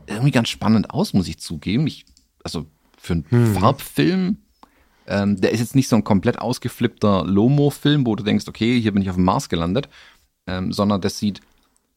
irgendwie 0.08 0.32
ganz 0.32 0.49
spannend 0.49 0.89
aus, 0.91 1.13
muss 1.13 1.27
ich 1.27 1.39
zugeben. 1.39 1.88
Ich, 1.88 2.06
also 2.43 2.65
für 2.97 3.13
einen 3.13 3.25
hm. 3.29 3.56
Farbfilm, 3.56 4.38
ähm, 5.08 5.39
der 5.39 5.51
ist 5.51 5.60
jetzt 5.60 5.75
nicht 5.75 5.89
so 5.89 5.95
ein 5.95 6.03
komplett 6.03 6.39
ausgeflippter 6.39 7.25
Lomo-Film, 7.25 8.06
wo 8.06 8.15
du 8.15 8.23
denkst, 8.23 8.47
okay, 8.47 8.79
hier 8.79 8.93
bin 8.93 9.01
ich 9.01 9.10
auf 9.10 9.15
dem 9.15 9.25
Mars 9.25 9.49
gelandet, 9.49 9.89
ähm, 10.47 10.71
sondern 10.71 11.01
das 11.01 11.19
sieht 11.19 11.41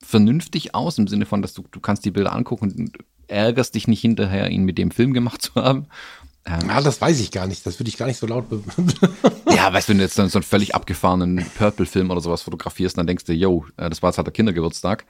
vernünftig 0.03 0.75
aus 0.75 0.99
im 0.99 1.07
Sinne 1.07 1.27
von, 1.27 1.43
dass 1.43 1.55
du, 1.55 1.65
du 1.71 1.81
kannst 1.81 2.05
die 2.05 2.11
Bilder 2.11 2.35
angucken 2.35 2.73
und 2.73 2.99
ärgerst 3.29 3.75
dich 3.75 3.89
nicht 3.89 4.01
hinterher, 4.01 4.51
ihn 4.51 4.65
mit 4.65 4.79
dem 4.79 4.91
Film 4.91 5.13
gemacht 5.13 5.43
zu 5.43 5.55
haben. 5.55 5.87
Ähm, 6.47 6.71
ah, 6.71 6.81
das 6.81 7.01
weiß 7.01 7.19
ich 7.21 7.33
gar 7.33 7.49
nicht. 7.49 7.67
Das 7.67 7.81
würde 7.81 7.89
ich 7.89 7.97
gar 7.97 8.07
nicht 8.07 8.19
so 8.19 8.27
laut. 8.27 8.47
ja, 9.51 9.73
weißt 9.73 9.89
du, 9.89 9.91
wenn 9.91 9.99
du 9.99 10.05
jetzt 10.05 10.15
so 10.15 10.23
einen 10.23 10.43
völlig 10.43 10.75
abgefahrenen 10.77 11.45
Purple-Film 11.59 12.11
oder 12.11 12.21
sowas 12.21 12.43
fotografierst, 12.43 12.97
dann 12.97 13.07
denkst 13.07 13.25
du, 13.25 13.33
yo, 13.33 13.67
äh, 13.77 13.91
das 13.91 14.03
war 14.03 14.11
jetzt 14.11 14.19
halt 14.19 14.29
der 14.29 14.33
Kindergeburtstag. 14.33 15.07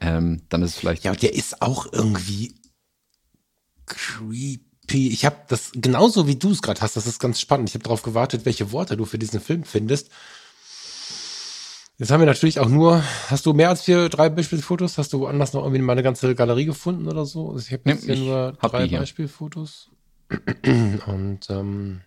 Ähm, 0.00 0.42
dann 0.48 0.62
ist 0.62 0.70
es 0.70 0.76
vielleicht. 0.76 1.04
Ja, 1.04 1.10
und 1.10 1.22
der 1.22 1.34
ist 1.34 1.60
auch 1.60 1.92
irgendwie 1.92 2.54
creepy. 3.84 5.08
Ich 5.08 5.26
habe 5.26 5.36
das 5.48 5.72
genauso 5.74 6.26
wie 6.26 6.36
du 6.36 6.50
es 6.50 6.62
gerade 6.62 6.80
hast. 6.80 6.96
Das 6.96 7.06
ist 7.06 7.20
ganz 7.20 7.40
spannend. 7.40 7.68
Ich 7.68 7.74
habe 7.74 7.84
darauf 7.84 8.02
gewartet, 8.02 8.46
welche 8.46 8.72
Worte 8.72 8.96
du 8.96 9.04
für 9.04 9.18
diesen 9.18 9.40
Film 9.40 9.64
findest. 9.64 10.10
Jetzt 11.98 12.10
haben 12.10 12.20
wir 12.20 12.26
natürlich 12.26 12.58
auch 12.58 12.70
nur, 12.70 13.04
hast 13.28 13.44
du 13.44 13.52
mehr 13.52 13.68
als 13.68 13.82
vier, 13.82 14.08
drei 14.08 14.30
Beispielfotos? 14.30 14.96
Hast 14.96 15.12
du 15.12 15.20
woanders 15.20 15.52
noch 15.52 15.64
irgendwie 15.64 15.82
mal 15.82 15.92
eine 15.92 16.02
ganze 16.02 16.34
Galerie 16.34 16.64
gefunden 16.64 17.06
oder 17.08 17.26
so? 17.26 17.50
Also 17.50 17.66
ich 17.66 17.72
habe 17.74 17.82
jetzt 17.90 18.08
nee, 18.08 18.14
hier 18.14 18.24
nur 18.24 18.52
drei 18.52 18.88
Beispielfotos. 18.88 19.90
Und 21.06 21.50
ähm, 21.50 22.00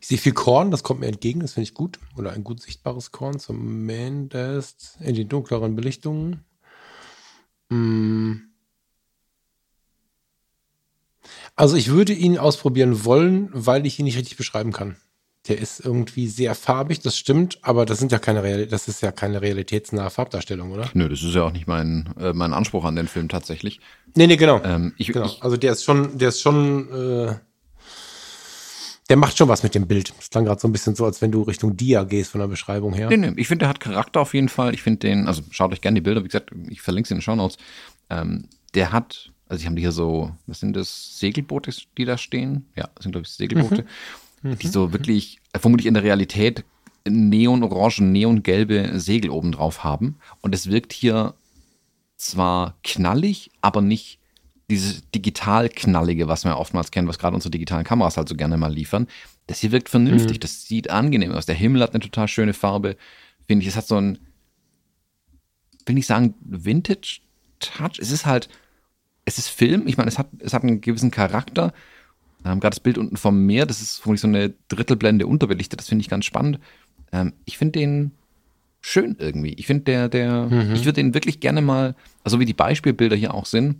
ich 0.00 0.08
sehe 0.08 0.18
viel 0.18 0.32
Korn, 0.32 0.70
das 0.70 0.82
kommt 0.82 1.00
mir 1.00 1.06
entgegen, 1.06 1.40
das 1.40 1.52
finde 1.52 1.64
ich 1.64 1.74
gut. 1.74 1.98
Oder 2.16 2.32
ein 2.32 2.44
gut 2.44 2.60
sichtbares 2.60 3.12
Korn, 3.12 3.38
zumindest 3.38 4.98
in 5.00 5.14
den 5.14 5.28
dunkleren 5.28 5.76
Belichtungen. 5.76 6.44
Hm. 7.70 8.44
Also 11.56 11.76
ich 11.76 11.88
würde 11.90 12.12
ihn 12.12 12.38
ausprobieren 12.38 13.04
wollen, 13.04 13.50
weil 13.52 13.84
ich 13.86 13.98
ihn 13.98 14.04
nicht 14.04 14.16
richtig 14.16 14.36
beschreiben 14.36 14.72
kann 14.72 14.96
der 15.48 15.58
ist 15.58 15.80
irgendwie 15.80 16.28
sehr 16.28 16.54
farbig, 16.54 17.00
das 17.00 17.16
stimmt, 17.16 17.58
aber 17.62 17.86
das 17.86 17.98
sind 17.98 18.12
ja 18.12 18.18
keine 18.18 18.42
Real 18.42 18.66
das 18.66 18.86
ist 18.86 19.00
ja 19.00 19.12
keine 19.12 19.40
realitätsnahe 19.40 20.10
Farbdarstellung, 20.10 20.72
oder? 20.72 20.90
Nö, 20.92 21.08
das 21.08 21.22
ist 21.22 21.34
ja 21.34 21.44
auch 21.44 21.52
nicht 21.52 21.66
mein, 21.66 22.10
äh, 22.20 22.32
mein 22.34 22.52
Anspruch 22.52 22.84
an 22.84 22.96
den 22.96 23.08
Film 23.08 23.28
tatsächlich. 23.28 23.80
Nee, 24.14 24.26
nee, 24.26 24.36
genau. 24.36 24.62
Ähm, 24.62 24.92
ich, 24.98 25.08
genau. 25.08 25.26
Ich, 25.26 25.42
also 25.42 25.56
der 25.56 25.72
ist 25.72 25.84
schon, 25.84 26.18
der 26.18 26.28
ist 26.28 26.42
schon, 26.42 26.88
äh, 26.92 27.34
der 29.08 29.16
macht 29.16 29.38
schon 29.38 29.48
was 29.48 29.62
mit 29.62 29.74
dem 29.74 29.86
Bild. 29.86 30.12
Es 30.18 30.28
klang 30.28 30.44
gerade 30.44 30.60
so 30.60 30.68
ein 30.68 30.72
bisschen 30.72 30.94
so, 30.94 31.06
als 31.06 31.22
wenn 31.22 31.32
du 31.32 31.42
Richtung 31.42 31.76
Dia 31.76 32.04
gehst 32.04 32.30
von 32.30 32.40
der 32.40 32.48
Beschreibung 32.48 32.92
her. 32.92 33.08
Nee, 33.08 33.16
nee, 33.16 33.32
ich 33.36 33.48
finde, 33.48 33.62
der 33.62 33.70
hat 33.70 33.80
Charakter 33.80 34.20
auf 34.20 34.34
jeden 34.34 34.50
Fall. 34.50 34.74
Ich 34.74 34.82
finde 34.82 34.98
den, 35.00 35.26
also 35.26 35.42
schaut 35.50 35.72
euch 35.72 35.80
gerne 35.80 35.94
die 35.94 36.02
Bilder, 36.02 36.22
wie 36.22 36.28
gesagt, 36.28 36.50
ich 36.68 36.82
verlinke 36.82 37.08
sie 37.08 37.14
in 37.14 37.18
den 37.18 37.22
Show 37.22 37.34
Notes. 37.34 37.56
Ähm, 38.10 38.48
der 38.74 38.92
hat, 38.92 39.32
also 39.48 39.62
ich 39.62 39.66
habe 39.66 39.80
hier 39.80 39.92
so, 39.92 40.32
was 40.46 40.60
sind 40.60 40.76
das, 40.76 41.18
Segelboote, 41.18 41.72
die 41.96 42.04
da 42.04 42.18
stehen? 42.18 42.66
Ja, 42.76 42.90
das 42.94 43.04
sind, 43.04 43.12
glaube 43.12 43.26
ich, 43.26 43.32
Segelboote. 43.32 43.82
Mhm 43.82 43.88
mhm. 44.42 44.58
die 44.58 44.68
so 44.68 44.92
wirklich, 44.92 45.38
äh, 45.52 45.58
vermutlich 45.58 45.86
in 45.86 45.94
der 45.94 46.02
Realität, 46.02 46.64
neonorange, 47.08 48.02
neongelbe 48.02 48.98
Segel 48.98 49.30
oben 49.30 49.52
drauf 49.52 49.84
haben. 49.84 50.16
Und 50.40 50.54
es 50.54 50.70
wirkt 50.70 50.92
hier 50.92 51.34
zwar 52.16 52.76
knallig, 52.82 53.50
aber 53.60 53.80
nicht 53.80 54.18
dieses 54.70 55.08
digital 55.10 55.68
knallige, 55.68 56.28
was 56.28 56.44
man 56.44 56.52
ja 56.52 56.58
oftmals 56.58 56.90
kennt, 56.90 57.08
was 57.08 57.18
gerade 57.18 57.34
unsere 57.34 57.50
digitalen 57.50 57.84
Kameras 57.84 58.16
halt 58.16 58.28
so 58.28 58.34
gerne 58.34 58.56
mal 58.56 58.72
liefern. 58.72 59.06
Das 59.46 59.60
hier 59.60 59.72
wirkt 59.72 59.88
vernünftig, 59.88 60.36
mhm. 60.36 60.40
das 60.40 60.64
sieht 60.64 60.90
angenehm 60.90 61.32
aus. 61.32 61.46
Der 61.46 61.54
Himmel 61.54 61.82
hat 61.82 61.94
eine 61.94 62.02
total 62.02 62.28
schöne 62.28 62.52
Farbe, 62.52 62.96
finde 63.46 63.62
ich. 63.62 63.68
Es 63.68 63.76
hat 63.76 63.86
so 63.86 63.96
ein, 63.96 64.18
will 65.86 65.94
nicht 65.94 66.06
sagen 66.06 66.34
Vintage-Touch. 66.42 67.98
Es 67.98 68.10
ist 68.10 68.26
halt, 68.26 68.50
es 69.24 69.38
ist 69.38 69.48
Film. 69.48 69.86
Ich 69.86 69.96
meine, 69.96 70.08
es 70.08 70.18
hat, 70.18 70.28
es 70.40 70.52
hat 70.52 70.64
einen 70.64 70.82
gewissen 70.82 71.10
Charakter. 71.10 71.72
Ähm, 72.44 72.60
Gerade 72.60 72.74
das 72.74 72.80
Bild 72.80 72.98
unten 72.98 73.16
vom 73.16 73.46
Meer, 73.46 73.66
das 73.66 73.80
ist 73.80 73.98
vermutlich 73.98 74.20
so 74.20 74.28
eine 74.28 74.54
Drittelblende 74.68 75.26
unterbelichtet, 75.26 75.80
das 75.80 75.88
finde 75.88 76.02
ich 76.02 76.08
ganz 76.08 76.24
spannend. 76.24 76.60
Ähm, 77.12 77.32
ich 77.44 77.58
finde 77.58 77.78
den 77.78 78.12
schön 78.80 79.16
irgendwie. 79.18 79.54
Ich 79.54 79.66
finde 79.66 79.84
der, 79.84 80.08
der, 80.08 80.46
mhm. 80.46 80.72
ich 80.72 80.84
würde 80.84 80.94
den 80.94 81.14
wirklich 81.14 81.40
gerne 81.40 81.60
mal, 81.60 81.94
also 82.24 82.40
wie 82.40 82.44
die 82.44 82.54
Beispielbilder 82.54 83.16
hier 83.16 83.34
auch 83.34 83.46
sind, 83.46 83.76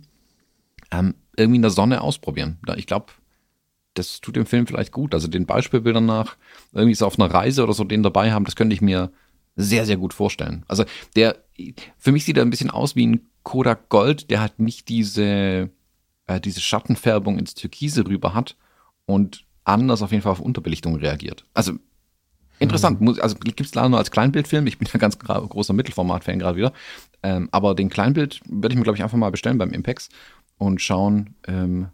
ähm, 0.91 1.15
irgendwie 1.37 1.57
in 1.57 1.61
der 1.61 1.71
Sonne 1.71 2.01
ausprobieren. 2.01 2.57
Ich 2.75 2.87
glaube, 2.87 3.07
das 3.93 4.21
tut 4.21 4.35
dem 4.35 4.45
Film 4.45 4.67
vielleicht 4.67 4.91
gut. 4.91 5.13
Also 5.13 5.27
den 5.27 5.45
Beispielbildern 5.45 6.05
nach, 6.05 6.37
irgendwie 6.73 6.95
so 6.95 7.05
auf 7.05 7.19
einer 7.19 7.33
Reise 7.33 7.63
oder 7.63 7.73
so 7.73 7.83
den 7.83 8.03
dabei 8.03 8.31
haben, 8.31 8.45
das 8.45 8.55
könnte 8.55 8.73
ich 8.73 8.81
mir 8.81 9.11
sehr, 9.55 9.85
sehr 9.85 9.97
gut 9.97 10.13
vorstellen. 10.13 10.63
Also 10.67 10.85
der, 11.15 11.37
für 11.97 12.11
mich 12.11 12.25
sieht 12.25 12.37
er 12.37 12.43
ein 12.43 12.49
bisschen 12.49 12.69
aus 12.69 12.95
wie 12.95 13.07
ein 13.07 13.21
Kodak 13.43 13.89
Gold, 13.89 14.29
der 14.29 14.41
hat 14.41 14.59
nicht 14.59 14.89
diese, 14.89 15.69
äh, 16.29 16.39
diese 16.39 16.61
Schattenfärbung 16.61 17.39
ins 17.39 17.55
Türkise 17.55 18.07
rüber 18.07 18.33
hat 18.33 18.55
und 19.05 19.45
anders 19.63 20.01
auf 20.01 20.11
jeden 20.11 20.21
Fall 20.21 20.31
auf 20.31 20.39
Unterbelichtung 20.39 20.95
reagiert. 20.95 21.43
Also 21.53 21.73
interessant, 22.59 23.01
mhm. 23.01 23.19
also 23.19 23.35
gibt 23.35 23.61
es 23.61 23.73
leider 23.73 23.89
nur 23.89 23.99
als 23.99 24.11
Kleinbildfilm. 24.11 24.67
Ich 24.67 24.77
bin 24.77 24.87
ja 24.91 24.99
ganz 24.99 25.17
großer 25.17 25.73
Mittelformat-Fan 25.73 26.39
gerade 26.39 26.57
wieder. 26.57 26.73
Ähm, 27.23 27.49
aber 27.51 27.75
den 27.75 27.89
Kleinbild 27.89 28.41
werde 28.45 28.73
ich 28.73 28.77
mir, 28.77 28.83
glaube 28.83 28.97
ich, 28.97 29.03
einfach 29.03 29.17
mal 29.17 29.31
bestellen 29.31 29.57
beim 29.57 29.73
Impex 29.73 30.09
und 30.57 30.81
schauen, 30.81 31.35
ähm, 31.47 31.89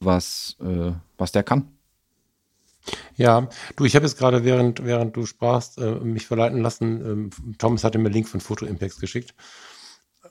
was, 0.00 0.56
äh, 0.60 0.92
was 1.16 1.32
der 1.32 1.42
kann. 1.42 1.68
Ja, 3.16 3.48
du, 3.76 3.84
ich 3.84 3.96
habe 3.96 4.06
jetzt 4.06 4.18
gerade, 4.18 4.44
während, 4.44 4.84
während 4.84 5.16
du 5.16 5.26
sprachst, 5.26 5.78
äh, 5.78 5.94
mich 5.96 6.26
verleiten 6.26 6.60
lassen. 6.62 7.04
Ähm, 7.04 7.56
Thomas 7.58 7.82
hatte 7.84 7.98
mir 7.98 8.06
einen 8.06 8.14
Link 8.14 8.28
von 8.28 8.40
Foto 8.40 8.66
Impex 8.66 9.00
geschickt. 9.00 9.34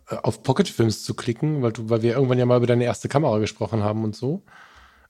Äh, 0.09 0.17
auf 0.17 0.43
Pocket 0.43 0.67
Films 0.67 1.03
zu 1.03 1.13
klicken, 1.13 1.61
weil, 1.61 1.71
du, 1.71 1.89
weil 1.89 2.01
wir 2.01 2.13
irgendwann 2.13 2.39
ja 2.39 2.45
mal 2.45 2.57
über 2.57 2.67
deine 2.67 2.83
erste 2.83 3.07
Kamera 3.07 3.39
gesprochen 3.39 3.83
haben 3.83 4.03
und 4.03 4.15
so. 4.15 4.43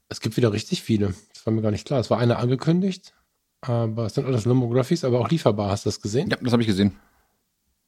Es 0.07 0.21
gibt 0.21 0.37
wieder 0.37 0.53
richtig 0.53 0.83
viele. 0.83 1.13
Das 1.33 1.45
war 1.45 1.53
mir 1.53 1.61
gar 1.61 1.71
nicht 1.71 1.87
klar. 1.87 1.99
Es 1.99 2.09
war 2.09 2.19
eine 2.19 2.37
angekündigt, 2.37 3.13
aber 3.61 4.05
es 4.05 4.13
sind 4.13 4.25
alles 4.25 4.45
Lomographies, 4.45 5.03
aber 5.03 5.19
auch 5.19 5.29
lieferbar. 5.29 5.71
Hast 5.71 5.85
du 5.85 5.89
das 5.89 6.01
gesehen? 6.01 6.29
Ja, 6.29 6.37
das 6.41 6.53
habe 6.53 6.61
ich 6.61 6.67
gesehen. 6.67 6.95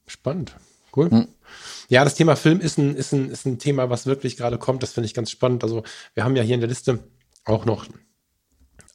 Spannend. 0.07 0.55
Cool. 0.95 1.11
Hm. 1.11 1.27
Ja, 1.89 2.03
das 2.03 2.15
Thema 2.15 2.35
Film 2.35 2.59
ist 2.59 2.77
ein, 2.79 2.95
ist, 2.95 3.13
ein, 3.13 3.29
ist 3.29 3.45
ein 3.45 3.59
Thema, 3.59 3.89
was 3.89 4.07
wirklich 4.07 4.35
gerade 4.35 4.57
kommt. 4.57 4.81
Das 4.81 4.93
finde 4.93 5.05
ich 5.05 5.13
ganz 5.13 5.29
spannend. 5.29 5.63
Also, 5.63 5.83
wir 6.15 6.23
haben 6.23 6.35
ja 6.35 6.43
hier 6.43 6.55
in 6.55 6.61
der 6.61 6.69
Liste 6.69 6.99
auch 7.45 7.65
noch 7.65 7.85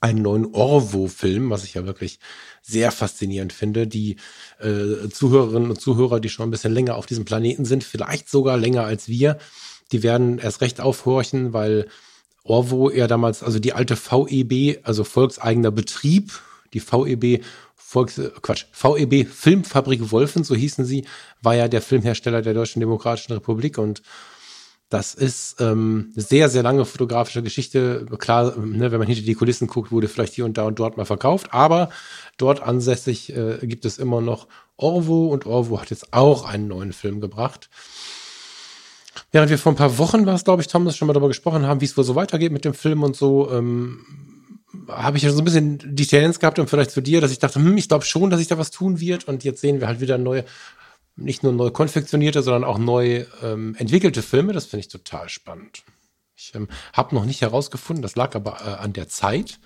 einen 0.02 0.20
neuen 0.20 0.52
Orvo-Film, 0.52 1.50
was 1.50 1.64
ich 1.64 1.74
ja 1.74 1.86
wirklich 1.86 2.18
sehr 2.60 2.90
faszinierend 2.90 3.52
finde. 3.52 3.86
Die 3.86 4.16
äh, 4.58 5.08
Zuhörerinnen 5.08 5.70
und 5.70 5.80
Zuhörer, 5.80 6.18
die 6.18 6.28
schon 6.28 6.48
ein 6.48 6.50
bisschen 6.50 6.74
länger 6.74 6.96
auf 6.96 7.06
diesem 7.06 7.24
Planeten 7.24 7.64
sind, 7.64 7.84
vielleicht 7.84 8.28
sogar 8.28 8.56
länger 8.56 8.84
als 8.84 9.08
wir, 9.08 9.38
die 9.92 10.02
werden 10.02 10.38
erst 10.38 10.60
recht 10.60 10.80
aufhorchen, 10.80 11.52
weil 11.52 11.86
Orvo 12.42 12.90
ja 12.90 13.06
damals, 13.06 13.44
also 13.44 13.60
die 13.60 13.74
alte 13.74 13.96
VEB, 13.96 14.80
also 14.82 15.04
volkseigener 15.04 15.70
Betrieb, 15.70 16.32
die 16.74 16.80
VEB 16.80 17.44
Volks, 17.76 18.20
Quatsch, 18.40 18.64
VEB 18.72 19.28
Filmfabrik 19.28 20.10
Wolfen, 20.10 20.42
so 20.42 20.56
hießen 20.56 20.84
sie, 20.84 21.04
war 21.42 21.54
ja 21.54 21.68
der 21.68 21.82
Filmhersteller 21.82 22.42
der 22.42 22.54
Deutschen 22.54 22.80
Demokratischen 22.80 23.34
Republik 23.34 23.78
und 23.78 24.02
das 24.92 25.14
ist 25.14 25.60
ähm, 25.60 26.12
sehr, 26.14 26.50
sehr 26.50 26.62
lange 26.62 26.84
fotografische 26.84 27.42
Geschichte. 27.42 28.06
Klar, 28.18 28.56
ne, 28.58 28.92
wenn 28.92 28.98
man 28.98 29.06
hinter 29.06 29.22
die 29.22 29.34
Kulissen 29.34 29.66
guckt, 29.66 29.90
wurde 29.90 30.06
vielleicht 30.06 30.34
hier 30.34 30.44
und 30.44 30.58
da 30.58 30.64
und 30.64 30.78
dort 30.78 30.98
mal 30.98 31.06
verkauft, 31.06 31.48
aber 31.52 31.88
dort 32.36 32.62
ansässig 32.62 33.34
äh, 33.34 33.58
gibt 33.62 33.86
es 33.86 33.98
immer 33.98 34.20
noch 34.20 34.48
Orvo 34.76 35.28
und 35.28 35.46
Orvo 35.46 35.80
hat 35.80 35.90
jetzt 35.90 36.12
auch 36.12 36.44
einen 36.44 36.68
neuen 36.68 36.92
Film 36.92 37.20
gebracht. 37.20 37.70
Während 39.30 39.50
wir 39.50 39.58
vor 39.58 39.72
ein 39.72 39.76
paar 39.76 39.96
Wochen, 39.96 40.26
war 40.26 40.34
es 40.34 40.44
glaube 40.44 40.60
ich, 40.60 40.68
Thomas, 40.68 40.96
schon 40.96 41.06
mal 41.06 41.14
darüber 41.14 41.28
gesprochen 41.28 41.66
haben, 41.66 41.80
wie 41.80 41.86
es 41.86 41.96
wohl 41.96 42.04
so 42.04 42.14
weitergeht 42.14 42.52
mit 42.52 42.64
dem 42.64 42.74
Film 42.74 43.02
und 43.02 43.16
so, 43.16 43.50
ähm, 43.50 44.04
habe 44.88 45.16
ich 45.16 45.22
ja 45.22 45.30
so 45.30 45.38
ein 45.38 45.44
bisschen 45.44 45.78
die 45.82 46.06
Tendenz 46.06 46.38
gehabt 46.38 46.58
und 46.58 46.68
vielleicht 46.68 46.90
zu 46.90 47.00
dir, 47.00 47.22
dass 47.22 47.32
ich 47.32 47.38
dachte, 47.38 47.60
hm, 47.60 47.78
ich 47.78 47.88
glaube 47.88 48.04
schon, 48.04 48.28
dass 48.28 48.40
sich 48.40 48.48
da 48.48 48.58
was 48.58 48.70
tun 48.70 49.00
wird 49.00 49.26
und 49.28 49.42
jetzt 49.44 49.60
sehen 49.62 49.80
wir 49.80 49.86
halt 49.86 50.00
wieder 50.00 50.18
neue 50.18 50.44
nicht 51.16 51.42
nur 51.42 51.52
neu 51.52 51.70
konfektionierte, 51.70 52.42
sondern 52.42 52.64
auch 52.64 52.78
neu 52.78 53.24
ähm, 53.42 53.74
entwickelte 53.78 54.22
Filme. 54.22 54.52
Das 54.52 54.66
finde 54.66 54.80
ich 54.80 54.88
total 54.88 55.28
spannend. 55.28 55.82
Ich 56.36 56.52
ähm, 56.54 56.68
habe 56.92 57.14
noch 57.14 57.24
nicht 57.24 57.42
herausgefunden, 57.42 58.02
das 58.02 58.16
lag 58.16 58.34
aber 58.34 58.60
äh, 58.60 58.82
an 58.82 58.92
der 58.92 59.08
Zeit 59.08 59.60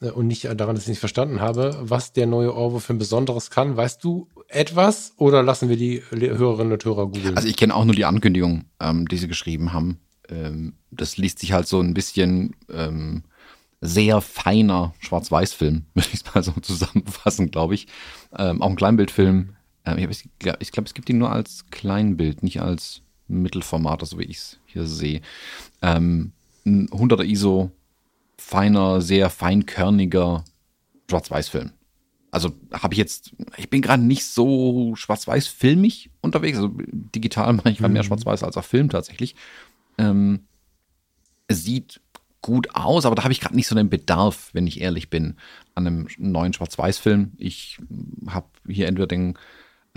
äh, 0.00 0.10
und 0.10 0.26
nicht 0.26 0.44
daran, 0.44 0.74
dass 0.74 0.84
ich 0.84 0.88
nicht 0.88 1.00
verstanden 1.00 1.40
habe, 1.40 1.76
was 1.80 2.12
der 2.12 2.26
neue 2.26 2.54
Orwo-Film 2.54 2.98
Besonderes 2.98 3.50
kann. 3.50 3.76
Weißt 3.76 4.02
du 4.02 4.28
etwas 4.48 5.12
oder 5.16 5.42
lassen 5.42 5.68
wir 5.68 5.76
die 5.76 6.02
Hörerinnen 6.10 6.72
und 6.72 6.84
Hörer 6.84 7.06
googeln? 7.06 7.36
Also 7.36 7.48
ich 7.48 7.56
kenne 7.56 7.74
auch 7.74 7.84
nur 7.84 7.94
die 7.94 8.04
Ankündigung, 8.04 8.64
ähm, 8.80 9.06
die 9.08 9.18
sie 9.18 9.28
geschrieben 9.28 9.72
haben. 9.72 10.00
ähm, 10.28 10.74
das 10.90 11.18
liest 11.18 11.40
sich 11.40 11.52
halt 11.52 11.68
so 11.68 11.80
ein 11.80 11.92
bisschen 11.92 12.56
ähm, 12.72 13.24
sehr 13.80 14.20
feiner 14.20 14.94
Schwarz-Weiß-Film, 15.00 15.84
würde 15.94 16.08
ich 16.12 16.22
es 16.22 16.34
mal 16.34 16.42
so 16.42 16.52
zusammenfassen, 16.52 17.50
glaube 17.50 17.74
ich. 17.74 17.88
Ähm, 18.36 18.62
auch 18.62 18.70
ein 18.70 18.76
Kleinbildfilm. 18.76 19.54
Ähm, 19.96 20.10
ich 20.10 20.24
glaube, 20.38 20.58
glaub, 20.58 20.86
es 20.86 20.94
gibt 20.94 21.08
ihn 21.08 21.18
nur 21.18 21.32
als 21.32 21.66
Kleinbild, 21.70 22.42
nicht 22.42 22.60
als 22.60 23.02
Mittelformat, 23.28 24.04
so 24.06 24.18
wie 24.18 24.24
ich 24.24 24.36
es 24.38 24.58
hier 24.66 24.86
sehe. 24.86 25.20
Ähm, 25.82 26.32
ein 26.64 26.88
100er 26.88 27.24
ISO, 27.24 27.70
feiner, 28.36 29.00
sehr 29.00 29.30
feinkörniger 29.30 30.44
Schwarz-Weiß-Film. 31.10 31.72
Also 32.30 32.52
habe 32.72 32.94
ich 32.94 32.98
jetzt, 32.98 33.34
ich 33.56 33.70
bin 33.70 33.80
gerade 33.80 34.02
nicht 34.02 34.24
so 34.24 34.94
schwarz-weiß-filmig 34.96 36.10
unterwegs. 36.20 36.58
Also 36.58 36.72
digital 36.76 37.52
mache 37.54 37.70
ich 37.70 37.78
gerade 37.78 37.92
mehr 37.92 38.02
mhm. 38.02 38.08
schwarz-weiß 38.08 38.42
als 38.42 38.56
auf 38.56 38.66
Film 38.66 38.90
tatsächlich. 38.90 39.34
Ähm, 39.96 40.40
sieht 41.50 42.00
gut 42.42 42.74
aus, 42.74 43.06
aber 43.06 43.14
da 43.14 43.24
habe 43.24 43.32
ich 43.32 43.40
gerade 43.40 43.56
nicht 43.56 43.66
so 43.66 43.74
den 43.74 43.90
Bedarf, 43.90 44.50
wenn 44.52 44.66
ich 44.66 44.80
ehrlich 44.80 45.10
bin, 45.10 45.36
an 45.74 45.86
einem 45.86 46.08
neuen 46.18 46.52
Schwarz-Weiß-Film. 46.52 47.32
Ich 47.38 47.78
habe 48.28 48.46
hier 48.68 48.86
entweder 48.86 49.06
den 49.06 49.34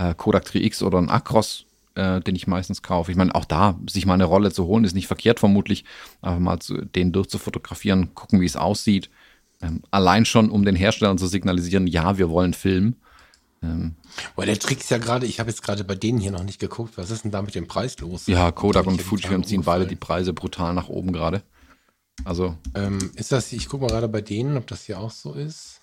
äh, 0.02 0.14
Kodak 0.16 0.46
3X 0.46 0.84
oder 0.84 0.98
einen 0.98 1.10
Acros, 1.10 1.66
äh, 1.96 2.22
den 2.22 2.36
ich 2.36 2.48
meistens 2.48 2.82
kaufe. 2.82 3.12
Ich 3.12 3.18
meine, 3.18 3.36
auch 3.36 3.46
da, 3.46 3.78
sich 3.90 4.06
mal 4.06 4.16
eine 4.16 4.26
Rolle 4.26 4.52
zu 4.52 4.66
holen, 4.66 4.84
ist 4.84 4.96
nicht 4.96 5.08
verkehrt 5.08 5.40
vermutlich, 5.40 5.86
aber 6.22 6.40
mal 6.40 6.60
zu, 6.60 6.86
den 6.86 7.12
durchzufotografieren, 7.12 8.16
gucken, 8.16 8.42
wie 8.42 8.46
es 8.46 8.56
aussieht. 8.56 9.10
Ähm, 9.62 9.84
allein 9.92 10.26
schon, 10.26 10.50
um 10.50 10.66
den 10.66 10.76
Herstellern 10.76 11.18
zu 11.18 11.28
signalisieren, 11.28 11.88
ja, 11.88 12.18
wir 12.18 12.30
wollen 12.30 12.54
Film. 12.54 12.96
Ähm, 13.62 13.96
Weil 14.36 14.48
der 14.48 14.58
Trick 14.58 14.80
ist 14.80 14.90
ja 14.90 14.98
gerade, 14.98 15.28
ich 15.28 15.40
habe 15.40 15.52
jetzt 15.52 15.62
gerade 15.62 15.84
bei 15.84 15.94
denen 15.94 16.20
hier 16.20 16.32
noch 16.32 16.44
nicht 16.44 16.60
geguckt, 16.60 16.98
was 16.98 17.12
ist 17.12 17.24
denn 17.24 17.32
da 17.32 17.44
mit 17.44 17.54
dem 17.54 17.68
Preis 17.68 18.00
los? 18.00 18.26
Ja, 18.26 18.52
Kodak 18.52 18.88
und 18.88 19.02
Fujifilm 19.02 19.44
ziehen 19.44 19.64
beide 19.64 19.86
die 19.86 19.96
Preise 19.96 20.34
brutal 20.34 20.74
nach 20.74 20.90
oben 20.90 21.14
gerade. 21.14 21.44
Also. 22.26 22.56
Ähm, 22.74 23.12
ist 23.16 23.32
das, 23.32 23.52
ich 23.54 23.68
gucke 23.68 23.84
mal 23.84 23.92
gerade 23.92 24.08
bei 24.08 24.22
denen, 24.22 24.58
ob 24.58 24.66
das 24.68 24.86
hier 24.86 25.00
auch 25.00 25.12
so 25.12 25.34
ist. 25.34 25.82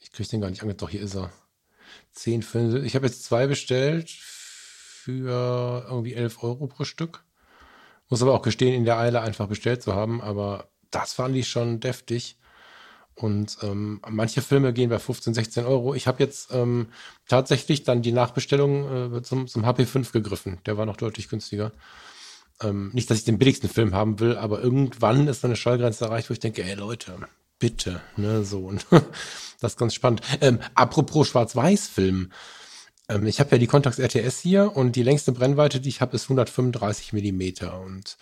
Ich 0.00 0.12
kriege 0.12 0.28
den 0.28 0.40
gar 0.40 0.50
nicht 0.50 0.62
ange. 0.62 0.74
Doch, 0.74 0.88
hier 0.88 1.02
ist 1.02 1.14
er. 1.14 1.30
10, 2.14 2.42
5, 2.42 2.84
ich 2.84 2.94
habe 2.94 3.06
jetzt 3.06 3.24
zwei 3.24 3.46
bestellt 3.46 4.10
für 4.10 5.84
irgendwie 5.88 6.14
11 6.14 6.42
Euro 6.42 6.66
pro 6.66 6.84
Stück. 6.84 7.24
Muss 8.08 8.22
aber 8.22 8.34
auch 8.34 8.42
gestehen, 8.42 8.74
in 8.74 8.84
der 8.84 8.98
Eile 8.98 9.20
einfach 9.20 9.48
bestellt 9.48 9.82
zu 9.82 9.94
haben, 9.94 10.20
aber 10.20 10.68
das 10.90 11.12
fand 11.12 11.36
ich 11.36 11.48
schon 11.48 11.80
deftig. 11.80 12.38
Und 13.14 13.58
ähm, 13.62 14.00
manche 14.08 14.42
Filme 14.42 14.72
gehen 14.72 14.90
bei 14.90 14.98
15, 14.98 15.34
16 15.34 15.64
Euro. 15.66 15.94
Ich 15.94 16.06
habe 16.06 16.22
jetzt 16.22 16.52
ähm, 16.52 16.88
tatsächlich 17.28 17.84
dann 17.84 18.02
die 18.02 18.12
Nachbestellung 18.12 19.16
äh, 19.16 19.22
zum, 19.22 19.46
zum 19.46 19.64
HP5 19.64 20.12
gegriffen. 20.12 20.58
Der 20.66 20.76
war 20.76 20.86
noch 20.86 20.96
deutlich 20.96 21.28
günstiger. 21.28 21.72
Ähm, 22.60 22.90
nicht, 22.92 23.10
dass 23.10 23.18
ich 23.18 23.24
den 23.24 23.38
billigsten 23.38 23.68
Film 23.68 23.94
haben 23.94 24.18
will, 24.20 24.36
aber 24.36 24.60
irgendwann 24.60 25.28
ist 25.28 25.44
eine 25.44 25.56
Schallgrenze 25.56 26.04
erreicht, 26.04 26.28
wo 26.28 26.32
ich 26.32 26.40
denke, 26.40 26.64
ey 26.64 26.74
Leute, 26.74 27.16
bitte, 27.58 28.00
ne, 28.16 28.44
so. 28.44 28.60
Und 28.60 28.86
das 29.60 29.72
ist 29.72 29.78
ganz 29.78 29.94
spannend. 29.94 30.22
Ähm, 30.40 30.60
apropos 30.74 31.28
Schwarz-Weiß-Film. 31.28 32.30
Ähm, 33.08 33.26
ich 33.26 33.40
habe 33.40 33.50
ja 33.52 33.58
die 33.58 33.66
Contax 33.66 33.98
RTS 33.98 34.40
hier 34.40 34.76
und 34.76 34.96
die 34.96 35.02
längste 35.02 35.32
Brennweite, 35.32 35.80
die 35.80 35.88
ich 35.88 36.00
habe, 36.00 36.16
ist 36.16 36.24
135 36.24 37.12
Millimeter. 37.12 37.80
Und 37.80 38.16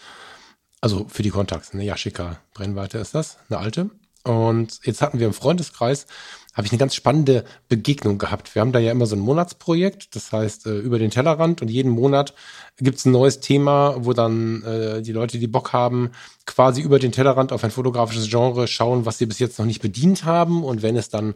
also 0.81 1.07
für 1.09 1.23
die 1.23 1.31
Contax, 1.31 1.73
eine 1.73 1.85
Yashica 1.85 2.41
Brennweite 2.55 2.99
ist 2.99 3.15
das, 3.15 3.39
eine 3.49 3.59
alte. 3.59 3.91
Und 4.25 4.81
jetzt 4.85 5.03
hatten 5.03 5.19
wir 5.19 5.27
im 5.27 5.33
Freundeskreis, 5.33 6.07
habe 6.55 6.67
ich 6.67 6.73
eine 6.73 6.79
ganz 6.79 6.95
spannende 6.95 7.45
Begegnung 7.69 8.19
gehabt. 8.19 8.55
Wir 8.55 8.61
haben 8.61 8.73
da 8.73 8.79
ja 8.79 8.93
immer 8.93 9.07
so 9.07 9.17
ein 9.17 9.21
Monatsprojekt, 9.21 10.15
das 10.15 10.33
heißt 10.33 10.67
äh, 10.67 10.79
über 10.79 10.99
den 10.99 11.11
Tellerrand 11.11 11.63
und 11.63 11.69
jeden 11.69 11.91
Monat 11.91 12.35
gibt 12.79 12.99
es 12.99 13.07
ein 13.07 13.13
neues 13.13 13.41
Thema, 13.41 13.97
wo 13.99 14.13
dann 14.13 14.63
äh, 14.63 15.03
die 15.03 15.13
Leute, 15.13 15.39
die 15.39 15.47
Bock 15.47 15.73
haben, 15.73 16.11
quasi 16.45 16.83
über 16.83 16.99
den 16.99 17.13
Tellerrand 17.13 17.53
auf 17.53 17.65
ein 17.65 17.71
fotografisches 17.71 18.29
Genre 18.29 18.69
schauen, 18.69 19.07
was 19.07 19.19
sie 19.19 19.27
bis 19.27 19.39
jetzt 19.39 19.59
noch 19.59 19.67
nicht 19.67 19.81
bedient 19.81 20.25
haben. 20.25 20.63
Und 20.65 20.83
wenn 20.83 20.97
es 20.97 21.09
dann 21.09 21.35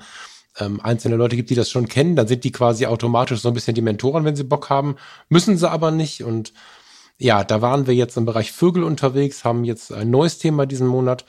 ähm, 0.58 0.80
einzelne 0.82 1.16
Leute 1.16 1.36
gibt, 1.36 1.50
die 1.50 1.54
das 1.54 1.70
schon 1.70 1.88
kennen, 1.88 2.16
dann 2.16 2.28
sind 2.28 2.44
die 2.44 2.52
quasi 2.52 2.86
automatisch 2.86 3.40
so 3.40 3.48
ein 3.48 3.54
bisschen 3.54 3.74
die 3.74 3.82
Mentoren, 3.82 4.24
wenn 4.24 4.36
sie 4.36 4.44
Bock 4.44 4.70
haben, 4.70 4.96
müssen 5.28 5.56
sie 5.56 5.70
aber 5.70 5.90
nicht. 5.90 6.24
Und 6.24 6.52
ja, 7.18 7.44
da 7.44 7.62
waren 7.62 7.86
wir 7.86 7.94
jetzt 7.94 8.16
im 8.16 8.26
Bereich 8.26 8.52
Vögel 8.52 8.84
unterwegs, 8.84 9.44
haben 9.44 9.64
jetzt 9.64 9.92
ein 9.92 10.10
neues 10.10 10.38
Thema 10.38 10.66
diesen 10.66 10.86
Monat 10.86 11.24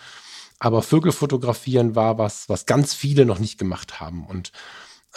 aber 0.60 0.82
Vögel 0.82 1.12
fotografieren 1.12 1.96
war 1.96 2.18
was, 2.18 2.50
was 2.50 2.66
ganz 2.66 2.94
viele 2.94 3.26
noch 3.26 3.40
nicht 3.40 3.58
gemacht 3.58 4.00
haben. 4.00 4.26
Und 4.26 4.52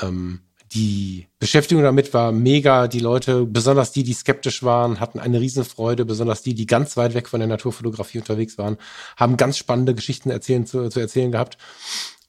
ähm, 0.01 0.41
die 0.73 1.27
Beschäftigung 1.39 1.83
damit 1.83 2.15
war 2.15 2.31
mega. 2.31 2.87
Die 2.87 3.01
Leute, 3.01 3.45
besonders 3.45 3.91
die, 3.91 4.05
die 4.05 4.13
skeptisch 4.13 4.63
waren, 4.63 5.01
hatten 5.01 5.19
eine 5.19 5.41
Riesenfreude. 5.41 6.05
Besonders 6.05 6.43
die, 6.43 6.55
die 6.55 6.67
ganz 6.67 6.97
weit 6.97 7.15
weg 7.15 7.29
von 7.29 7.41
der 7.41 7.49
Naturfotografie 7.49 8.19
unterwegs 8.19 8.57
waren, 8.57 8.77
haben 9.17 9.37
ganz 9.37 9.59
spannende 9.59 9.95
Geschichten 9.95 10.31
erzählen, 10.31 10.67
zu, 10.67 10.89
zu 10.89 11.01
erzählen 11.01 11.33
gehabt. 11.33 11.59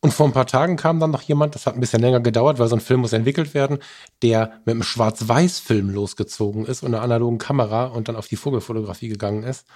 Und 0.03 0.11
vor 0.11 0.25
ein 0.25 0.33
paar 0.33 0.47
Tagen 0.47 0.77
kam 0.77 0.99
dann 0.99 1.11
noch 1.11 1.21
jemand, 1.21 1.53
das 1.53 1.67
hat 1.67 1.75
ein 1.75 1.79
bisschen 1.79 2.01
länger 2.01 2.21
gedauert, 2.21 2.57
weil 2.57 2.67
so 2.67 2.75
ein 2.75 2.81
Film 2.81 3.01
muss 3.01 3.13
entwickelt 3.13 3.53
werden, 3.53 3.77
der 4.23 4.59
mit 4.65 4.73
einem 4.73 4.81
Schwarz-Weiß-Film 4.83 5.91
losgezogen 5.91 6.65
ist 6.65 6.81
und 6.81 6.95
einer 6.95 7.03
analogen 7.03 7.37
Kamera 7.37 7.85
und 7.85 8.07
dann 8.07 8.15
auf 8.15 8.27
die 8.27 8.35
Vogelfotografie 8.35 9.09
gegangen 9.09 9.43
ist. 9.43 9.67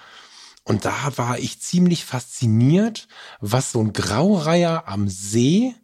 Und 0.66 0.84
da 0.84 1.12
war 1.16 1.38
ich 1.38 1.60
ziemlich 1.60 2.04
fasziniert, 2.04 3.06
was 3.40 3.70
so 3.70 3.80
ein 3.80 3.92
Graureiher 3.92 4.88
am 4.88 5.08
See 5.08 5.76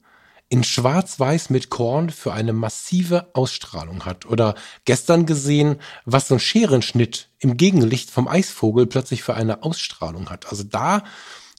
in 0.49 0.65
Schwarz-Weiß 0.65 1.51
mit 1.51 1.71
Korn 1.71 2.11
für 2.11 2.33
eine 2.33 2.53
massive 2.53 3.31
Ausstrahlung 3.33 4.05
hat. 4.05 4.27
Oder 4.27 4.57
gestern 4.85 5.25
gesehen, 5.25 5.77
was 6.05 6.27
so 6.27 6.35
ein 6.35 6.41
Scherenschnitt 6.41 7.31
im 7.39 7.57
Gegenlicht 7.57 8.11
vom 8.11 8.27
Eisvogel 8.27 8.87
plötzlich 8.87 9.23
für 9.23 9.35
eine 9.35 9.63
Ausstrahlung 9.63 10.31
hat. 10.31 10.49
Also 10.51 10.65
da 10.65 11.05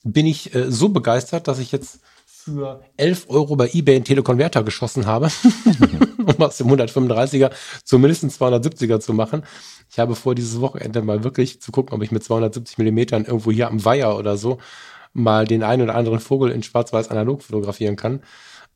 bin 0.04 0.26
ich 0.26 0.54
äh, 0.54 0.70
so 0.70 0.90
begeistert, 0.90 1.48
dass 1.48 1.58
ich 1.58 1.72
jetzt 1.72 2.00
für 2.44 2.82
11 2.98 3.26
Euro 3.28 3.56
bei 3.56 3.70
eBay 3.72 3.96
einen 3.96 4.04
Telekonverter 4.04 4.62
geschossen 4.62 5.06
habe, 5.06 5.28
um 6.18 6.42
aus 6.42 6.58
dem 6.58 6.68
135er 6.68 7.50
zumindest 7.84 8.22
einen 8.22 8.32
270er 8.32 9.00
zu 9.00 9.14
machen. 9.14 9.44
Ich 9.90 9.98
habe 9.98 10.14
vor, 10.14 10.34
dieses 10.34 10.60
Wochenende 10.60 11.00
mal 11.02 11.24
wirklich 11.24 11.60
zu 11.60 11.72
gucken, 11.72 11.94
ob 11.94 12.02
ich 12.02 12.10
mit 12.10 12.22
270 12.22 12.78
Millimetern 12.78 13.24
irgendwo 13.24 13.50
hier 13.50 13.68
am 13.68 13.84
Weiher 13.84 14.16
oder 14.16 14.36
so 14.36 14.58
mal 15.14 15.46
den 15.46 15.62
einen 15.62 15.82
oder 15.82 15.94
anderen 15.94 16.20
Vogel 16.20 16.50
in 16.50 16.62
schwarz-weiß 16.62 17.08
analog 17.08 17.42
fotografieren 17.42 17.96
kann. 17.96 18.22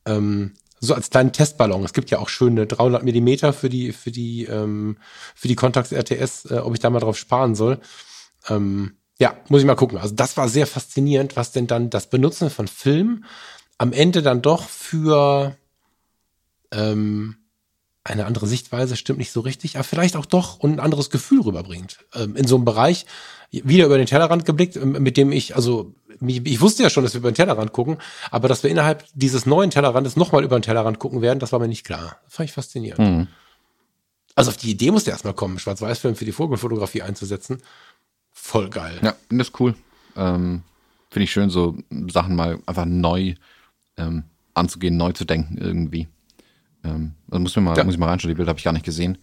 Ähm, 0.05 0.53
so 0.79 0.93
als 0.93 1.09
kleinen 1.09 1.33
Testballon. 1.33 1.83
Es 1.83 1.93
gibt 1.93 2.09
ja 2.09 2.19
auch 2.19 2.29
schöne 2.29 2.65
300 2.65 3.03
Millimeter 3.03 3.51
für 3.51 3.69
die, 3.69 3.91
für 3.91 4.11
die, 4.11 4.45
ähm, 4.45 4.97
für 5.35 5.49
die 5.49 5.55
Contax 5.55 5.91
RTS, 5.91 6.45
äh, 6.45 6.59
ob 6.59 6.73
ich 6.73 6.79
da 6.79 6.89
mal 6.89 7.01
drauf 7.01 7.17
sparen 7.17 7.53
soll. 7.53 7.79
Ähm, 8.47 8.93
ja, 9.19 9.35
muss 9.49 9.59
ich 9.59 9.67
mal 9.67 9.75
gucken. 9.75 9.97
Also 9.97 10.15
das 10.15 10.37
war 10.37 10.47
sehr 10.47 10.65
faszinierend, 10.65 11.35
was 11.35 11.51
denn 11.51 11.67
dann 11.67 11.89
das 11.89 12.09
Benutzen 12.09 12.49
von 12.49 12.69
Film 12.69 13.25
am 13.79 13.93
Ende 13.93 14.21
dann 14.21 14.43
doch 14.43 14.69
für 14.69 15.55
ähm, 16.71 17.37
eine 18.03 18.25
andere 18.25 18.45
Sichtweise, 18.45 18.95
stimmt 18.95 19.19
nicht 19.19 19.31
so 19.31 19.39
richtig, 19.39 19.75
aber 19.75 19.83
vielleicht 19.83 20.15
auch 20.15 20.25
doch 20.25 20.59
und 20.59 20.73
ein 20.73 20.79
anderes 20.79 21.09
Gefühl 21.09 21.41
rüberbringt. 21.41 21.97
Ähm, 22.13 22.35
in 22.35 22.45
so 22.45 22.55
einem 22.55 22.65
Bereich, 22.65 23.05
wieder 23.51 23.85
über 23.85 23.97
den 23.97 24.05
Tellerrand 24.05 24.45
geblickt, 24.45 24.75
ähm, 24.75 24.91
mit 24.91 25.17
dem 25.17 25.31
ich, 25.31 25.55
also 25.55 25.95
ich 26.21 26.61
wusste 26.61 26.83
ja 26.83 26.89
schon, 26.89 27.03
dass 27.03 27.13
wir 27.13 27.19
über 27.19 27.31
den 27.31 27.35
Tellerrand 27.35 27.71
gucken, 27.71 27.97
aber 28.29 28.47
dass 28.49 28.63
wir 28.63 28.69
innerhalb 28.69 29.05
dieses 29.13 29.45
neuen 29.45 29.71
Tellerrandes 29.71 30.17
nochmal 30.17 30.43
über 30.43 30.59
den 30.59 30.61
Tellerrand 30.61 30.99
gucken 30.99 31.21
werden, 31.21 31.39
das 31.39 31.53
war 31.53 31.59
mir 31.59 31.69
nicht 31.69 31.85
klar. 31.85 32.17
Das 32.25 32.35
fand 32.35 32.49
ich 32.49 32.53
faszinierend. 32.53 32.99
Mhm. 32.99 33.27
Also 34.35 34.51
auf 34.51 34.57
die 34.57 34.71
Idee 34.71 34.91
musste 34.91 35.11
erstmal 35.11 35.33
kommen, 35.33 35.57
Schwarz-Weiß-Film 35.57 36.15
für 36.15 36.25
die 36.25 36.31
Vogelfotografie 36.31 37.01
einzusetzen. 37.01 37.61
Voll 38.31 38.69
geil. 38.69 38.99
Ja, 39.01 39.15
das 39.29 39.47
ist 39.47 39.59
cool. 39.59 39.75
Ähm, 40.17 40.63
Finde 41.09 41.23
ich 41.23 41.31
schön, 41.31 41.49
so 41.49 41.77
Sachen 42.11 42.35
mal 42.35 42.59
einfach 42.65 42.85
neu 42.85 43.35
ähm, 43.99 44.23
anzugehen, 44.53 44.97
neu 44.97 45.11
zu 45.11 45.25
denken 45.25 45.57
irgendwie. 45.57 46.07
Ähm, 46.83 47.13
also 47.29 47.41
muss, 47.41 47.55
mir 47.55 47.61
mal, 47.61 47.77
ja. 47.77 47.83
muss 47.83 47.93
ich 47.93 47.99
mal 47.99 48.07
reinschauen, 48.07 48.29
die 48.29 48.35
Bilder 48.35 48.49
habe 48.49 48.59
ich 48.59 48.65
gar 48.65 48.73
nicht 48.73 48.85
gesehen. 48.85 49.17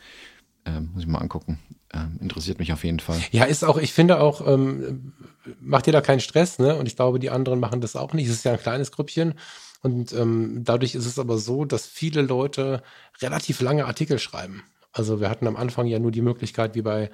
Ähm, 0.64 0.90
muss 0.92 1.02
ich 1.02 1.08
mal 1.08 1.18
angucken. 1.18 1.58
Ähm, 1.94 2.18
interessiert 2.20 2.58
mich 2.58 2.72
auf 2.72 2.84
jeden 2.84 3.00
Fall. 3.00 3.20
Ja, 3.30 3.44
ist 3.44 3.64
auch, 3.64 3.78
ich 3.78 3.92
finde 3.92 4.20
auch, 4.20 4.46
ähm, 4.46 5.12
macht 5.60 5.86
ihr 5.86 5.92
da 5.92 6.00
keinen 6.00 6.20
Stress, 6.20 6.58
ne? 6.58 6.76
Und 6.76 6.86
ich 6.86 6.96
glaube, 6.96 7.18
die 7.18 7.30
anderen 7.30 7.60
machen 7.60 7.80
das 7.80 7.96
auch 7.96 8.12
nicht. 8.12 8.26
Es 8.28 8.34
ist 8.34 8.44
ja 8.44 8.52
ein 8.52 8.58
kleines 8.58 8.92
Grüppchen. 8.92 9.34
Und 9.82 10.12
ähm, 10.12 10.62
dadurch 10.64 10.94
ist 10.94 11.06
es 11.06 11.18
aber 11.18 11.38
so, 11.38 11.64
dass 11.64 11.86
viele 11.86 12.22
Leute 12.22 12.82
relativ 13.22 13.60
lange 13.60 13.86
Artikel 13.86 14.18
schreiben. 14.18 14.64
Also 14.92 15.20
wir 15.20 15.28
hatten 15.30 15.46
am 15.46 15.56
Anfang 15.56 15.86
ja 15.86 15.98
nur 15.98 16.10
die 16.10 16.22
Möglichkeit, 16.22 16.74
wie 16.74 16.82
bei, 16.82 17.10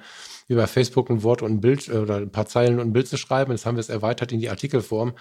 wie 0.47 0.55
bei 0.55 0.67
Facebook 0.67 1.09
ein 1.09 1.21
Wort 1.21 1.41
und 1.41 1.51
ein 1.51 1.61
Bild 1.61 1.87
äh, 1.89 1.97
oder 1.97 2.17
ein 2.17 2.31
paar 2.31 2.47
Zeilen 2.47 2.79
und 2.79 2.87
ein 2.87 2.93
Bild 2.93 3.07
zu 3.07 3.17
schreiben. 3.17 3.51
Jetzt 3.51 3.65
haben 3.65 3.75
wir 3.75 3.81
es 3.81 3.89
erweitert 3.89 4.31
in 4.31 4.39
die 4.39 4.49
Artikelform. 4.49 5.13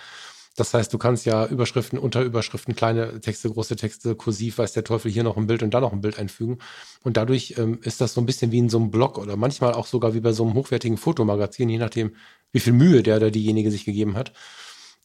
Das 0.57 0.75
heißt, 0.75 0.93
du 0.93 0.99
kannst 0.99 1.25
ja 1.25 1.47
Überschriften, 1.47 1.99
Unterüberschriften, 1.99 2.77
kleine 2.77 3.21
Texte, 3.21 3.49
große 3.49 3.77
Texte, 3.77 4.15
kursiv, 4.15 4.59
weiß 4.59 4.73
der 4.73 4.85
Teufel, 4.85 5.11
hier 5.11 5.23
noch 5.23 5.37
ein 5.37 5.47
Bild 5.47 5.63
und 5.63 5.73
da 5.73 5.81
noch 5.81 5.93
ein 5.93 6.03
Bild 6.03 6.19
einfügen. 6.19 6.59
Und 7.03 7.17
dadurch 7.17 7.55
ähm, 7.57 7.79
ist 7.83 8.01
das 8.01 8.13
so 8.13 8.21
ein 8.21 8.27
bisschen 8.27 8.53
wie 8.53 8.59
in 8.59 8.69
so 8.69 8.79
einem 8.79 8.91
Blog 8.91 9.17
oder 9.17 9.37
manchmal 9.37 9.73
auch 9.73 9.87
sogar 9.87 10.13
wie 10.15 10.21
bei 10.21 10.33
so 10.33 10.45
einem 10.45 10.55
hochwertigen 10.55 10.99
Fotomagazin, 10.99 11.71
je 11.71 11.79
nachdem, 11.79 12.15
wie 12.53 12.61
viel 12.61 12.75
Mühe 12.75 13.03
der 13.03 13.17
oder 13.17 13.31
diejenige 13.31 13.71
sich 13.71 13.85
gegeben 13.87 14.15
hat. 14.15 14.33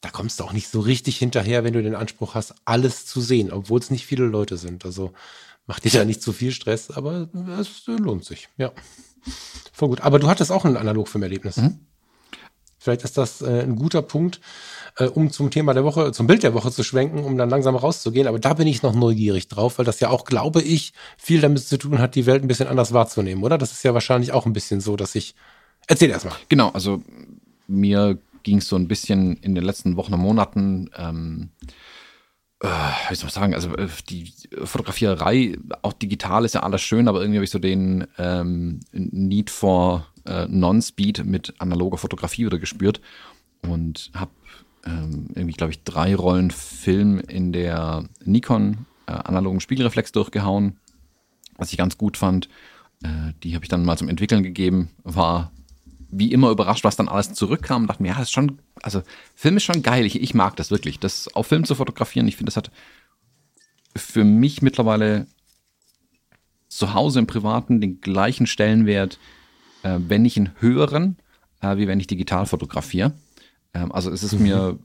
Da 0.00 0.10
kommst 0.10 0.38
du 0.38 0.44
auch 0.44 0.52
nicht 0.52 0.68
so 0.68 0.80
richtig 0.80 1.16
hinterher, 1.16 1.64
wenn 1.64 1.72
du 1.72 1.82
den 1.82 1.94
Anspruch 1.94 2.34
hast, 2.34 2.54
alles 2.64 3.06
zu 3.06 3.20
sehen, 3.20 3.50
obwohl 3.50 3.80
es 3.80 3.90
nicht 3.90 4.06
viele 4.06 4.26
Leute 4.26 4.58
sind. 4.58 4.84
Also 4.84 5.12
mach 5.66 5.80
dir 5.80 5.90
da 5.90 6.04
nicht 6.04 6.22
zu 6.22 6.32
viel 6.32 6.52
Stress, 6.52 6.90
aber 6.90 7.28
es 7.58 7.86
lohnt 7.86 8.24
sich, 8.24 8.48
ja. 8.58 8.72
Voll 9.72 9.88
gut. 9.88 10.02
Aber 10.02 10.18
du 10.18 10.28
hattest 10.28 10.52
auch 10.52 10.64
ein 10.64 10.76
Analogfilmerlebnis. 10.76 11.56
Mhm. 11.56 11.80
Vielleicht 12.88 13.04
ist 13.04 13.18
das 13.18 13.42
äh, 13.42 13.60
ein 13.60 13.76
guter 13.76 14.00
Punkt, 14.00 14.40
äh, 14.96 15.04
um 15.04 15.30
zum 15.30 15.50
Thema 15.50 15.74
der 15.74 15.84
Woche, 15.84 16.10
zum 16.12 16.26
Bild 16.26 16.42
der 16.42 16.54
Woche 16.54 16.70
zu 16.70 16.82
schwenken, 16.82 17.22
um 17.22 17.36
dann 17.36 17.50
langsam 17.50 17.76
rauszugehen. 17.76 18.26
Aber 18.26 18.38
da 18.38 18.54
bin 18.54 18.66
ich 18.66 18.82
noch 18.82 18.94
neugierig 18.94 19.46
drauf, 19.48 19.76
weil 19.76 19.84
das 19.84 20.00
ja 20.00 20.08
auch, 20.08 20.24
glaube 20.24 20.62
ich, 20.62 20.94
viel 21.18 21.42
damit 21.42 21.66
zu 21.66 21.76
tun 21.76 21.98
hat, 21.98 22.14
die 22.14 22.24
Welt 22.24 22.42
ein 22.42 22.48
bisschen 22.48 22.66
anders 22.66 22.94
wahrzunehmen, 22.94 23.44
oder? 23.44 23.58
Das 23.58 23.72
ist 23.72 23.82
ja 23.82 23.92
wahrscheinlich 23.92 24.32
auch 24.32 24.46
ein 24.46 24.54
bisschen 24.54 24.80
so, 24.80 24.96
dass 24.96 25.14
ich. 25.14 25.34
Erzähl 25.86 26.08
erst 26.08 26.24
mal. 26.24 26.34
Genau, 26.48 26.70
also 26.70 27.02
mir 27.66 28.16
ging 28.42 28.58
es 28.58 28.68
so 28.68 28.76
ein 28.76 28.88
bisschen 28.88 29.36
in 29.36 29.54
den 29.54 29.64
letzten 29.64 29.96
Wochen 29.96 30.14
und 30.14 30.20
Monaten. 30.20 30.90
Ähm, 30.96 31.50
äh, 32.60 32.68
wie 33.08 33.14
soll 33.14 33.26
man 33.26 33.32
sagen, 33.32 33.54
also 33.54 33.76
äh, 33.76 33.88
die 34.08 34.32
Fotografierei, 34.64 35.56
auch 35.82 35.92
digital 35.92 36.44
ist 36.44 36.54
ja 36.54 36.62
alles 36.62 36.82
schön, 36.82 37.08
aber 37.08 37.20
irgendwie 37.20 37.38
habe 37.38 37.44
ich 37.44 37.50
so 37.50 37.58
den 37.58 38.06
ähm, 38.18 38.80
Need 38.92 39.50
for 39.50 40.06
äh, 40.26 40.46
Non-Speed 40.48 41.24
mit 41.24 41.54
analoger 41.58 41.98
Fotografie 41.98 42.46
wieder 42.46 42.58
gespürt 42.58 43.00
und 43.62 44.10
habe 44.14 44.32
ähm, 44.84 45.28
irgendwie, 45.34 45.54
glaube 45.54 45.72
ich, 45.72 45.84
drei 45.84 46.14
Rollen 46.14 46.50
Film 46.50 47.20
in 47.20 47.52
der 47.52 48.04
Nikon 48.24 48.86
äh, 49.06 49.12
analogen 49.12 49.60
Spiegelreflex 49.60 50.12
durchgehauen, 50.12 50.78
was 51.56 51.70
ich 51.70 51.78
ganz 51.78 51.96
gut 51.96 52.16
fand. 52.16 52.48
Äh, 53.02 53.32
die 53.42 53.54
habe 53.54 53.64
ich 53.64 53.68
dann 53.68 53.84
mal 53.84 53.96
zum 53.96 54.08
Entwickeln 54.08 54.42
gegeben, 54.42 54.90
war 55.04 55.52
wie 56.10 56.32
immer 56.32 56.50
überrascht, 56.50 56.84
was 56.84 56.96
dann 56.96 57.08
alles 57.08 57.34
zurückkam. 57.34 57.86
Dachte 57.86 58.02
mir, 58.02 58.10
ja, 58.10 58.14
das 58.14 58.24
ist 58.24 58.32
schon, 58.32 58.58
also 58.82 59.02
Film 59.34 59.56
ist 59.56 59.64
schon 59.64 59.82
geil. 59.82 60.06
Ich, 60.06 60.20
ich 60.20 60.34
mag 60.34 60.56
das 60.56 60.70
wirklich. 60.70 60.98
Das 60.98 61.34
auf 61.34 61.46
Film 61.46 61.64
zu 61.64 61.74
fotografieren, 61.74 62.28
ich 62.28 62.36
finde, 62.36 62.50
das 62.50 62.56
hat 62.56 62.70
für 63.96 64.24
mich 64.24 64.62
mittlerweile 64.62 65.26
zu 66.68 66.94
Hause 66.94 67.18
im 67.18 67.26
Privaten 67.26 67.80
den 67.80 68.00
gleichen 68.00 68.46
Stellenwert, 68.46 69.18
äh, 69.82 69.98
wenn 69.98 70.22
nicht 70.22 70.36
einen 70.36 70.52
höheren, 70.60 71.16
äh, 71.60 71.76
wie 71.76 71.88
wenn 71.88 72.00
ich 72.00 72.06
digital 72.06 72.46
fotografiere. 72.46 73.12
Ähm, 73.74 73.92
also 73.92 74.10
es 74.10 74.22
ist 74.22 74.34
mhm. 74.34 74.42
mir 74.42 74.78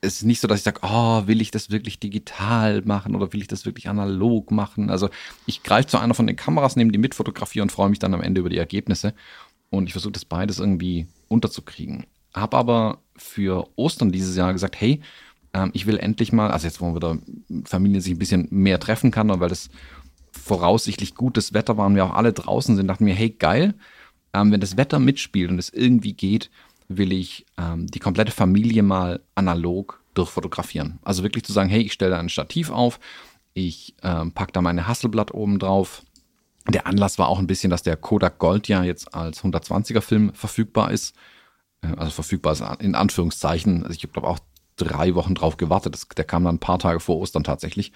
es 0.00 0.18
ist 0.18 0.24
nicht 0.24 0.40
so, 0.40 0.48
dass 0.48 0.60
ich 0.60 0.64
sage, 0.64 0.80
oh, 0.82 1.26
will 1.26 1.40
ich 1.40 1.50
das 1.50 1.70
wirklich 1.70 1.98
digital 1.98 2.82
machen 2.82 3.14
oder 3.16 3.32
will 3.32 3.40
ich 3.40 3.48
das 3.48 3.64
wirklich 3.66 3.88
analog 3.88 4.50
machen? 4.50 4.90
Also 4.90 5.08
ich 5.46 5.62
greife 5.62 5.88
zu 5.88 5.98
einer 5.98 6.14
von 6.14 6.26
den 6.26 6.36
Kameras, 6.36 6.76
nehme 6.76 6.92
die 6.92 6.98
mit, 6.98 7.14
fotografiere 7.14 7.62
und 7.62 7.72
freue 7.72 7.88
mich 7.88 7.98
dann 7.98 8.14
am 8.14 8.22
Ende 8.22 8.40
über 8.40 8.50
die 8.50 8.58
Ergebnisse. 8.58 9.14
Und 9.70 9.86
ich 9.86 9.92
versuche 9.92 10.12
das 10.12 10.24
beides 10.24 10.58
irgendwie 10.58 11.06
unterzukriegen. 11.28 12.06
Habe 12.34 12.56
aber 12.56 12.98
für 13.16 13.68
Ostern 13.76 14.12
dieses 14.12 14.36
Jahr 14.36 14.52
gesagt, 14.52 14.80
hey, 14.80 15.00
ähm, 15.52 15.70
ich 15.74 15.86
will 15.86 15.98
endlich 15.98 16.32
mal, 16.32 16.50
also 16.50 16.66
jetzt, 16.66 16.80
wo 16.80 16.94
wieder 16.94 17.18
Familie 17.64 18.00
sich 18.00 18.14
ein 18.14 18.18
bisschen 18.18 18.48
mehr 18.50 18.80
treffen 18.80 19.10
kann, 19.10 19.28
weil 19.40 19.48
das 19.48 19.70
voraussichtlich 20.32 21.14
gutes 21.14 21.52
Wetter 21.52 21.76
war 21.76 21.86
und 21.86 21.94
wir 21.94 22.04
auch 22.04 22.14
alle 22.14 22.32
draußen 22.32 22.76
sind, 22.76 22.86
dachten 22.86 23.06
wir, 23.06 23.14
hey, 23.14 23.30
geil, 23.30 23.74
ähm, 24.34 24.52
wenn 24.52 24.60
das 24.60 24.76
Wetter 24.76 24.98
mitspielt 24.98 25.50
und 25.50 25.58
es 25.58 25.70
irgendwie 25.70 26.12
geht, 26.12 26.50
will 26.88 27.12
ich 27.12 27.46
ähm, 27.58 27.86
die 27.86 27.98
komplette 27.98 28.32
Familie 28.32 28.82
mal 28.82 29.20
analog 29.34 30.02
durchfotografieren. 30.14 30.98
Also 31.02 31.22
wirklich 31.22 31.44
zu 31.44 31.52
sagen, 31.52 31.68
hey, 31.68 31.82
ich 31.82 31.92
stelle 31.92 32.12
da 32.12 32.18
ein 32.18 32.28
Stativ 32.28 32.70
auf, 32.70 32.98
ich 33.54 33.94
ähm, 34.02 34.32
packe 34.32 34.52
da 34.52 34.62
meine 34.62 34.86
Hasselblatt 34.86 35.34
oben 35.34 35.58
drauf, 35.58 36.02
der 36.68 36.86
Anlass 36.86 37.18
war 37.18 37.28
auch 37.28 37.38
ein 37.38 37.46
bisschen, 37.46 37.70
dass 37.70 37.82
der 37.82 37.96
Kodak 37.96 38.38
Gold 38.38 38.68
ja 38.68 38.84
jetzt 38.84 39.14
als 39.14 39.42
120er 39.42 40.00
Film 40.00 40.32
verfügbar 40.34 40.90
ist. 40.90 41.14
Äh, 41.82 41.94
also 41.96 42.10
verfügbar 42.10 42.52
ist 42.52 42.62
in 42.80 42.94
Anführungszeichen. 42.94 43.84
Also 43.84 43.94
ich 43.94 44.02
habe 44.02 44.12
glaube 44.12 44.28
auch 44.28 44.38
drei 44.76 45.14
Wochen 45.14 45.34
drauf 45.34 45.56
gewartet. 45.56 45.94
Das, 45.94 46.06
der 46.08 46.24
kam 46.24 46.44
dann 46.44 46.56
ein 46.56 46.60
paar 46.60 46.78
Tage 46.78 47.00
vor 47.00 47.16
Ostern 47.16 47.44
tatsächlich. 47.44 47.92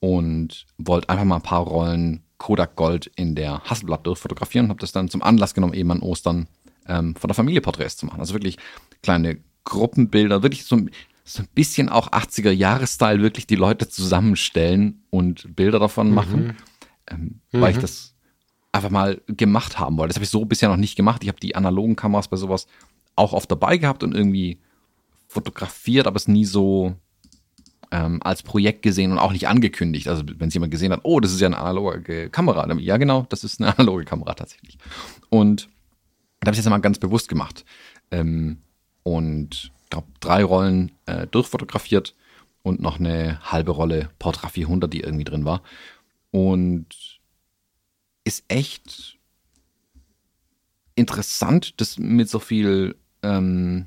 Und 0.00 0.66
wollte 0.78 1.08
einfach 1.10 1.24
mal 1.24 1.36
ein 1.36 1.42
paar 1.42 1.62
Rollen 1.62 2.22
Kodak 2.38 2.74
Gold 2.74 3.10
in 3.16 3.34
der 3.34 3.62
Hasselblatt 3.64 4.06
durchfotografieren 4.06 4.66
und 4.66 4.70
habe 4.70 4.80
das 4.80 4.92
dann 4.92 5.10
zum 5.10 5.22
Anlass 5.22 5.52
genommen, 5.52 5.74
eben 5.74 5.90
an 5.90 6.00
Ostern 6.00 6.48
ähm, 6.88 7.14
von 7.14 7.28
der 7.28 7.34
Familie 7.34 7.60
Porträts 7.60 7.98
zu 7.98 8.06
machen. 8.06 8.18
Also 8.18 8.32
wirklich 8.32 8.56
kleine 9.02 9.38
Gruppenbilder, 9.64 10.42
wirklich 10.42 10.64
so, 10.64 10.80
so 11.22 11.42
ein 11.42 11.48
bisschen 11.54 11.90
auch 11.90 12.10
80er-Jahres-Style, 12.12 13.20
wirklich 13.20 13.46
die 13.46 13.56
Leute 13.56 13.88
zusammenstellen 13.90 15.04
und 15.10 15.54
Bilder 15.54 15.78
davon 15.78 16.14
machen. 16.14 16.46
Mhm 16.46 16.69
ähm, 17.10 17.40
mhm. 17.52 17.60
weil 17.60 17.72
ich 17.72 17.78
das 17.78 18.14
einfach 18.72 18.90
mal 18.90 19.20
gemacht 19.26 19.78
haben 19.78 19.96
wollte. 19.98 20.10
Das 20.10 20.16
habe 20.16 20.24
ich 20.24 20.30
so 20.30 20.44
bisher 20.44 20.68
noch 20.68 20.76
nicht 20.76 20.96
gemacht. 20.96 21.22
Ich 21.22 21.28
habe 21.28 21.40
die 21.40 21.56
analogen 21.56 21.96
Kameras 21.96 22.28
bei 22.28 22.36
sowas 22.36 22.66
auch 23.16 23.32
oft 23.32 23.50
dabei 23.50 23.76
gehabt 23.76 24.02
und 24.02 24.14
irgendwie 24.14 24.60
fotografiert, 25.28 26.06
aber 26.06 26.16
es 26.16 26.28
nie 26.28 26.44
so 26.44 26.94
ähm, 27.90 28.20
als 28.22 28.42
Projekt 28.42 28.82
gesehen 28.82 29.12
und 29.12 29.18
auch 29.18 29.32
nicht 29.32 29.48
angekündigt. 29.48 30.08
Also 30.08 30.22
wenn 30.26 30.48
es 30.48 30.54
jemand 30.54 30.70
gesehen 30.70 30.92
hat, 30.92 31.00
oh, 31.02 31.20
das 31.20 31.32
ist 31.32 31.40
ja 31.40 31.46
eine 31.46 31.58
analoge 31.58 32.30
Kamera. 32.30 32.66
Dann, 32.66 32.78
ja, 32.78 32.96
genau, 32.96 33.26
das 33.28 33.44
ist 33.44 33.60
eine 33.60 33.72
analoge 33.78 34.04
Kamera 34.04 34.34
tatsächlich. 34.34 34.78
Und 35.28 35.68
da 36.40 36.46
habe 36.46 36.54
ich 36.54 36.62
das 36.62 36.70
mal 36.70 36.78
ganz 36.78 36.98
bewusst 36.98 37.28
gemacht. 37.28 37.64
Ähm, 38.10 38.58
und 39.02 39.72
glaube 39.90 40.08
drei 40.20 40.44
Rollen 40.44 40.92
äh, 41.06 41.26
durchfotografiert 41.26 42.14
und 42.62 42.80
noch 42.80 42.98
eine 42.98 43.40
halbe 43.42 43.72
Rolle 43.72 44.10
Portra 44.18 44.48
400, 44.48 44.92
die 44.92 45.00
irgendwie 45.00 45.24
drin 45.24 45.44
war. 45.44 45.62
Und 46.30 47.20
ist 48.24 48.44
echt 48.48 49.18
interessant, 50.94 51.80
das 51.80 51.98
mit 51.98 52.28
so 52.28 52.38
viel, 52.38 52.96
ähm, 53.22 53.86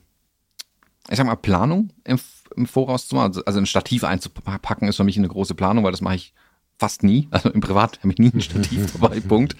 ich 1.09 1.17
sag 1.17 1.25
mal, 1.25 1.35
Planung 1.35 1.91
im, 2.03 2.19
im 2.55 2.65
Voraus 2.65 3.07
zu 3.07 3.15
machen. 3.15 3.27
Also, 3.27 3.45
also 3.45 3.59
ein 3.59 3.65
Stativ 3.65 4.03
einzupacken 4.03 4.87
ist 4.87 4.97
für 4.97 5.03
mich 5.03 5.17
eine 5.17 5.27
große 5.27 5.55
Planung, 5.55 5.83
weil 5.83 5.91
das 5.91 6.01
mache 6.01 6.15
ich 6.15 6.33
fast 6.77 7.03
nie. 7.03 7.27
Also 7.31 7.49
im 7.49 7.61
Privat 7.61 7.99
habe 7.99 8.11
ich 8.11 8.17
nie 8.17 8.31
ein 8.33 8.41
Stativ 8.41 8.91
dabei, 8.99 9.19
Punkt. 9.19 9.55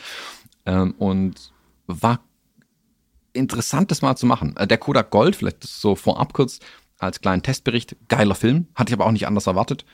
Ähm, 0.65 0.93
und 0.97 1.53
war 1.87 2.19
interessant, 3.33 3.91
das 3.91 4.01
mal 4.01 4.15
zu 4.15 4.25
machen. 4.25 4.55
Äh, 4.57 4.67
der 4.67 4.77
Kodak 4.77 5.11
Gold, 5.11 5.35
vielleicht 5.35 5.63
so 5.63 5.95
vorab 5.95 6.33
kurz 6.33 6.59
als 6.99 7.21
kleinen 7.21 7.43
Testbericht, 7.43 7.95
geiler 8.07 8.35
Film, 8.35 8.67
hatte 8.75 8.91
ich 8.91 8.93
aber 8.93 9.05
auch 9.05 9.11
nicht 9.11 9.27
anders 9.27 9.47
erwartet. 9.47 9.85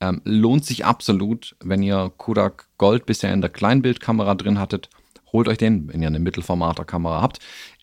Ähm, 0.00 0.20
lohnt 0.24 0.64
sich 0.64 0.84
absolut, 0.84 1.56
wenn 1.60 1.82
ihr 1.82 2.12
Kodak 2.16 2.68
Gold 2.76 3.06
bisher 3.06 3.32
in 3.32 3.40
der 3.40 3.50
Kleinbildkamera 3.50 4.34
drin 4.34 4.58
hattet. 4.58 4.90
Holt 5.32 5.48
euch 5.48 5.58
den, 5.58 5.88
wenn 5.88 6.02
ihr 6.02 6.08
eine 6.08 6.18
Mittelformater-Kamera 6.18 7.22
habt. 7.22 7.38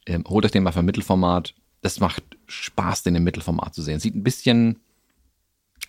Ähm, 0.06 0.24
holt 0.28 0.46
euch 0.46 0.52
den 0.52 0.64
mal 0.64 0.72
für 0.72 0.84
Mittelformat. 0.84 1.56
Das 1.82 2.00
macht 2.00 2.24
Spaß, 2.48 3.04
den 3.04 3.16
im 3.16 3.24
Mittelformat 3.24 3.74
zu 3.74 3.82
sehen. 3.82 4.00
Sieht 4.00 4.16
ein 4.16 4.24
bisschen, 4.24 4.80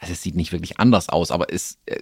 also 0.00 0.12
es 0.12 0.22
sieht 0.22 0.34
nicht 0.34 0.52
wirklich 0.52 0.80
anders 0.80 1.10
aus, 1.10 1.30
aber 1.30 1.52
es, 1.52 1.78
äh, 1.86 2.00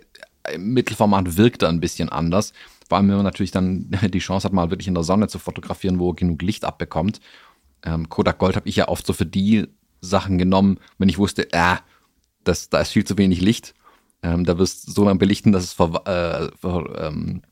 im 0.52 0.72
Mittelformat 0.72 1.36
wirkt 1.36 1.62
er 1.62 1.68
ein 1.68 1.80
bisschen 1.80 2.08
anders. 2.08 2.52
Vor 2.88 2.98
allem, 2.98 3.08
wenn 3.08 3.16
man 3.16 3.24
natürlich 3.24 3.50
dann 3.50 3.90
die 4.12 4.18
Chance 4.20 4.44
hat, 4.46 4.52
mal 4.52 4.70
wirklich 4.70 4.88
in 4.88 4.94
der 4.94 5.04
Sonne 5.04 5.26
zu 5.26 5.40
fotografieren, 5.40 5.98
wo 5.98 6.10
er 6.10 6.16
genug 6.16 6.42
Licht 6.42 6.64
abbekommt. 6.64 7.20
Ähm, 7.84 8.08
Kodak 8.08 8.38
Gold 8.38 8.54
habe 8.54 8.68
ich 8.68 8.76
ja 8.76 8.86
oft 8.86 9.04
so 9.04 9.12
für 9.12 9.26
die 9.26 9.66
Sachen 10.00 10.38
genommen, 10.38 10.78
wenn 10.98 11.08
ich 11.08 11.18
wusste, 11.18 11.52
äh, 11.52 11.76
das, 12.44 12.70
da 12.70 12.80
ist 12.80 12.90
viel 12.90 13.04
zu 13.04 13.18
wenig 13.18 13.40
Licht 13.40 13.74
ähm, 14.22 14.44
da 14.44 14.58
wirst 14.58 14.88
du 14.88 14.92
so 14.92 15.04
lange 15.04 15.18
belichten, 15.18 15.52
dass 15.52 15.64
es 15.64 15.72
ver 15.72 16.02
äh, 16.06 16.50
ver 16.58 17.08
ähm, 17.08 17.42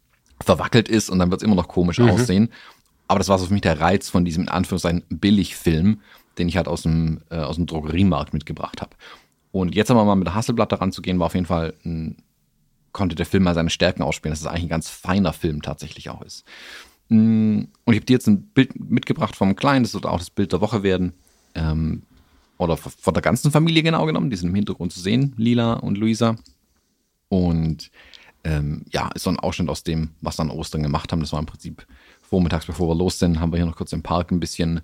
verwackelt 0.42 0.88
ist 0.88 1.10
und 1.10 1.18
dann 1.18 1.30
wird 1.30 1.42
es 1.42 1.44
immer 1.44 1.56
noch 1.56 1.68
komisch 1.68 1.98
mhm. 1.98 2.10
aussehen. 2.10 2.48
Aber 3.08 3.18
das 3.18 3.28
war 3.28 3.38
so 3.38 3.46
für 3.46 3.52
mich 3.52 3.62
der 3.62 3.80
Reiz 3.80 4.08
von 4.08 4.24
diesem 4.24 4.44
in 4.44 4.48
Anführungszeichen 4.48 5.02
Billigfilm, 5.08 6.00
den 6.38 6.48
ich 6.48 6.56
halt 6.56 6.68
aus 6.68 6.82
dem, 6.82 7.20
äh, 7.30 7.38
aus 7.38 7.56
dem 7.56 7.66
Drogeriemarkt 7.66 8.32
mitgebracht 8.32 8.80
habe. 8.80 8.92
Und 9.52 9.74
jetzt 9.74 9.90
aber 9.90 10.04
mal 10.04 10.14
mit 10.14 10.28
der 10.28 10.34
Hasselblatt 10.34 10.70
daran 10.70 10.92
zu 10.92 11.02
gehen, 11.02 11.18
war 11.18 11.26
auf 11.26 11.34
jeden 11.34 11.46
Fall 11.46 11.74
ein, 11.84 12.22
konnte 12.92 13.16
der 13.16 13.26
Film 13.26 13.42
mal 13.42 13.54
seine 13.54 13.70
Stärken 13.70 14.02
ausspielen, 14.02 14.32
dass 14.32 14.40
es 14.40 14.46
eigentlich 14.46 14.64
ein 14.64 14.68
ganz 14.68 14.88
feiner 14.88 15.32
Film 15.32 15.60
tatsächlich 15.60 16.08
auch 16.08 16.22
ist. 16.22 16.44
Mm, 17.08 17.64
und 17.84 17.92
ich 17.92 17.96
habe 17.96 18.06
dir 18.06 18.14
jetzt 18.14 18.28
ein 18.28 18.42
Bild 18.42 18.78
mitgebracht 18.78 19.34
vom 19.34 19.56
Kleinen, 19.56 19.82
das 19.82 19.94
wird 19.94 20.06
auch 20.06 20.18
das 20.18 20.30
Bild 20.30 20.52
der 20.52 20.60
Woche 20.60 20.82
werden. 20.82 21.14
Ähm, 21.56 22.02
oder 22.58 22.76
von 22.76 23.14
der 23.14 23.22
ganzen 23.22 23.50
Familie 23.50 23.82
genau 23.82 24.06
genommen, 24.06 24.30
die 24.30 24.36
sind 24.36 24.50
im 24.50 24.54
Hintergrund 24.54 24.92
zu 24.92 25.00
sehen, 25.00 25.34
Lila 25.36 25.74
und 25.74 25.98
Luisa. 25.98 26.36
Und 27.31 27.91
ähm, 28.45 28.85
ja, 28.91 29.09
ist 29.14 29.22
so 29.22 29.31
ein 29.31 29.39
Ausschnitt 29.39 29.70
aus 29.70 29.85
dem, 29.85 30.11
was 30.20 30.39
wir 30.39 30.43
an 30.43 30.51
Ostern 30.51 30.83
gemacht 30.83 31.11
haben. 31.12 31.20
Das 31.20 31.33
war 31.33 31.41
im 31.41 31.47
Prinzip 31.47 31.87
vormittags, 32.20 32.66
bevor 32.66 32.89
wir 32.89 32.95
los 32.95 33.18
sind, 33.18 33.41
haben 33.41 33.53
wir 33.53 33.57
hier 33.57 33.66
noch 33.66 33.76
kurz 33.76 33.93
im 33.93 34.03
Park 34.03 34.31
ein 34.31 34.41
bisschen 34.41 34.83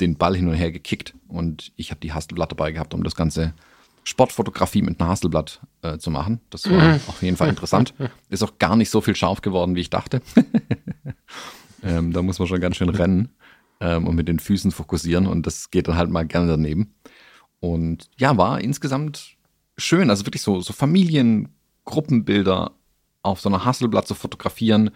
den 0.00 0.16
Ball 0.16 0.34
hin 0.34 0.48
und 0.48 0.54
her 0.54 0.72
gekickt 0.72 1.14
und 1.28 1.72
ich 1.76 1.90
habe 1.90 2.00
die 2.00 2.12
Hasselblatt 2.12 2.52
dabei 2.52 2.72
gehabt, 2.72 2.94
um 2.94 3.04
das 3.04 3.14
ganze 3.14 3.52
Sportfotografie 4.02 4.82
mit 4.82 4.98
einem 4.98 5.10
Hasselblatt 5.10 5.60
äh, 5.82 5.98
zu 5.98 6.10
machen. 6.10 6.40
Das 6.48 6.68
war 6.70 6.94
mhm. 6.94 7.00
auf 7.06 7.22
jeden 7.22 7.36
Fall 7.36 7.50
interessant. 7.50 7.94
Ist 8.30 8.42
auch 8.42 8.58
gar 8.58 8.76
nicht 8.76 8.90
so 8.90 9.00
viel 9.00 9.14
scharf 9.14 9.42
geworden, 9.42 9.74
wie 9.74 9.80
ich 9.80 9.90
dachte. 9.90 10.22
ähm, 11.82 12.12
da 12.12 12.22
muss 12.22 12.38
man 12.38 12.48
schon 12.48 12.60
ganz 12.60 12.76
schön 12.76 12.88
rennen 12.88 13.28
ähm, 13.80 14.06
und 14.06 14.16
mit 14.16 14.28
den 14.28 14.38
Füßen 14.38 14.70
fokussieren 14.70 15.26
und 15.26 15.46
das 15.46 15.70
geht 15.70 15.86
dann 15.86 15.96
halt 15.96 16.10
mal 16.10 16.26
gerne 16.26 16.48
daneben. 16.48 16.94
Und 17.60 18.08
ja, 18.16 18.36
war 18.38 18.60
insgesamt 18.60 19.36
schön. 19.76 20.08
Also 20.08 20.24
wirklich 20.26 20.42
so, 20.42 20.60
so 20.60 20.72
Familien, 20.72 21.50
Gruppenbilder 21.90 22.72
auf 23.22 23.40
so 23.40 23.48
einer 23.48 23.64
Hasselblatt 23.64 24.06
zu 24.06 24.14
fotografieren, 24.14 24.90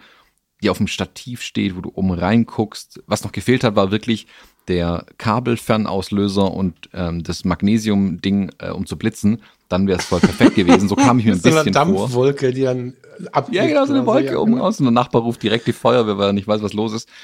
die 0.63 0.69
auf 0.69 0.77
dem 0.77 0.87
Stativ 0.87 1.41
steht, 1.41 1.75
wo 1.75 1.81
du 1.81 1.91
oben 1.93 2.11
reinguckst. 2.11 3.03
Was 3.07 3.23
noch 3.23 3.31
gefehlt 3.31 3.63
hat, 3.63 3.75
war 3.75 3.91
wirklich 3.91 4.27
der 4.67 5.05
Kabelfernauslöser 5.17 6.51
und 6.51 6.89
ähm, 6.93 7.23
das 7.23 7.45
Magnesium-Ding, 7.45 8.51
äh, 8.57 8.71
um 8.71 8.85
zu 8.85 8.97
blitzen, 8.97 9.41
dann 9.69 9.87
wäre 9.87 9.99
es 9.99 10.05
voll 10.05 10.19
perfekt 10.19 10.55
gewesen. 10.55 10.89
So 10.89 10.95
kam 10.95 11.19
ich 11.19 11.25
mir 11.25 11.33
ein 11.33 11.39
so 11.39 11.49
eine 11.49 11.63
bisschen 11.63 11.73
vor. 11.73 11.85
Dampfwolke, 11.85 12.51
die 12.51 12.61
dann 12.61 12.93
ab. 13.31 13.49
Ja, 13.51 13.65
genau, 13.67 13.85
so 13.85 13.93
eine 13.93 14.05
Wolke 14.05 14.31
ja, 14.31 14.37
oben 14.37 14.59
aus 14.59 14.79
und 14.79 14.85
der 14.85 14.91
Nachbar 14.91 15.21
ruft 15.21 15.43
direkt 15.43 15.67
die 15.67 15.73
Feuerwehr, 15.73 16.17
weil 16.17 16.29
er 16.29 16.33
nicht 16.33 16.47
weiß, 16.47 16.61
was 16.61 16.73
los 16.73 16.93
ist. 16.93 17.09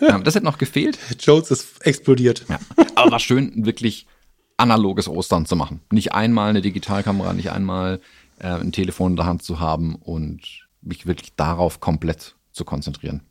Ähm, 0.00 0.22
das 0.22 0.36
hätte 0.36 0.44
noch 0.44 0.58
gefehlt. 0.58 0.96
Jones 1.18 1.50
ist 1.50 1.84
explodiert. 1.84 2.44
Ja. 2.48 2.60
Aber 2.94 3.10
war 3.10 3.18
schön, 3.18 3.66
wirklich 3.66 4.06
analoges 4.56 5.08
Ostern 5.08 5.44
zu 5.44 5.56
machen. 5.56 5.80
Nicht 5.90 6.12
einmal 6.12 6.50
eine 6.50 6.62
Digitalkamera, 6.62 7.32
nicht 7.32 7.50
einmal 7.50 8.00
äh, 8.38 8.48
ein 8.48 8.72
Telefon 8.72 9.12
in 9.12 9.16
der 9.16 9.26
Hand 9.26 9.42
zu 9.42 9.60
haben 9.60 9.96
und 9.96 10.68
mich 10.82 11.06
wirklich 11.06 11.34
darauf 11.34 11.80
komplett 11.80 12.36
zu 12.52 12.64
konzentrieren. 12.64 13.22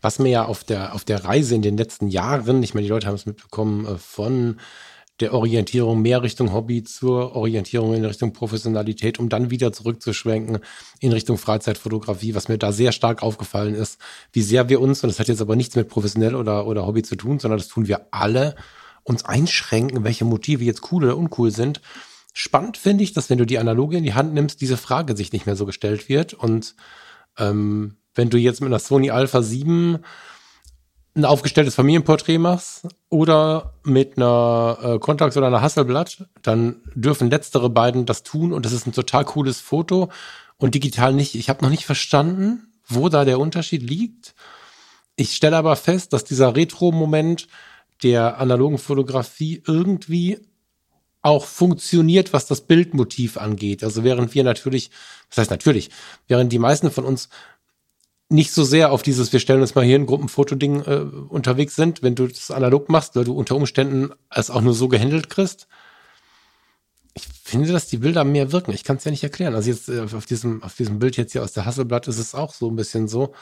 Was 0.00 0.18
mir 0.18 0.30
ja 0.30 0.44
auf 0.46 0.64
der, 0.64 0.94
auf 0.94 1.04
der 1.04 1.24
Reise 1.24 1.54
in 1.54 1.62
den 1.62 1.76
letzten 1.76 2.08
Jahren, 2.08 2.62
ich 2.62 2.74
meine, 2.74 2.84
die 2.84 2.90
Leute 2.90 3.06
haben 3.06 3.14
es 3.14 3.26
mitbekommen, 3.26 3.86
äh, 3.86 3.98
von 3.98 4.58
der 5.20 5.34
Orientierung 5.34 6.00
mehr 6.00 6.22
Richtung 6.22 6.52
Hobby 6.52 6.84
zur 6.84 7.34
Orientierung 7.34 7.94
in 7.94 8.04
Richtung 8.04 8.32
Professionalität, 8.32 9.18
um 9.18 9.28
dann 9.28 9.50
wieder 9.50 9.72
zurückzuschwenken 9.72 10.58
in 11.00 11.12
Richtung 11.12 11.38
Freizeitfotografie, 11.38 12.36
was 12.36 12.48
mir 12.48 12.56
da 12.56 12.70
sehr 12.70 12.92
stark 12.92 13.22
aufgefallen 13.22 13.74
ist, 13.74 13.98
wie 14.32 14.42
sehr 14.42 14.68
wir 14.68 14.80
uns, 14.80 15.02
und 15.02 15.08
das 15.08 15.18
hat 15.18 15.26
jetzt 15.26 15.40
aber 15.40 15.56
nichts 15.56 15.74
mit 15.74 15.88
professionell 15.88 16.36
oder, 16.36 16.66
oder 16.66 16.86
Hobby 16.86 17.02
zu 17.02 17.16
tun, 17.16 17.40
sondern 17.40 17.58
das 17.58 17.68
tun 17.68 17.88
wir 17.88 18.06
alle, 18.12 18.54
uns 19.02 19.24
einschränken, 19.24 20.04
welche 20.04 20.24
Motive 20.24 20.64
jetzt 20.64 20.92
cool 20.92 21.04
oder 21.04 21.16
uncool 21.16 21.50
sind. 21.50 21.80
Spannend 22.38 22.76
finde 22.76 23.02
ich, 23.02 23.12
dass 23.12 23.28
wenn 23.30 23.38
du 23.38 23.46
die 23.46 23.58
Analoge 23.58 23.96
in 23.96 24.04
die 24.04 24.14
Hand 24.14 24.32
nimmst, 24.32 24.60
diese 24.60 24.76
Frage 24.76 25.16
sich 25.16 25.32
nicht 25.32 25.46
mehr 25.46 25.56
so 25.56 25.66
gestellt 25.66 26.08
wird 26.08 26.34
und 26.34 26.76
ähm, 27.36 27.96
wenn 28.14 28.30
du 28.30 28.38
jetzt 28.38 28.60
mit 28.60 28.68
einer 28.68 28.78
Sony 28.78 29.10
Alpha 29.10 29.42
7 29.42 29.98
ein 31.16 31.24
aufgestelltes 31.24 31.74
Familienporträt 31.74 32.38
machst 32.38 32.86
oder 33.08 33.74
mit 33.82 34.16
einer 34.16 34.78
äh, 34.80 34.98
Contax 35.00 35.36
oder 35.36 35.48
einer 35.48 35.62
Hasselblatt, 35.62 36.28
dann 36.42 36.76
dürfen 36.94 37.28
letztere 37.28 37.70
beiden 37.70 38.06
das 38.06 38.22
tun 38.22 38.52
und 38.52 38.64
das 38.64 38.72
ist 38.72 38.86
ein 38.86 38.92
total 38.92 39.24
cooles 39.24 39.60
Foto 39.60 40.08
und 40.58 40.76
digital 40.76 41.14
nicht. 41.14 41.34
Ich 41.34 41.48
habe 41.48 41.64
noch 41.64 41.70
nicht 41.70 41.86
verstanden, 41.86 42.72
wo 42.86 43.08
da 43.08 43.24
der 43.24 43.40
Unterschied 43.40 43.82
liegt. 43.82 44.36
Ich 45.16 45.34
stelle 45.34 45.56
aber 45.56 45.74
fest, 45.74 46.12
dass 46.12 46.22
dieser 46.22 46.54
Retro-Moment 46.54 47.48
der 48.04 48.38
analogen 48.38 48.78
Fotografie 48.78 49.60
irgendwie 49.66 50.38
auch 51.28 51.44
funktioniert, 51.44 52.32
was 52.32 52.46
das 52.46 52.62
Bildmotiv 52.62 53.36
angeht. 53.36 53.84
Also 53.84 54.02
während 54.02 54.34
wir 54.34 54.44
natürlich, 54.44 54.90
das 55.28 55.38
heißt 55.38 55.50
natürlich, 55.50 55.90
während 56.26 56.52
die 56.52 56.58
meisten 56.58 56.90
von 56.90 57.04
uns 57.04 57.28
nicht 58.30 58.52
so 58.52 58.64
sehr 58.64 58.92
auf 58.92 59.02
dieses, 59.02 59.32
wir 59.32 59.40
stellen 59.40 59.60
uns 59.60 59.74
mal 59.74 59.84
hier 59.84 59.98
ein 59.98 60.06
Gruppenfotoding 60.06 60.82
äh, 60.82 61.06
unterwegs 61.28 61.76
sind, 61.76 62.02
wenn 62.02 62.14
du 62.14 62.26
das 62.26 62.50
analog 62.50 62.88
machst, 62.88 63.16
weil 63.16 63.24
du 63.24 63.34
unter 63.34 63.56
Umständen 63.56 64.10
es 64.30 64.50
auch 64.50 64.60
nur 64.60 64.74
so 64.74 64.88
gehandelt 64.88 65.30
kriegst. 65.30 65.66
Ich 67.14 67.26
finde, 67.42 67.72
dass 67.72 67.86
die 67.86 67.96
Bilder 67.96 68.24
mehr 68.24 68.52
wirken. 68.52 68.72
Ich 68.72 68.84
kann 68.84 68.96
es 68.96 69.04
ja 69.04 69.10
nicht 69.10 69.24
erklären. 69.24 69.54
Also 69.54 69.70
jetzt 69.70 69.88
äh, 69.88 70.02
auf 70.14 70.26
diesem, 70.26 70.62
auf 70.62 70.74
diesem 70.76 70.98
Bild 70.98 71.16
jetzt 71.16 71.32
hier 71.32 71.42
aus 71.42 71.52
der 71.52 71.64
Hasselblatt 71.64 72.06
ist 72.06 72.18
es 72.18 72.34
auch 72.34 72.52
so 72.52 72.70
ein 72.70 72.76
bisschen 72.76 73.08
so. 73.08 73.32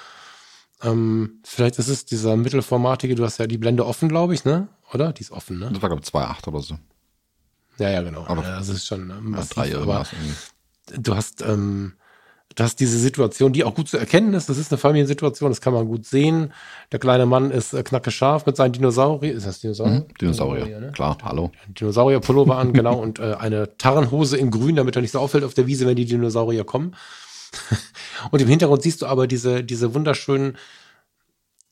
Ähm, 0.82 1.40
vielleicht 1.42 1.78
ist 1.78 1.88
es 1.88 2.04
dieser 2.04 2.36
mittelformatige, 2.36 3.14
du 3.14 3.24
hast 3.24 3.38
ja 3.38 3.46
die 3.46 3.58
Blende 3.58 3.86
offen, 3.86 4.08
glaube 4.08 4.34
ich, 4.34 4.44
ne? 4.44 4.68
Oder? 4.92 5.12
Die 5.12 5.22
ist 5.22 5.32
offen, 5.32 5.58
ne? 5.58 5.70
Das 5.72 5.82
war, 5.82 5.88
glaube 5.88 6.02
ich, 6.04 6.10
2,8 6.10 6.48
oder 6.48 6.60
so. 6.60 6.78
Ja, 7.78 7.90
ja, 7.90 8.02
genau. 8.02 8.24
Aber 8.26 8.42
ja, 8.42 8.56
das 8.58 8.68
ist 8.68 8.86
schon 8.86 9.08
Ja, 9.08 9.16
massiv, 9.20 9.54
drei 9.54 9.62
aber 9.74 9.78
irgendwas 9.80 10.12
irgendwie. 10.12 11.02
du 11.02 11.14
hast, 11.16 11.42
ähm, 11.42 11.92
du 12.54 12.64
hast 12.64 12.80
diese 12.80 12.98
Situation, 12.98 13.52
die 13.52 13.64
auch 13.64 13.74
gut 13.74 13.88
zu 13.88 13.98
erkennen 13.98 14.32
ist. 14.34 14.48
Das 14.48 14.56
ist 14.58 14.72
eine 14.72 14.78
Familiensituation, 14.78 15.50
das 15.50 15.60
kann 15.60 15.74
man 15.74 15.86
gut 15.86 16.06
sehen. 16.06 16.52
Der 16.92 16.98
kleine 16.98 17.26
Mann 17.26 17.50
ist 17.50 17.74
äh, 17.74 17.82
knacke 17.82 18.10
scharf 18.10 18.46
mit 18.46 18.56
seinen 18.56 18.72
Dinosaurier. 18.72 19.34
Ist 19.34 19.46
das 19.46 19.60
Dinosaurier? 19.60 20.00
Mhm, 20.00 20.14
Dinosaurier, 20.20 20.80
ne? 20.80 20.92
klar, 20.92 21.18
hallo. 21.22 21.50
Dinosaurierpullover 21.68 22.56
an, 22.56 22.72
genau, 22.74 22.96
und 22.98 23.18
äh, 23.18 23.34
eine 23.34 23.76
Tarrenhose 23.76 24.36
in 24.38 24.50
grün, 24.50 24.76
damit 24.76 24.96
er 24.96 25.02
nicht 25.02 25.12
so 25.12 25.18
auffällt 25.18 25.44
auf 25.44 25.54
der 25.54 25.66
Wiese, 25.66 25.86
wenn 25.86 25.96
die 25.96 26.06
Dinosaurier 26.06 26.64
kommen. 26.64 26.94
und 28.30 28.40
im 28.42 28.48
Hintergrund 28.48 28.82
siehst 28.82 29.02
du 29.02 29.06
aber 29.06 29.26
diese, 29.26 29.62
diese 29.64 29.94
wunderschönen, 29.94 30.56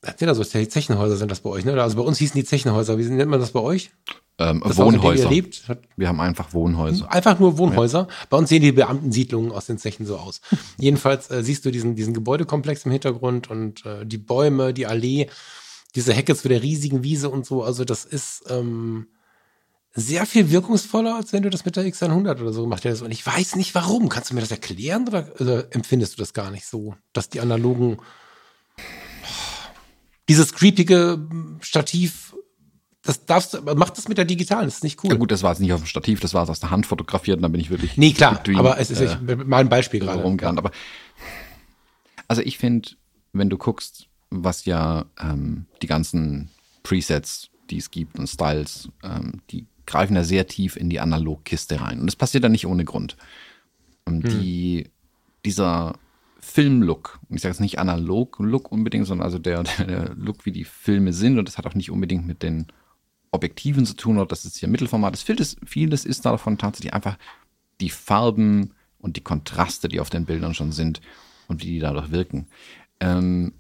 erzähl 0.05 0.29
das 0.29 0.37
so, 0.37 0.45
die 0.45 0.69
Zechenhäuser 0.69 1.17
sind 1.17 1.31
das 1.31 1.41
bei 1.41 1.51
euch, 1.51 1.65
ne? 1.65 1.81
Also 1.83 1.97
bei 1.97 2.03
uns 2.03 2.19
hießen 2.19 2.39
die 2.39 2.45
Zechenhäuser. 2.45 2.99
Wie 2.99 3.05
nennt 3.05 3.31
man 3.31 3.41
das 3.41 3.53
bei 3.53 3.61
euch? 3.61 3.91
Ähm, 4.39 4.63
Das 4.67 4.79
Wohnhäuser. 4.79 5.29
lebt, 5.29 5.63
Wir 5.97 6.09
haben 6.09 6.21
einfach 6.21 6.53
Wohnhäuser. 6.53 7.11
Einfach 7.13 7.39
nur 7.39 7.57
Wohnhäuser. 7.59 8.09
Bei 8.31 8.37
uns 8.37 8.49
sehen 8.49 8.63
die 8.63 8.73
Beamtensiedlungen 8.73 9.53
aus 9.53 9.67
den 9.67 9.79
Zechen 9.79 10.07
so 10.07 10.17
aus. 10.17 10.41
Jedenfalls 10.79 11.31
äh, 11.31 11.43
siehst 11.45 11.65
du 11.65 11.71
diesen, 11.71 11.95
diesen 11.95 12.15
Gebäudekomplex 12.15 12.85
im 12.85 12.93
Hintergrund 12.93 13.49
und 13.49 13.87
äh, 13.87 14.05
die 14.05 14.19
Bäume, 14.19 14.75
die 14.75 14.87
Allee, 14.87 15.29
diese 15.95 16.13
Hecke 16.13 16.35
zu 16.35 16.49
der 16.49 16.63
riesigen 16.63 17.05
Wiese 17.05 17.31
und 17.31 17.47
so. 17.47 17.63
Also 17.63 17.85
das 17.85 18.05
ist 18.05 18.45
ähm, 18.51 19.07
sehr 19.93 20.27
viel 20.27 20.51
wirkungsvoller, 20.51 21.15
als 21.15 21.33
wenn 21.33 21.45
du 21.45 21.51
das 21.51 21.65
mit 21.65 21.77
der 21.77 21.85
X100 21.87 22.41
oder 22.41 22.53
so 22.53 22.63
gemacht 22.63 22.85
hättest. 22.85 23.03
Und 23.03 23.13
ich 23.13 23.25
weiß 23.25 23.55
nicht 23.55 23.77
warum. 23.77 24.09
Kannst 24.09 24.31
du 24.31 24.35
mir 24.35 24.41
das 24.41 24.51
erklären 24.51 25.07
oder, 25.07 25.29
oder 25.39 25.73
empfindest 25.73 26.15
du 26.15 26.23
das 26.23 26.33
gar 26.33 26.51
nicht 26.51 26.67
so, 26.67 26.97
dass 27.13 27.29
die 27.29 27.41
analogen 27.41 27.99
dieses 30.29 30.53
creepige 30.53 31.27
Stativ, 31.61 32.35
das 33.03 33.27
darfst 33.27 33.55
du, 33.55 33.61
macht 33.75 33.99
das 33.99 34.09
mit 34.09 34.17
der 34.19 34.25
digitalen, 34.25 34.65
das 34.67 34.77
ist 34.77 34.85
nicht 34.85 35.03
cool. 35.05 35.11
Ja 35.11 35.17
gut, 35.17 35.31
das 35.31 35.43
war 35.43 35.53
jetzt 35.53 35.61
nicht 35.61 35.73
auf 35.73 35.83
dem 35.83 35.87
Stativ, 35.87 36.21
das 36.21 36.33
war 36.35 36.49
aus 36.49 36.61
der 36.61 36.71
Hand 36.71 36.87
fotografiert 36.87 37.37
und 37.37 37.43
da 37.43 37.49
bin 37.49 37.61
ich 37.61 37.71
wirklich 37.71 37.97
Nee, 37.97 38.13
klar, 38.13 38.41
Dream, 38.43 38.59
aber 38.59 38.79
es 38.79 38.91
ist 38.91 39.01
äh, 39.01 39.37
mal 39.37 39.59
ein 39.59 39.69
Beispiel 39.69 40.01
gerade. 40.01 40.23
rumgerannt. 40.23 40.59
Aber 40.59 40.71
also 42.29 42.43
ich 42.43 42.59
finde, 42.59 42.91
wenn 43.33 43.51
du 43.51 43.59
guckst, 43.59 44.07
was 44.31 44.65
ja 44.65 45.05
ähm, 45.21 45.67
die 45.83 45.87
ganzen 45.87 46.49
Presets, 46.83 47.51
die 47.71 47.79
es 47.79 47.91
gibt 47.91 48.19
und 48.19 48.27
Styles, 48.27 48.89
ähm, 49.03 49.43
die 49.51 49.67
greifen 49.87 50.17
ja 50.17 50.25
sehr 50.25 50.47
tief 50.47 50.77
in 50.77 50.89
die 50.89 51.01
Analogkiste 51.01 51.81
rein. 51.81 52.01
Und 52.01 52.07
das 52.07 52.17
passiert 52.17 52.43
ja 52.43 52.49
nicht 52.49 52.67
ohne 52.67 52.85
Grund. 52.85 53.17
Ähm, 54.07 54.23
die, 54.23 54.89
dieser 55.45 55.95
Filmlook, 56.45 57.19
und 57.29 57.37
ich 57.37 57.43
sage 57.43 57.53
jetzt 57.53 57.61
nicht 57.61 57.79
Analog-Look 57.79 58.71
unbedingt, 58.71 59.07
sondern 59.07 59.25
also 59.25 59.39
der, 59.39 59.63
der, 59.65 59.87
der 59.87 60.15
Look, 60.15 60.45
wie 60.45 60.53
die 60.53 60.65
Filme 60.65 61.13
sind, 61.13 61.39
und 61.39 61.49
das 61.49 61.59
hat 61.59 61.67
auch 61.67 61.75
nicht 61.75 61.91
unbedingt 61.91 62.27
mit 62.27 62.43
den 62.43 62.67
Objektiven 63.31 63.87
zu 63.87 63.95
tun, 63.95 64.19
oder 64.19 64.27
das 64.27 64.45
ist 64.45 64.59
hier 64.59 64.69
Mittelformat. 64.69 65.15
Das 65.15 65.23
vieles, 65.23 65.57
vieles 65.65 66.05
ist 66.05 66.25
davon 66.25 66.59
tatsächlich 66.59 66.95
einfach 66.95 67.19
die 67.81 67.91
Farben 67.91 68.75
und 68.99 69.17
die 69.17 69.23
Kontraste, 69.23 69.89
die 69.89 70.01
auf 70.01 70.11
den 70.11 70.27
Bildern 70.27 70.55
schon 70.55 70.71
sind 70.71 71.01
und 71.49 71.63
wie 71.63 71.67
die 71.67 71.79
dadurch 71.79 72.11
wirken. 72.11 72.47
Ähm, 73.01 73.55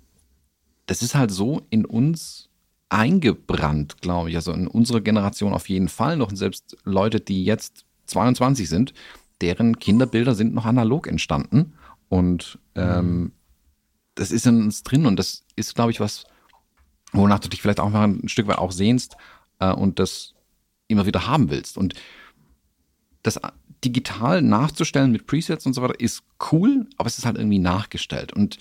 das 0.87 1.03
ist 1.03 1.14
halt 1.14 1.30
so 1.30 1.62
in 1.70 1.85
uns 1.85 2.51
eingebrannt, 2.91 4.01
glaube 4.03 4.30
ich. 4.30 4.37
Also 4.37 4.53
in 4.53 4.68
unserer 4.68 5.01
Generation 5.01 5.53
auf 5.53 5.68
jeden 5.68 5.89
Fall 5.89 6.16
noch. 6.16 6.28
Und 6.28 6.37
selbst 6.37 6.76
Leute, 6.85 7.20
die 7.20 7.45
jetzt 7.45 7.85
22 8.07 8.68
sind, 8.68 8.95
deren 9.41 9.78
Kinderbilder 9.78 10.35
sind 10.35 10.55
noch 10.55 10.66
analog 10.66 11.07
entstanden. 11.07 11.72
Und 12.09 12.59
ähm, 12.75 13.33
das 14.15 14.31
ist 14.31 14.47
in 14.47 14.63
uns 14.63 14.83
drin 14.83 15.07
und 15.07 15.17
das 15.17 15.45
ist, 15.57 15.75
glaube 15.75 15.91
ich, 15.91 16.01
was, 16.01 16.25
wonach 17.13 17.41
du 17.41 17.49
dich 17.49 17.63
vielleicht 17.63 17.81
auch 17.81 17.91
mal 17.91 18.07
ein 18.07 18.29
Stück 18.29 18.47
weit 18.47 18.59
auch 18.59 18.73
sehnst 18.73 19.17
äh, 19.59 19.73
und 19.73 19.99
das 19.99 20.35
immer 20.89 21.07
wieder 21.07 21.27
haben 21.27 21.51
willst. 21.51 21.77
Und 21.77 21.95
das 23.23 23.41
digital 23.85 24.43
nachzustellen 24.43 25.13
mit 25.13 25.27
Presets 25.27 25.67
und 25.67 25.75
so 25.75 25.83
weiter 25.83 25.99
ist 25.99 26.23
cool, 26.53 26.87
aber 26.97 27.07
es 27.07 27.19
ist 27.19 27.27
halt 27.27 27.37
irgendwie 27.37 27.59
nachgestellt. 27.59 28.33
Und 28.33 28.59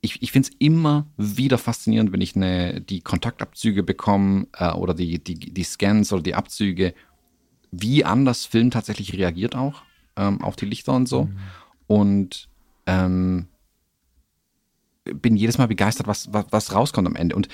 ich, 0.00 0.20
ich 0.20 0.32
finde 0.32 0.48
es 0.48 0.56
immer 0.58 1.06
wieder 1.16 1.58
faszinierend, 1.58 2.12
wenn 2.12 2.20
ich 2.20 2.34
eine, 2.34 2.80
die 2.80 3.00
Kontaktabzüge 3.00 3.82
bekomme 3.82 4.48
äh, 4.54 4.72
oder 4.72 4.94
die, 4.94 5.22
die, 5.22 5.34
die 5.34 5.64
Scans 5.64 6.12
oder 6.12 6.22
die 6.22 6.34
Abzüge, 6.34 6.94
wie 7.70 8.04
anders 8.04 8.44
Film 8.44 8.70
tatsächlich 8.70 9.14
reagiert 9.14 9.54
auch 9.54 9.82
ähm, 10.16 10.42
auf 10.42 10.56
die 10.56 10.66
Lichter 10.66 10.92
und 10.92 11.08
so. 11.08 11.28
Und 11.86 12.48
ähm, 12.92 13.46
bin 15.04 15.36
jedes 15.36 15.58
Mal 15.58 15.68
begeistert, 15.68 16.06
was, 16.06 16.32
was, 16.32 16.46
was 16.50 16.74
rauskommt 16.74 17.08
am 17.08 17.16
Ende. 17.16 17.34
Und 17.34 17.48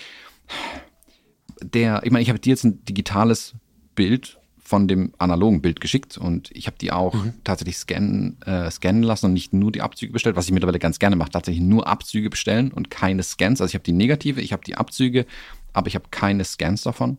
der, 1.62 2.02
ich 2.04 2.10
meine, 2.10 2.22
ich 2.22 2.28
habe 2.28 2.38
dir 2.38 2.50
jetzt 2.50 2.64
ein 2.64 2.84
digitales 2.84 3.54
Bild 3.94 4.38
von 4.58 4.86
dem 4.86 5.14
analogen 5.16 5.62
Bild 5.62 5.80
geschickt 5.80 6.18
und 6.18 6.50
ich 6.54 6.66
habe 6.66 6.76
die 6.78 6.92
auch 6.92 7.14
tatsächlich 7.42 7.78
scannen, 7.78 8.40
äh, 8.42 8.70
scannen 8.70 9.02
lassen 9.02 9.26
und 9.26 9.32
nicht 9.32 9.54
nur 9.54 9.72
die 9.72 9.80
Abzüge 9.80 10.12
bestellt, 10.12 10.36
was 10.36 10.44
ich 10.44 10.52
mittlerweile 10.52 10.78
ganz 10.78 10.98
gerne 10.98 11.16
mache, 11.16 11.30
tatsächlich 11.30 11.64
nur 11.64 11.86
Abzüge 11.86 12.28
bestellen 12.28 12.70
und 12.70 12.90
keine 12.90 13.22
Scans. 13.22 13.62
Also 13.62 13.70
ich 13.70 13.74
habe 13.74 13.84
die 13.84 13.92
negative, 13.92 14.42
ich 14.42 14.52
habe 14.52 14.62
die 14.64 14.76
Abzüge, 14.76 15.24
aber 15.72 15.88
ich 15.88 15.94
habe 15.94 16.08
keine 16.10 16.44
Scans 16.44 16.82
davon. 16.82 17.16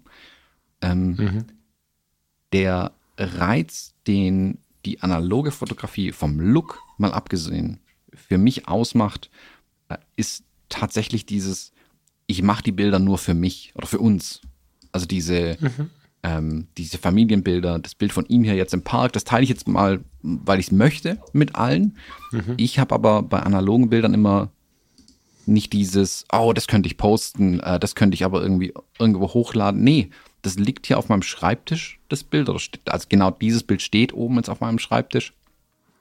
Ähm, 0.82 1.16
Der 2.54 2.92
Reiz, 3.18 3.96
den 4.06 4.60
die 4.86 5.02
analoge 5.02 5.52
Fotografie 5.52 6.12
vom 6.12 6.40
Look 6.40 6.80
mal 6.98 7.12
abgesehen 7.12 7.80
für 8.30 8.38
mich 8.38 8.68
ausmacht, 8.68 9.30
äh, 9.90 9.98
ist 10.16 10.44
tatsächlich 10.70 11.26
dieses, 11.26 11.74
ich 12.28 12.42
mache 12.44 12.64
die 12.64 12.72
Bilder 12.72 13.00
nur 13.00 13.18
für 13.18 13.34
mich 13.34 13.74
oder 13.76 13.88
für 13.88 14.00
uns. 14.00 14.40
Also 14.92 15.06
diese, 15.06 15.58
ähm, 16.24 16.68
diese 16.78 16.98
Familienbilder, 16.98 17.80
das 17.80 17.96
Bild 17.96 18.14
von 18.14 18.26
ihm 18.28 18.44
hier 18.44 18.56
jetzt 18.56 18.74
im 18.74 18.84
Park, 18.84 19.14
das 19.14 19.24
teile 19.24 19.44
ich 19.44 19.50
jetzt 19.50 19.68
mal, 19.68 20.00
weil 20.22 20.60
ich 20.60 20.68
es 20.68 20.72
möchte 20.72 21.20
mit 21.34 21.56
allen. 21.56 21.98
Ich 22.58 22.80
habe 22.80 22.96
aber 22.96 23.24
bei 23.24 23.40
analogen 23.42 23.90
Bildern 23.90 24.14
immer 24.14 24.50
nicht 25.46 25.74
dieses, 25.74 26.26
oh, 26.32 26.54
das 26.54 26.68
könnte 26.68 26.88
ich 26.88 26.98
posten, 26.98 27.60
äh, 27.60 27.80
das 27.80 27.96
könnte 27.96 28.16
ich 28.16 28.24
aber 28.24 28.42
irgendwie 28.42 28.74
irgendwo 29.00 29.34
hochladen. 29.34 29.84
Nee, 29.84 30.12
das 30.44 30.58
liegt 30.58 30.86
hier 30.86 30.98
auf 30.98 31.10
meinem 31.10 31.24
Schreibtisch, 31.24 32.00
das 32.08 32.24
Bild. 32.24 32.48
Oder 32.50 32.60
also 32.86 33.08
genau 33.10 33.32
dieses 33.32 33.64
Bild 33.64 33.82
steht 33.82 34.14
oben 34.14 34.36
jetzt 34.36 34.50
auf 34.50 34.62
meinem 34.62 34.80
Schreibtisch. 34.80 35.34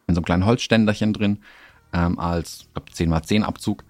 In 0.07 0.15
so 0.15 0.21
einem 0.21 0.25
kleinen 0.27 0.47
Holzständerchen 0.47 1.13
drin, 1.13 1.39
ähm, 1.93 2.19
als 2.19 2.67
glaub, 2.75 2.89
10x10 2.89 3.43
Abzug. 3.43 3.85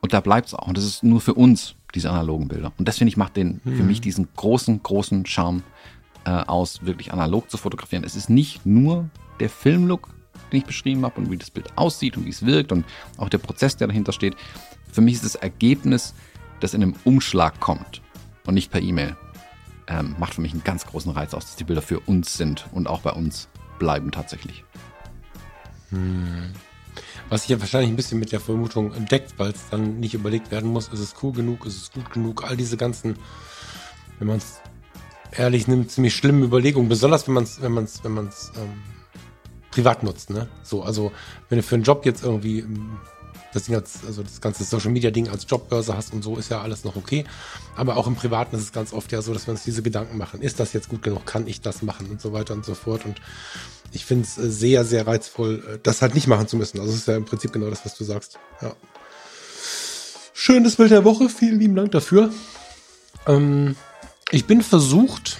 Und 0.00 0.12
da 0.12 0.20
bleibt 0.20 0.48
es 0.48 0.54
auch. 0.54 0.68
Und 0.68 0.76
das 0.76 0.84
ist 0.84 1.02
nur 1.02 1.20
für 1.20 1.34
uns, 1.34 1.76
diese 1.94 2.10
analogen 2.10 2.48
Bilder. 2.48 2.72
Und 2.78 2.88
das 2.88 2.98
finde 2.98 3.10
ich 3.10 3.16
macht 3.16 3.36
den, 3.36 3.60
mhm. 3.64 3.76
für 3.76 3.82
mich 3.82 4.00
diesen 4.00 4.28
großen, 4.36 4.82
großen 4.82 5.26
Charme 5.26 5.62
äh, 6.24 6.30
aus, 6.30 6.84
wirklich 6.84 7.12
analog 7.12 7.50
zu 7.50 7.56
fotografieren. 7.56 8.04
Es 8.04 8.16
ist 8.16 8.28
nicht 8.28 8.66
nur 8.66 9.08
der 9.40 9.50
Filmlook, 9.50 10.10
den 10.52 10.58
ich 10.58 10.66
beschrieben 10.66 11.04
habe 11.04 11.20
und 11.20 11.30
wie 11.30 11.36
das 11.36 11.50
Bild 11.50 11.76
aussieht 11.76 12.16
und 12.16 12.26
wie 12.26 12.30
es 12.30 12.44
wirkt 12.44 12.72
und 12.72 12.84
auch 13.16 13.28
der 13.28 13.38
Prozess, 13.38 13.76
der 13.76 13.88
dahinter 13.88 14.12
steht. 14.12 14.36
Für 14.92 15.00
mich 15.00 15.14
ist 15.14 15.24
das 15.24 15.34
Ergebnis, 15.34 16.14
das 16.60 16.74
in 16.74 16.82
einem 16.82 16.94
Umschlag 17.04 17.58
kommt 17.60 18.02
und 18.46 18.54
nicht 18.54 18.70
per 18.70 18.80
E-Mail, 18.80 19.16
ähm, 19.86 20.14
macht 20.18 20.34
für 20.34 20.40
mich 20.40 20.52
einen 20.52 20.64
ganz 20.64 20.86
großen 20.86 21.12
Reiz 21.12 21.34
aus, 21.34 21.46
dass 21.46 21.56
die 21.56 21.64
Bilder 21.64 21.82
für 21.82 22.00
uns 22.00 22.36
sind 22.36 22.66
und 22.72 22.88
auch 22.88 23.00
bei 23.00 23.10
uns 23.10 23.48
bleiben 23.78 24.12
tatsächlich. 24.12 24.64
Hm. 25.90 26.52
Was 27.28 27.42
sich 27.42 27.50
ja 27.50 27.60
wahrscheinlich 27.60 27.90
ein 27.90 27.96
bisschen 27.96 28.18
mit 28.18 28.32
der 28.32 28.40
Vermutung 28.40 28.92
deckt, 29.06 29.38
weil 29.38 29.50
es 29.50 29.68
dann 29.70 30.00
nicht 30.00 30.14
überlegt 30.14 30.50
werden 30.50 30.70
muss, 30.70 30.88
ist 30.88 31.00
es 31.00 31.14
cool 31.22 31.32
genug, 31.32 31.66
ist 31.66 31.76
es 31.76 31.90
gut 31.90 32.10
genug, 32.12 32.44
all 32.44 32.56
diese 32.56 32.76
ganzen, 32.76 33.16
wenn 34.18 34.28
man 34.28 34.38
es 34.38 34.60
ehrlich 35.36 35.66
nimmt, 35.66 35.90
ziemlich 35.90 36.14
schlimme 36.14 36.44
Überlegungen, 36.44 36.88
besonders 36.88 37.26
wenn 37.26 37.34
man 37.34 37.44
es, 37.44 37.60
wenn 37.60 37.72
man 37.72 37.84
es, 37.84 38.04
wenn 38.04 38.12
man 38.12 38.28
es 38.28 38.52
ähm, 38.56 38.82
privat 39.70 40.02
nutzt, 40.02 40.30
ne? 40.30 40.48
So, 40.62 40.82
also 40.82 41.12
wenn 41.48 41.58
du 41.58 41.62
für 41.62 41.74
einen 41.74 41.84
Job 41.84 42.06
jetzt 42.06 42.22
irgendwie 42.22 42.60
ähm, 42.60 42.98
das 43.54 43.64
Ding 43.64 43.74
als, 43.74 44.00
also 44.06 44.22
das 44.22 44.40
ganze 44.40 44.64
Social 44.64 44.90
Media 44.90 45.10
Ding 45.10 45.28
als 45.28 45.46
Jobbörse 45.48 45.96
hast 45.96 46.12
und 46.12 46.22
so, 46.22 46.36
ist 46.36 46.50
ja 46.50 46.60
alles 46.60 46.84
noch 46.84 46.96
okay. 46.96 47.24
Aber 47.76 47.96
auch 47.96 48.06
im 48.06 48.16
Privaten 48.16 48.56
ist 48.56 48.62
es 48.62 48.72
ganz 48.72 48.92
oft 48.92 49.12
ja 49.12 49.22
so, 49.22 49.32
dass 49.32 49.46
wir 49.46 49.52
uns 49.52 49.64
diese 49.64 49.82
Gedanken 49.82 50.18
machen. 50.18 50.42
Ist 50.42 50.60
das 50.60 50.72
jetzt 50.72 50.88
gut 50.88 51.02
genug? 51.02 51.24
Kann 51.26 51.46
ich 51.46 51.60
das 51.60 51.82
machen? 51.82 52.08
Und 52.10 52.20
so 52.20 52.32
weiter 52.32 52.54
und 52.54 52.64
so 52.64 52.74
fort. 52.74 53.04
Und 53.04 53.20
ich 53.92 54.04
finde 54.04 54.24
es 54.24 54.36
äh, 54.38 54.50
sehr, 54.50 54.84
sehr 54.84 55.06
reizvoll, 55.06 55.62
äh, 55.66 55.78
das 55.82 56.02
halt 56.02 56.14
nicht 56.14 56.26
machen 56.26 56.48
zu 56.48 56.56
müssen. 56.56 56.80
Also 56.80 56.92
es 56.92 56.98
ist 56.98 57.08
ja 57.08 57.16
im 57.16 57.24
Prinzip 57.24 57.52
genau 57.52 57.70
das, 57.70 57.84
was 57.84 57.96
du 57.96 58.04
sagst. 58.04 58.38
Ja. 58.60 58.74
Schönes 60.32 60.76
Bild 60.76 60.90
der 60.90 61.04
Woche. 61.04 61.28
Vielen 61.28 61.58
lieben 61.58 61.76
Dank 61.76 61.92
dafür. 61.92 62.30
Ähm, 63.26 63.76
ich 64.30 64.46
bin 64.46 64.62
versucht, 64.62 65.38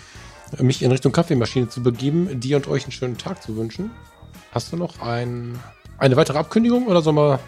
mich 0.60 0.82
in 0.82 0.90
Richtung 0.92 1.12
Kaffeemaschine 1.12 1.68
zu 1.68 1.82
begeben, 1.82 2.40
dir 2.40 2.56
und 2.56 2.68
euch 2.68 2.84
einen 2.84 2.92
schönen 2.92 3.18
Tag 3.18 3.42
zu 3.42 3.56
wünschen. 3.56 3.90
Hast 4.52 4.72
du 4.72 4.76
noch 4.76 5.00
ein, 5.00 5.58
eine 5.98 6.16
weitere 6.16 6.38
Ankündigung 6.38 6.86
oder 6.86 7.02
sollen 7.02 7.16
wir, 7.16 7.40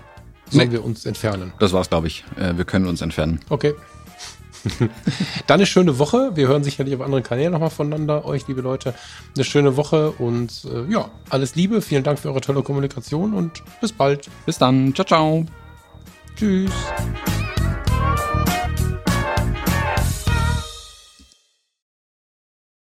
sollen 0.51 0.73
wir 0.73 0.85
uns 0.85 1.07
entfernen? 1.07 1.53
Das 1.59 1.73
war's, 1.73 1.89
glaube 1.89 2.07
ich. 2.07 2.25
Äh, 2.37 2.57
wir 2.57 2.65
können 2.65 2.87
uns 2.87 3.01
entfernen. 3.01 3.41
Okay. 3.49 3.75
Dann 5.47 5.61
eine 5.61 5.67
schöne 5.67 5.99
Woche. 5.99 6.33
Wir 6.35 6.49
hören 6.49 6.65
sicherlich 6.65 6.95
auf 6.95 7.01
anderen 7.01 7.23
Kanälen 7.23 7.53
nochmal 7.53 7.71
voneinander, 7.71 8.25
euch, 8.25 8.49
liebe 8.49 8.61
Leute. 8.61 8.95
Eine 9.35 9.45
schöne 9.45 9.77
Woche 9.77 10.11
und 10.13 10.65
äh, 10.65 10.91
ja, 10.91 11.11
alles 11.31 11.55
Liebe. 11.55 11.83
Vielen 11.83 12.05
Dank 12.05 12.19
für 12.19 12.29
eure 12.29 12.41
tolle 12.41 12.63
Kommunikation 12.63 13.35
und 13.35 13.63
bis 13.81 13.93
bald. 13.93 14.29
Bis 14.45 14.59
dann. 14.59 14.95
Ciao, 14.95 15.07
ciao. 15.07 15.47
Tschüss. 16.37 16.73